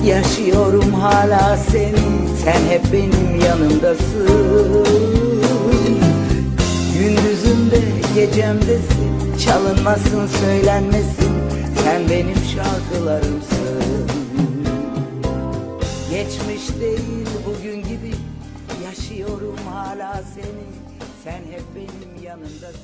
yaşıyorum 0.05 0.93
hala 0.93 1.57
seni. 1.57 2.37
Sen 2.43 2.61
hep 2.69 2.81
benim 2.93 3.41
yanımdasın. 3.45 4.87
Gündüzümde 6.99 7.79
gecemdesin. 8.15 9.37
Çalınmasın 9.45 10.27
söylenmesin. 10.27 11.31
Sen 11.83 12.09
benim 12.09 12.37
şarkılarımsın. 12.55 13.81
Geçmiş 16.09 16.79
değil 16.81 17.27
bugün 17.45 17.75
gibi 17.75 18.15
yaşıyorum 18.85 19.55
hala 19.73 20.23
seni. 20.35 20.65
Sen 21.23 21.41
hep 21.51 21.63
benim 21.75 22.23
yanımdasın 22.27 22.80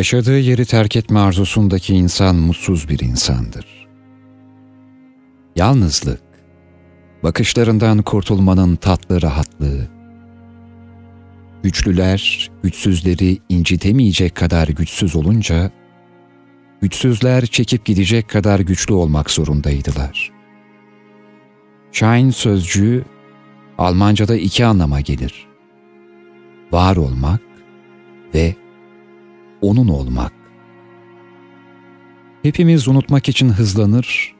Yaşadığı 0.00 0.38
yeri 0.38 0.64
terk 0.64 0.96
etme 0.96 1.18
arzusundaki 1.18 1.94
insan 1.94 2.36
mutsuz 2.36 2.88
bir 2.88 2.98
insandır. 2.98 3.88
Yalnızlık, 5.56 6.22
bakışlarından 7.22 8.02
kurtulmanın 8.02 8.76
tatlı 8.76 9.22
rahatlığı, 9.22 9.88
güçlüler 11.62 12.50
güçsüzleri 12.62 13.38
incitemeyecek 13.48 14.34
kadar 14.34 14.68
güçsüz 14.68 15.16
olunca, 15.16 15.70
güçsüzler 16.80 17.46
çekip 17.46 17.84
gidecek 17.84 18.28
kadar 18.28 18.60
güçlü 18.60 18.94
olmak 18.94 19.30
zorundaydılar. 19.30 20.30
Shine 21.92 22.32
sözcüğü 22.32 23.04
Almanca'da 23.78 24.36
iki 24.36 24.64
anlama 24.64 25.00
gelir. 25.00 25.46
Var 26.72 26.96
olmak 26.96 27.40
ve 28.34 28.54
onun 29.62 29.88
olmak. 29.88 30.32
Hepimiz 32.42 32.88
unutmak 32.88 33.28
için 33.28 33.48
hızlanır, 33.48 34.34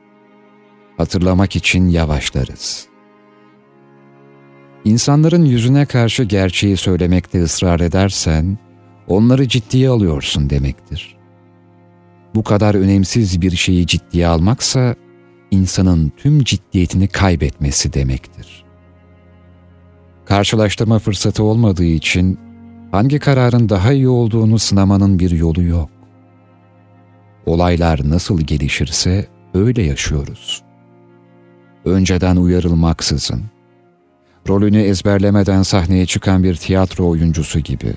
hatırlamak 0.96 1.56
için 1.56 1.88
yavaşlarız. 1.88 2.86
İnsanların 4.84 5.44
yüzüne 5.44 5.86
karşı 5.86 6.24
gerçeği 6.24 6.76
söylemekte 6.76 7.42
ısrar 7.42 7.80
edersen, 7.80 8.58
onları 9.08 9.48
ciddiye 9.48 9.88
alıyorsun 9.88 10.50
demektir. 10.50 11.16
Bu 12.34 12.44
kadar 12.44 12.74
önemsiz 12.74 13.42
bir 13.42 13.50
şeyi 13.50 13.86
ciddiye 13.86 14.26
almaksa, 14.26 14.94
insanın 15.50 16.12
tüm 16.16 16.44
ciddiyetini 16.44 17.08
kaybetmesi 17.08 17.92
demektir. 17.92 18.64
Karşılaştırma 20.24 20.98
fırsatı 20.98 21.42
olmadığı 21.42 21.84
için 21.84 22.38
hangi 22.90 23.18
kararın 23.18 23.68
daha 23.68 23.92
iyi 23.92 24.08
olduğunu 24.08 24.58
sınamanın 24.58 25.18
bir 25.18 25.30
yolu 25.30 25.62
yok. 25.62 25.90
Olaylar 27.46 28.00
nasıl 28.04 28.40
gelişirse 28.40 29.26
öyle 29.54 29.82
yaşıyoruz. 29.82 30.62
Önceden 31.84 32.36
uyarılmaksızın, 32.36 33.42
rolünü 34.48 34.80
ezberlemeden 34.80 35.62
sahneye 35.62 36.06
çıkan 36.06 36.42
bir 36.42 36.54
tiyatro 36.54 37.08
oyuncusu 37.08 37.60
gibi. 37.60 37.94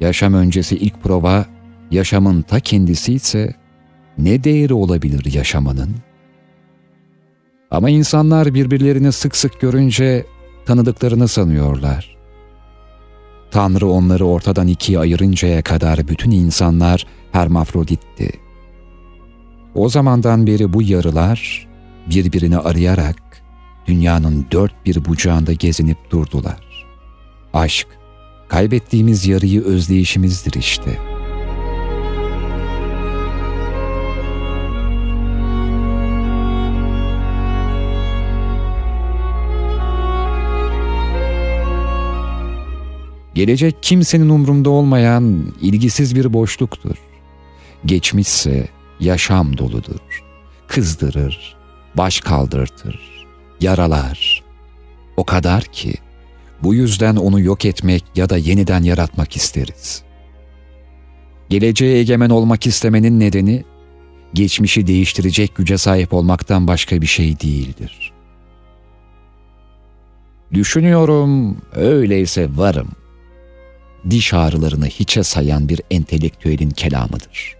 Yaşam 0.00 0.34
öncesi 0.34 0.76
ilk 0.76 1.02
prova, 1.02 1.46
yaşamın 1.90 2.42
ta 2.42 2.60
kendisi 2.60 3.14
ise 3.14 3.54
ne 4.18 4.44
değeri 4.44 4.74
olabilir 4.74 5.34
yaşamanın? 5.34 5.94
Ama 7.70 7.90
insanlar 7.90 8.54
birbirlerini 8.54 9.12
sık 9.12 9.36
sık 9.36 9.60
görünce 9.60 10.26
tanıdıklarını 10.66 11.28
sanıyorlar. 11.28 12.13
Tanrı 13.54 13.88
onları 13.88 14.26
ortadan 14.26 14.68
ikiye 14.68 14.98
ayırıncaya 14.98 15.62
kadar 15.62 16.08
bütün 16.08 16.30
insanlar 16.30 17.06
hermafroditti. 17.32 18.30
O 19.74 19.88
zamandan 19.88 20.46
beri 20.46 20.72
bu 20.72 20.82
yarılar 20.82 21.68
birbirini 22.10 22.58
arayarak 22.58 23.42
dünyanın 23.86 24.46
dört 24.52 24.86
bir 24.86 25.04
bucağında 25.04 25.52
gezinip 25.52 26.10
durdular. 26.10 26.86
Aşk, 27.52 27.86
kaybettiğimiz 28.48 29.26
yarıyı 29.26 29.62
özleyişimizdir 29.62 30.52
işte.'' 30.52 31.13
Gelecek 43.34 43.82
kimsenin 43.82 44.28
umrunda 44.28 44.70
olmayan 44.70 45.54
ilgisiz 45.60 46.16
bir 46.16 46.32
boşluktur. 46.32 46.96
Geçmişse 47.86 48.68
yaşam 49.00 49.58
doludur. 49.58 50.24
Kızdırır, 50.68 51.56
baş 51.94 52.20
kaldırtır, 52.20 53.26
yaralar. 53.60 54.42
O 55.16 55.24
kadar 55.24 55.64
ki 55.64 55.94
bu 56.62 56.74
yüzden 56.74 57.16
onu 57.16 57.40
yok 57.40 57.64
etmek 57.64 58.04
ya 58.16 58.28
da 58.28 58.36
yeniden 58.36 58.82
yaratmak 58.82 59.36
isteriz. 59.36 60.02
Geleceğe 61.48 61.98
egemen 61.98 62.30
olmak 62.30 62.66
istemenin 62.66 63.20
nedeni 63.20 63.64
geçmişi 64.34 64.86
değiştirecek 64.86 65.54
güce 65.54 65.78
sahip 65.78 66.14
olmaktan 66.14 66.66
başka 66.66 67.02
bir 67.02 67.06
şey 67.06 67.40
değildir. 67.40 68.12
Düşünüyorum, 70.52 71.56
öyleyse 71.72 72.48
varım.'' 72.56 73.03
Diş 74.10 74.34
ağrılarını 74.34 74.86
hiçe 74.86 75.22
sayan 75.22 75.68
bir 75.68 75.80
entelektüelin 75.90 76.70
kelamıdır. 76.70 77.56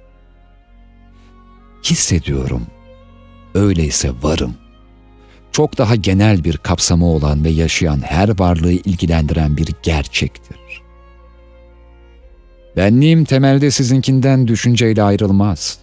Hissediyorum, 1.84 2.66
öyleyse 3.54 4.12
varım. 4.22 4.54
Çok 5.52 5.78
daha 5.78 5.94
genel 5.94 6.44
bir 6.44 6.56
kapsamı 6.56 7.06
olan 7.06 7.44
ve 7.44 7.50
yaşayan 7.50 8.00
her 8.02 8.38
varlığı 8.38 8.72
ilgilendiren 8.72 9.56
bir 9.56 9.68
gerçektir. 9.82 10.82
Benliğim 12.76 13.24
temelde 13.24 13.70
sizinkinden 13.70 14.48
düşünceyle 14.48 15.02
ayrılmaz. 15.02 15.78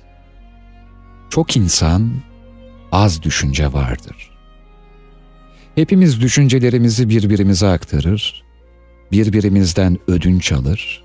Çok 1.29 1.57
insan, 1.57 2.11
az 2.91 3.23
düşünce 3.23 3.73
vardır. 3.73 4.31
Hepimiz 5.75 6.21
düşüncelerimizi 6.21 7.09
birbirimize 7.09 7.67
aktarır, 7.67 8.43
birbirimizden 9.11 9.97
ödünç 10.07 10.51
alır, 10.51 11.03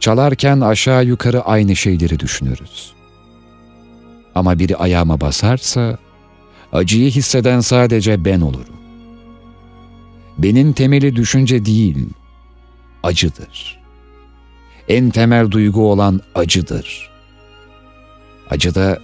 çalarken 0.00 0.60
aşağı 0.60 1.04
yukarı 1.04 1.42
aynı 1.42 1.76
şeyleri 1.76 2.20
düşünürüz. 2.20 2.92
Ama 4.34 4.58
biri 4.58 4.76
ayağıma 4.76 5.20
basarsa, 5.20 5.98
acıyı 6.72 7.10
hisseden 7.10 7.60
sadece 7.60 8.24
ben 8.24 8.40
olurum. 8.40 8.76
Benim 10.38 10.72
temeli 10.72 11.16
düşünce 11.16 11.64
değil, 11.64 12.08
acıdır. 13.02 13.82
En 14.88 15.10
temel 15.10 15.50
duygu 15.50 15.90
olan 15.90 16.20
acıdır. 16.34 17.10
Acıda 18.50 18.98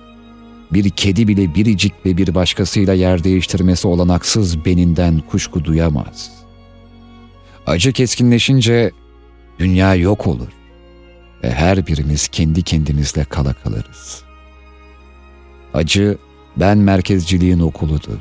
bir 0.72 0.90
kedi 0.90 1.28
bile 1.28 1.54
biricik 1.54 2.06
ve 2.06 2.16
bir 2.16 2.34
başkasıyla 2.34 2.94
yer 2.94 3.24
değiştirmesi 3.24 3.88
olanaksız 3.88 4.64
beninden 4.64 5.18
kuşku 5.18 5.64
duyamaz.'' 5.64 6.37
Acı 7.68 7.92
keskinleşince 7.92 8.90
dünya 9.58 9.94
yok 9.94 10.26
olur 10.26 10.48
ve 11.42 11.50
her 11.50 11.86
birimiz 11.86 12.28
kendi 12.28 12.62
kendimizle 12.62 13.24
kala 13.24 13.52
kalırız. 13.52 14.22
Acı 15.74 16.18
ben 16.56 16.78
merkezciliğin 16.78 17.60
okuludur. 17.60 18.18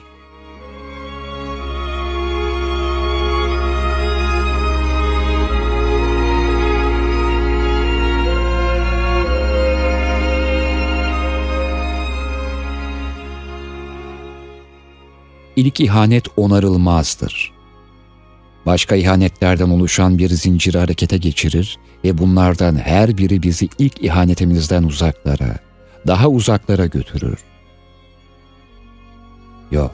İlk 15.56 15.80
ihanet 15.80 16.26
onarılmazdır 16.38 17.57
başka 18.68 18.96
ihanetlerden 18.96 19.70
oluşan 19.70 20.18
bir 20.18 20.30
zinciri 20.30 20.78
harekete 20.78 21.18
geçirir 21.18 21.78
ve 22.04 22.18
bunlardan 22.18 22.76
her 22.76 23.18
biri 23.18 23.44
bizi 23.44 23.70
ilk 23.80 24.04
ihanetimizden 24.04 24.84
uzaklara, 24.84 25.58
daha 26.08 26.28
uzaklara 26.28 26.86
götürür. 26.86 27.40
Yok. 29.72 29.92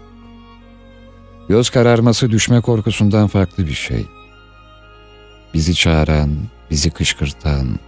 Göz 1.50 1.70
kararması 1.70 2.30
düşme 2.30 2.62
korkusundan 2.62 3.28
farklı 3.28 3.68
bir 3.68 3.74
şey. 3.74 4.06
Bizi 5.54 5.76
çağıran, 5.76 6.30
bizi 6.72 6.90
kışkırtan, 6.90 7.80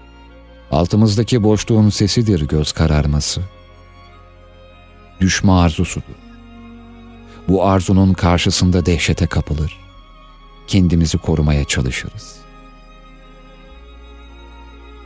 altımızdaki 0.72 1.44
boşluğun 1.44 1.90
sesidir 1.90 2.48
göz 2.48 2.72
kararması. 2.72 3.42
Düşme 5.22 5.52
arzusudur. 5.52 6.16
Bu 7.48 7.66
arzunun 7.66 8.14
karşısında 8.14 8.86
dehşete 8.86 9.28
kapılır 9.28 9.85
kendimizi 10.68 11.18
korumaya 11.18 11.66
çalışırız. 11.66 12.36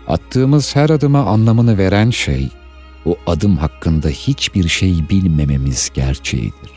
Attığımız 0.07 0.75
her 0.75 0.89
adıma 0.89 1.19
anlamını 1.19 1.77
veren 1.77 2.09
şey, 2.09 2.49
o 3.05 3.17
adım 3.27 3.57
hakkında 3.57 4.09
hiçbir 4.09 4.67
şey 4.67 5.09
bilmememiz 5.09 5.89
gerçeğidir. 5.93 6.71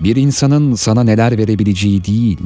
Bir 0.00 0.16
insanın 0.16 0.74
sana 0.74 1.04
neler 1.04 1.38
verebileceği 1.38 2.04
değil, 2.04 2.38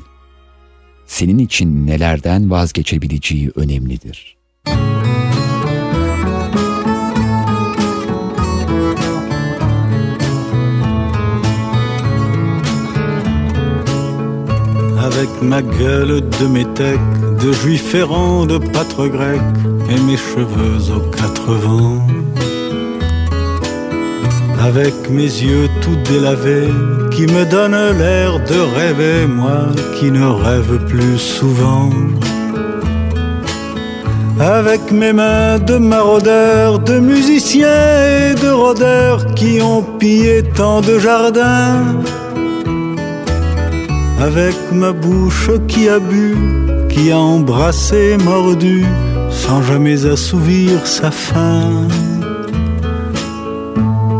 senin 1.06 1.38
için 1.38 1.86
nelerden 1.86 2.50
vazgeçebileceği 2.50 3.52
önemlidir.'' 3.54 4.34
Avec 15.16 15.42
ma 15.42 15.62
gueule 15.62 16.22
de 16.40 16.46
métèque, 16.48 16.98
de 17.40 17.52
juif 17.52 17.94
errant, 17.94 18.46
de 18.46 18.58
pâtre 18.58 19.06
grec, 19.06 19.40
et 19.88 20.00
mes 20.00 20.16
cheveux 20.16 20.92
aux 20.92 21.08
quatre 21.10 21.52
vents. 21.52 22.04
Avec 24.60 25.08
mes 25.10 25.22
yeux 25.22 25.68
tout 25.82 25.96
délavés, 26.10 26.68
qui 27.12 27.22
me 27.22 27.44
donnent 27.44 27.96
l'air 27.96 28.40
de 28.40 28.58
rêver, 28.76 29.26
moi 29.28 29.66
qui 29.96 30.10
ne 30.10 30.26
rêve 30.26 30.84
plus 30.86 31.18
souvent. 31.18 31.90
Avec 34.40 34.90
mes 34.90 35.12
mains 35.12 35.60
de 35.60 35.76
maraudeurs, 35.76 36.80
de 36.80 36.98
musiciens 36.98 37.68
et 37.68 38.34
de 38.34 38.50
rôdeurs 38.50 39.24
qui 39.36 39.62
ont 39.62 39.82
pillé 39.82 40.42
tant 40.42 40.80
de 40.80 40.98
jardins 40.98 42.02
avec 44.20 44.56
ma 44.72 44.92
bouche 44.92 45.50
qui 45.68 45.88
a 45.88 45.98
bu, 45.98 46.36
qui 46.88 47.10
a 47.10 47.18
embrassé, 47.18 48.16
mordu, 48.24 48.84
sans 49.30 49.62
jamais 49.62 50.06
assouvir 50.06 50.86
sa 50.86 51.10
faim. 51.10 51.88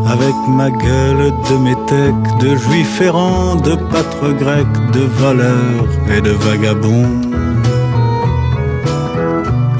Avec 0.06 0.34
ma 0.48 0.70
gueule 0.70 1.32
de 1.48 1.56
métèque, 1.56 2.38
de 2.40 2.56
juif 2.56 3.00
errant, 3.00 3.56
de 3.56 3.74
pâtre 3.74 4.32
grec, 4.38 4.66
de 4.92 5.00
voleur 5.00 5.88
et 6.16 6.20
de 6.20 6.30
vagabond. 6.30 7.08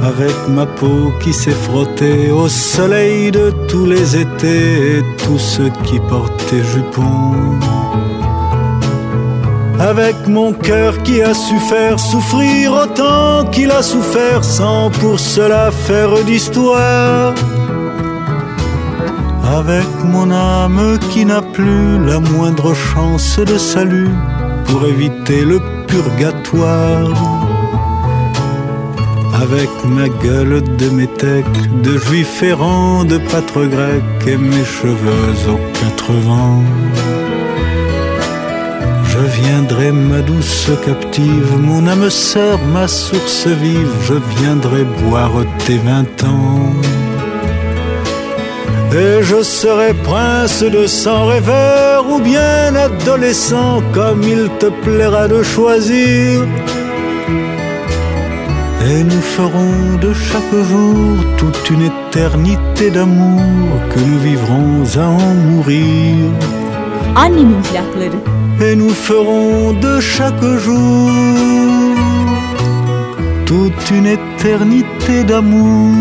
Avec 0.03 0.37
ma 0.49 0.67
peau 0.67 1.13
qui 1.21 1.33
s'est 1.33 1.51
frottée 1.51 2.31
au 2.31 2.49
soleil 2.49 3.31
de 3.31 3.53
tous 3.69 3.87
les 3.87 4.17
étés 4.17 4.99
et 4.99 5.03
tous 5.25 5.39
ceux 5.39 5.71
qui 5.85 5.99
portaient 6.09 6.65
jupons 6.75 7.59
avec 9.79 10.27
mon 10.29 10.53
cœur 10.53 11.03
qui 11.03 11.23
a 11.23 11.35
su 11.35 11.59
faire 11.59 11.99
souffrir 11.99 12.73
autant 12.73 13.45
qu'il 13.51 13.71
a 13.71 13.83
souffert 13.83 14.45
sans 14.45 14.91
pour 14.91 15.19
cela 15.19 15.71
faire 15.71 16.15
d'histoire. 16.25 17.35
Avec 19.45 19.87
mon 20.05 20.31
âme 20.31 20.99
qui 21.11 21.25
n'a 21.25 21.43
plus 21.43 22.05
la 22.05 22.19
moindre 22.19 22.75
chance 22.75 23.39
de 23.39 23.59
salut 23.59 24.11
pour 24.67 24.87
éviter 24.87 25.45
le 25.45 25.61
purgatoire. 25.87 27.11
Avec 29.43 29.71
ma 29.85 30.09
gueule 30.09 30.63
de 30.77 30.89
métèque, 30.91 31.83
de 31.83 31.99
juif 31.99 32.43
errant, 32.43 33.05
de 33.05 33.19
pâtre 33.19 33.65
grec 33.67 34.03
et 34.27 34.37
mes 34.37 34.65
cheveux 34.65 35.35
aux 35.53 35.61
quatre 35.79 36.13
vents. 36.13 36.63
Viendrai, 39.41 39.91
ma 39.91 40.21
douce 40.23 40.71
captive, 40.85 41.59
mon 41.59 41.87
âme 41.87 42.09
sœur, 42.09 42.59
ma 42.73 42.87
source 42.87 43.47
vive, 43.47 43.95
je 44.09 44.15
viendrai 44.39 44.85
boire 44.85 45.33
tes 45.67 45.79
vingt 45.79 46.25
ans. 46.25 46.73
Et 48.93 49.23
je 49.23 49.43
serai 49.43 49.93
prince 49.93 50.63
de 50.63 50.87
sang 50.87 51.27
rêveur 51.27 52.09
ou 52.09 52.21
bien 52.21 52.77
adolescent, 52.77 53.83
comme 53.93 54.23
il 54.23 54.49
te 54.61 54.67
plaira 54.67 55.27
de 55.27 55.43
choisir. 55.43 56.43
Et 58.87 59.03
nous 59.03 59.25
ferons 59.37 59.97
de 60.01 60.13
chaque 60.13 60.57
jour 60.71 61.17
toute 61.39 61.71
une 61.71 61.91
éternité 61.93 62.91
d'amour 62.91 63.73
que 63.91 63.99
nous 63.99 64.19
vivrons 64.21 64.85
à 64.97 65.07
en 65.09 65.35
mourir. 65.35 66.31
Et 68.61 68.75
nous 68.77 68.91
ferons 68.91 69.73
de 69.73 70.01
chaque 70.01 70.45
jour 70.65 71.11
toute 73.47 73.91
une 73.91 74.07
éternité 74.07 75.23
d'amour 75.25 75.93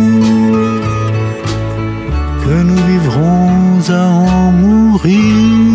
que 2.43 2.63
nous 2.63 2.81
vivrons 2.91 3.79
à 3.89 4.05
en 4.09 4.51
mourir. 4.51 5.72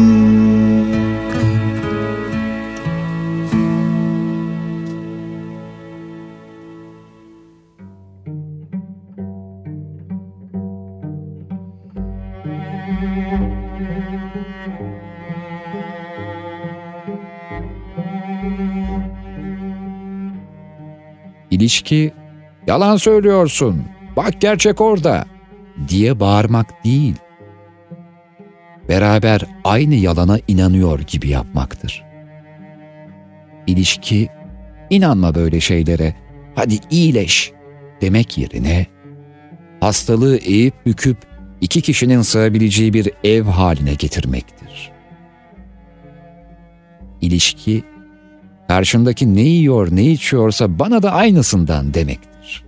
İlişki, 21.69 22.13
yalan 22.67 22.97
söylüyorsun, 22.97 23.85
bak 24.17 24.41
gerçek 24.41 24.81
orada 24.81 25.25
diye 25.89 26.21
bağırmak 26.21 26.85
değil. 26.85 27.17
Beraber 28.89 29.41
aynı 29.65 29.95
yalana 29.95 30.39
inanıyor 30.49 31.01
gibi 31.01 31.29
yapmaktır. 31.29 32.05
İlişki, 33.67 34.29
inanma 34.91 35.35
böyle 35.35 35.61
şeylere, 35.61 36.15
hadi 36.55 36.79
iyileş 36.91 37.53
demek 38.01 38.39
yerine, 38.39 38.87
hastalığı 39.81 40.37
eğip 40.37 40.87
büküp 40.87 41.19
iki 41.61 41.83
kişinin 41.83 42.23
sığabileceği 42.23 42.93
bir 42.95 43.11
ev 43.25 43.43
haline 43.43 43.95
getirmektir. 43.95 44.91
İlişki, 47.21 47.85
karşındaki 48.69 49.35
ne 49.35 49.41
yiyor 49.41 49.89
ne 49.91 50.05
içiyorsa 50.05 50.79
bana 50.79 51.03
da 51.03 51.13
aynısından 51.13 51.95
demektir. 51.95 52.65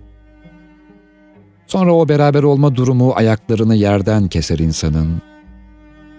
Sonra 1.67 1.93
o 1.93 2.09
beraber 2.09 2.43
olma 2.43 2.75
durumu 2.75 3.13
ayaklarını 3.15 3.75
yerden 3.75 4.27
keser 4.27 4.59
insanın. 4.59 5.21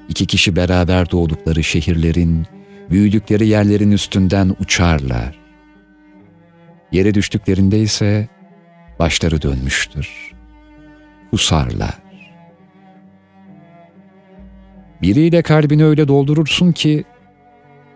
İki 0.09 0.27
kişi 0.27 0.57
beraber 0.57 1.11
doğdukları 1.11 1.65
şehirlerin, 1.65 2.47
büyüdükleri 2.91 3.49
yerlerin 3.49 3.91
üstünden 3.91 4.57
uçarlar. 4.61 5.39
Yere 6.93 7.15
düştüklerinde 7.15 7.81
ise 7.81 8.29
başları 8.99 9.43
dönmüştür. 9.43 10.33
Kusarlar. 11.31 11.99
Biriyle 15.03 15.43
kalbini 15.43 15.85
öyle 15.85 16.09
doldurursun 16.09 16.73
ki 16.73 17.05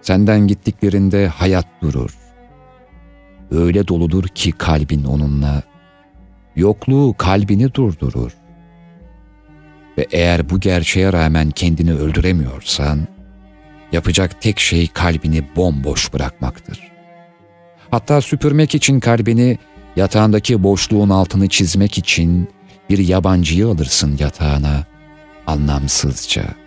Senden 0.07 0.47
gittiklerinde 0.47 1.28
hayat 1.28 1.66
durur. 1.83 2.16
Öyle 3.51 3.89
doludur 3.89 4.24
ki 4.28 4.53
kalbin 4.53 5.05
onunla. 5.05 5.62
Yokluğu 6.57 7.15
kalbini 7.19 7.74
durdurur. 7.74 8.33
Ve 9.99 10.07
eğer 10.11 10.51
bu 10.51 10.61
gerçeğe 10.61 11.12
rağmen 11.12 11.51
kendini 11.51 11.93
öldüremiyorsan, 11.95 13.09
yapacak 13.93 14.43
tek 14.43 14.61
şey 14.61 14.89
kalbini 14.89 15.45
bomboş 15.57 16.12
bırakmaktır. 16.12 16.93
Hatta 17.91 18.20
süpürmek 18.20 18.74
için 18.74 19.01
kalbini, 19.01 19.59
yatağındaki 19.97 20.62
boşluğun 20.62 21.11
altını 21.11 21.49
çizmek 21.49 21.99
için 21.99 22.49
bir 22.91 22.99
yabancıyı 22.99 23.66
alırsın 23.66 24.16
yatağına, 24.20 24.85
anlamsızca.'' 25.47 26.65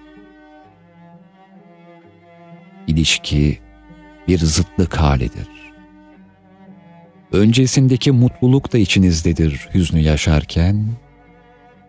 İlişki 2.89 3.59
bir 4.27 4.39
zıtlık 4.39 4.95
halidir. 4.95 5.47
Öncesindeki 7.31 8.11
mutluluk 8.11 8.73
da 8.73 8.77
içinizdedir 8.77 9.69
hüznü 9.73 9.99
yaşarken, 9.99 10.87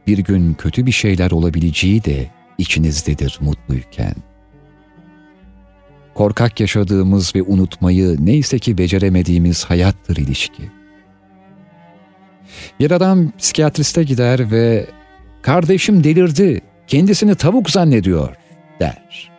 bir 0.06 0.18
gün 0.18 0.54
kötü 0.54 0.86
bir 0.86 0.92
şeyler 0.92 1.30
olabileceği 1.30 2.04
de 2.04 2.26
içinizdedir 2.58 3.38
mutluyken. 3.40 4.14
Korkak 6.14 6.60
yaşadığımız 6.60 7.34
ve 7.36 7.42
unutmayı 7.42 8.16
neyse 8.26 8.58
ki 8.58 8.78
beceremediğimiz 8.78 9.64
hayattır 9.64 10.16
ilişki. 10.16 10.62
Bir 12.80 12.90
adam 12.90 13.32
psikiyatriste 13.38 14.02
gider 14.02 14.50
ve 14.50 14.86
kardeşim 15.42 16.04
delirdi, 16.04 16.60
kendisini 16.86 17.34
tavuk 17.34 17.70
zannediyor 17.70 18.36
der. 18.80 19.30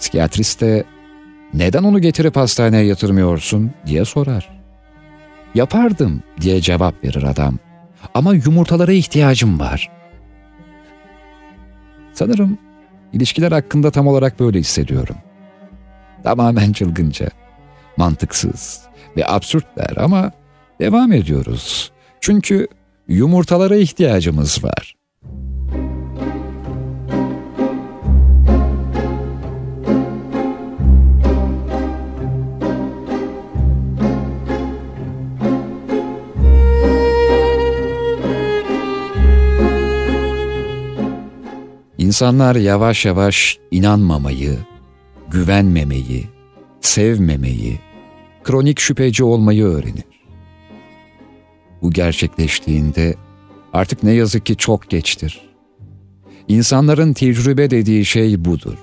Psikiyatrist 0.00 0.60
de 0.60 0.84
neden 1.54 1.82
onu 1.82 2.00
getirip 2.00 2.36
hastaneye 2.36 2.84
yatırmıyorsun 2.84 3.70
diye 3.86 4.04
sorar. 4.04 4.60
Yapardım 5.54 6.22
diye 6.40 6.60
cevap 6.60 7.04
verir 7.04 7.22
adam. 7.22 7.58
Ama 8.14 8.34
yumurtalara 8.34 8.92
ihtiyacım 8.92 9.60
var. 9.60 9.90
Sanırım 12.12 12.58
ilişkiler 13.12 13.52
hakkında 13.52 13.90
tam 13.90 14.06
olarak 14.06 14.40
böyle 14.40 14.58
hissediyorum. 14.58 15.16
Tamamen 16.22 16.72
çılgınca, 16.72 17.28
mantıksız 17.96 18.82
ve 19.16 19.26
absürtler 19.26 19.96
ama 19.96 20.32
devam 20.80 21.12
ediyoruz. 21.12 21.92
Çünkü 22.20 22.68
yumurtalara 23.08 23.76
ihtiyacımız 23.76 24.64
var. 24.64 24.99
İnsanlar 42.00 42.56
yavaş 42.56 43.04
yavaş 43.04 43.58
inanmamayı, 43.70 44.58
güvenmemeyi, 45.30 46.28
sevmemeyi, 46.80 47.80
kronik 48.44 48.80
şüpheci 48.80 49.24
olmayı 49.24 49.64
öğrenir. 49.64 50.04
Bu 51.82 51.90
gerçekleştiğinde 51.90 53.14
artık 53.72 54.02
ne 54.02 54.12
yazık 54.12 54.46
ki 54.46 54.56
çok 54.56 54.90
geçtir. 54.90 55.40
İnsanların 56.48 57.12
tecrübe 57.12 57.70
dediği 57.70 58.04
şey 58.04 58.44
budur. 58.44 58.78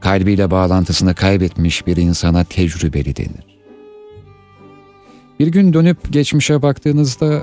Kalbiyle 0.00 0.50
bağlantısını 0.50 1.14
kaybetmiş 1.14 1.86
bir 1.86 1.96
insana 1.96 2.44
tecrübeli 2.44 3.16
denir. 3.16 3.58
Bir 5.40 5.46
gün 5.46 5.72
dönüp 5.72 6.12
geçmişe 6.12 6.62
baktığınızda 6.62 7.42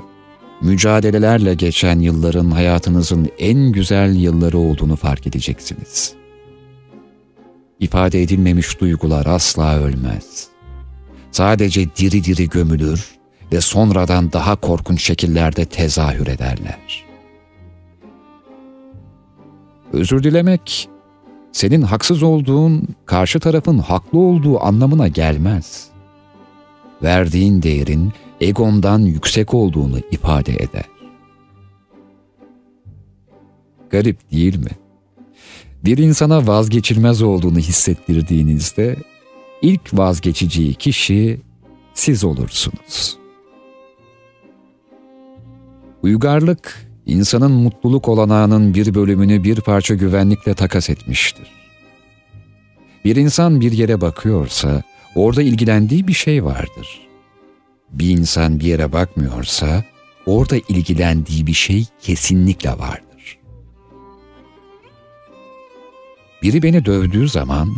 mücadelelerle 0.60 1.54
geçen 1.54 1.98
yılların 1.98 2.50
hayatınızın 2.50 3.28
en 3.38 3.72
güzel 3.72 4.16
yılları 4.16 4.58
olduğunu 4.58 4.96
fark 4.96 5.26
edeceksiniz. 5.26 6.14
İfade 7.80 8.22
edilmemiş 8.22 8.80
duygular 8.80 9.26
asla 9.26 9.78
ölmez. 9.78 10.48
Sadece 11.30 11.96
diri 11.96 12.24
diri 12.24 12.48
gömülür 12.48 13.16
ve 13.52 13.60
sonradan 13.60 14.32
daha 14.32 14.56
korkunç 14.56 15.02
şekillerde 15.02 15.64
tezahür 15.64 16.26
ederler. 16.26 17.04
Özür 19.92 20.22
dilemek 20.22 20.88
senin 21.52 21.82
haksız 21.82 22.22
olduğun, 22.22 22.88
karşı 23.06 23.40
tarafın 23.40 23.78
haklı 23.78 24.18
olduğu 24.18 24.64
anlamına 24.64 25.08
gelmez. 25.08 25.95
Verdiğin 27.02 27.62
değerin 27.62 28.12
egondan 28.40 28.98
yüksek 28.98 29.54
olduğunu 29.54 29.98
ifade 30.10 30.52
eder. 30.52 30.84
Garip 33.90 34.32
değil 34.32 34.56
mi? 34.58 34.70
Bir 35.84 35.98
insana 35.98 36.46
vazgeçilmez 36.46 37.22
olduğunu 37.22 37.58
hissettirdiğinizde 37.58 38.96
ilk 39.62 39.98
vazgeçeceği 39.98 40.74
kişi 40.74 41.40
siz 41.94 42.24
olursunuz. 42.24 43.18
Uygarlık, 46.02 46.90
insanın 47.06 47.52
mutluluk 47.52 48.08
olanağının 48.08 48.74
bir 48.74 48.94
bölümünü 48.94 49.44
bir 49.44 49.60
parça 49.60 49.94
güvenlikle 49.94 50.54
takas 50.54 50.90
etmiştir. 50.90 51.46
Bir 53.04 53.16
insan 53.16 53.60
bir 53.60 53.72
yere 53.72 54.00
bakıyorsa, 54.00 54.82
orada 55.16 55.42
ilgilendiği 55.42 56.08
bir 56.08 56.12
şey 56.12 56.44
vardır. 56.44 57.08
Bir 57.90 58.10
insan 58.10 58.60
bir 58.60 58.64
yere 58.64 58.92
bakmıyorsa, 58.92 59.84
orada 60.26 60.56
ilgilendiği 60.56 61.46
bir 61.46 61.52
şey 61.52 61.86
kesinlikle 62.02 62.70
vardır. 62.70 63.38
Biri 66.42 66.62
beni 66.62 66.84
dövdüğü 66.84 67.28
zaman, 67.28 67.68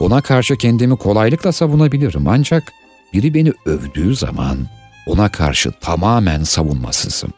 ona 0.00 0.20
karşı 0.20 0.56
kendimi 0.56 0.96
kolaylıkla 0.96 1.52
savunabilirim 1.52 2.28
ancak 2.28 2.72
biri 3.12 3.34
beni 3.34 3.52
övdüğü 3.66 4.16
zaman 4.16 4.58
ona 5.06 5.28
karşı 5.28 5.72
tamamen 5.80 6.42
savunmasızım. 6.42 7.30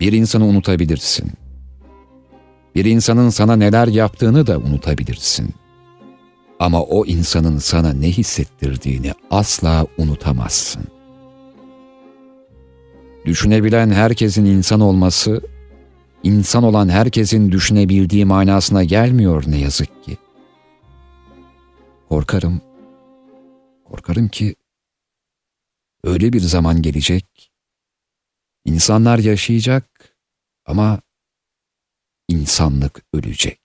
Bir 0.00 0.12
insanı 0.12 0.44
unutabilirsin. 0.44 1.32
Bir 2.74 2.84
insanın 2.84 3.30
sana 3.30 3.56
neler 3.56 3.86
yaptığını 3.88 4.46
da 4.46 4.58
unutabilirsin. 4.58 5.54
Ama 6.60 6.82
o 6.82 7.06
insanın 7.06 7.58
sana 7.58 7.92
ne 7.92 8.08
hissettirdiğini 8.08 9.12
asla 9.30 9.86
unutamazsın. 9.98 10.84
Düşünebilen 13.24 13.90
herkesin 13.90 14.44
insan 14.44 14.80
olması, 14.80 15.40
insan 16.22 16.62
olan 16.64 16.88
herkesin 16.88 17.52
düşünebildiği 17.52 18.24
manasına 18.24 18.84
gelmiyor 18.84 19.44
ne 19.46 19.58
yazık 19.58 20.04
ki. 20.04 20.18
Korkarım, 22.08 22.60
korkarım 23.84 24.28
ki 24.28 24.54
öyle 26.04 26.32
bir 26.32 26.40
zaman 26.40 26.82
gelecek, 26.82 27.52
insanlar 28.64 29.18
yaşayacak 29.18 30.16
ama 30.66 31.00
insanlık 32.28 33.02
ölecek. 33.12 33.59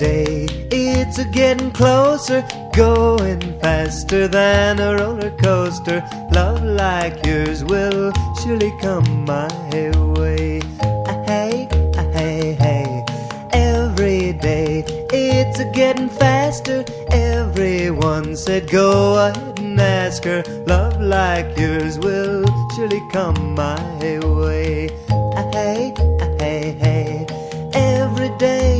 Day 0.00 0.46
it's 0.72 1.18
a 1.18 1.26
getting 1.26 1.70
closer, 1.72 2.42
going 2.74 3.40
faster 3.60 4.26
than 4.26 4.80
a 4.80 4.94
roller 4.96 5.30
coaster. 5.32 6.02
Love 6.32 6.62
like 6.64 7.26
yours 7.26 7.62
will 7.64 8.10
surely 8.42 8.72
come 8.80 9.26
my 9.26 9.48
way. 10.16 10.62
Ah, 10.80 11.22
Hey, 11.26 11.68
ah, 11.98 12.10
hey, 12.14 12.54
hey. 12.54 13.04
Every 13.52 14.32
day 14.32 14.84
it's 15.12 15.58
a 15.60 15.70
getting 15.72 16.08
faster. 16.08 16.82
Everyone 17.10 18.34
said 18.36 18.70
go 18.70 19.18
ahead 19.18 19.58
and 19.58 19.78
ask 19.78 20.24
her. 20.24 20.42
Love 20.66 20.98
like 20.98 21.58
yours 21.58 21.98
will 21.98 22.46
surely 22.74 23.02
come 23.12 23.54
my 23.54 23.78
way. 24.24 24.88
Ah, 25.10 25.50
Hey, 25.52 25.92
hey, 26.38 26.72
hey. 26.80 27.26
Every 27.74 28.30
day 28.38 28.79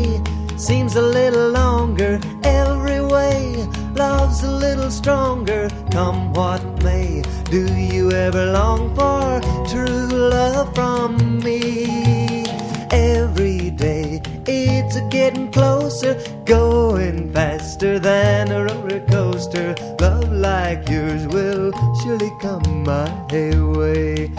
seems 0.61 0.95
a 0.95 1.03
little 1.03 1.49
longer. 1.51 2.21
Every 2.45 3.01
way 3.01 3.67
love's 3.95 4.43
a 4.43 4.51
little 4.51 4.91
stronger. 4.91 5.69
Come 5.91 6.33
what 6.35 6.63
may, 6.85 7.23
do 7.45 7.63
you 7.75 8.13
ever 8.13 8.53
long 8.53 8.95
for 8.95 9.41
true 9.67 10.07
love 10.37 10.75
from 10.75 11.41
me? 11.41 12.45
Every 12.91 13.71
day 13.71 14.21
it's 14.47 14.97
a 14.97 15.09
getting 15.09 15.51
closer, 15.51 16.15
going 16.45 17.33
faster 17.33 17.99
than 17.99 18.53
a 18.53 18.65
roller 18.65 19.01
coaster. 19.07 19.75
Love 19.99 20.31
like 20.31 20.89
yours 20.91 21.27
will 21.29 21.73
surely 22.03 22.33
come 22.43 22.85
my 22.85 23.09
way. 23.33 24.31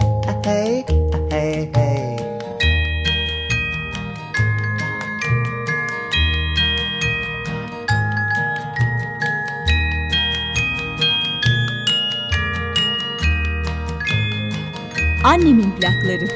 Hey, 0.44 0.84
Annemin 15.24 15.70
plakları. 15.80 16.26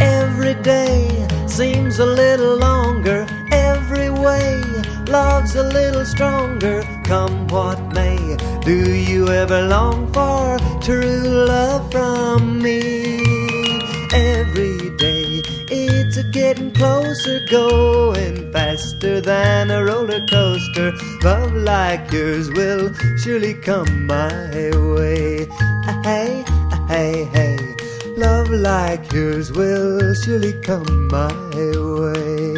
Every 0.00 0.54
day 0.64 1.26
seems 1.48 1.98
a 1.98 2.06
little 2.06 2.56
longer. 2.60 3.26
Every 3.50 4.10
way 4.10 4.62
love's 5.08 5.56
a 5.56 5.62
little 5.62 6.04
stronger. 6.04 6.84
Come 7.04 7.48
what 7.48 7.80
may, 7.94 8.36
do 8.64 8.94
you 8.94 9.28
ever 9.28 9.62
long 9.62 10.12
for 10.12 10.58
true 10.80 11.46
love 11.48 11.90
from 11.90 12.62
me? 12.62 13.25
It's 16.18 16.30
getting 16.30 16.72
closer, 16.72 17.40
going 17.40 18.50
faster 18.50 19.20
than 19.20 19.70
a 19.70 19.84
roller 19.84 20.24
coaster. 20.24 20.92
Love 21.22 21.52
like 21.52 22.10
yours 22.10 22.50
will 22.52 22.90
surely 23.18 23.52
come 23.52 24.06
my 24.06 24.70
way. 24.96 25.46
Ah, 25.60 26.00
Hey, 26.02 26.42
ah, 26.48 26.86
hey, 26.88 27.24
hey. 27.34 27.58
Love 28.16 28.48
like 28.48 29.12
yours 29.12 29.52
will 29.52 30.14
surely 30.14 30.54
come 30.62 31.08
my 31.08 31.28
way. 31.52 32.55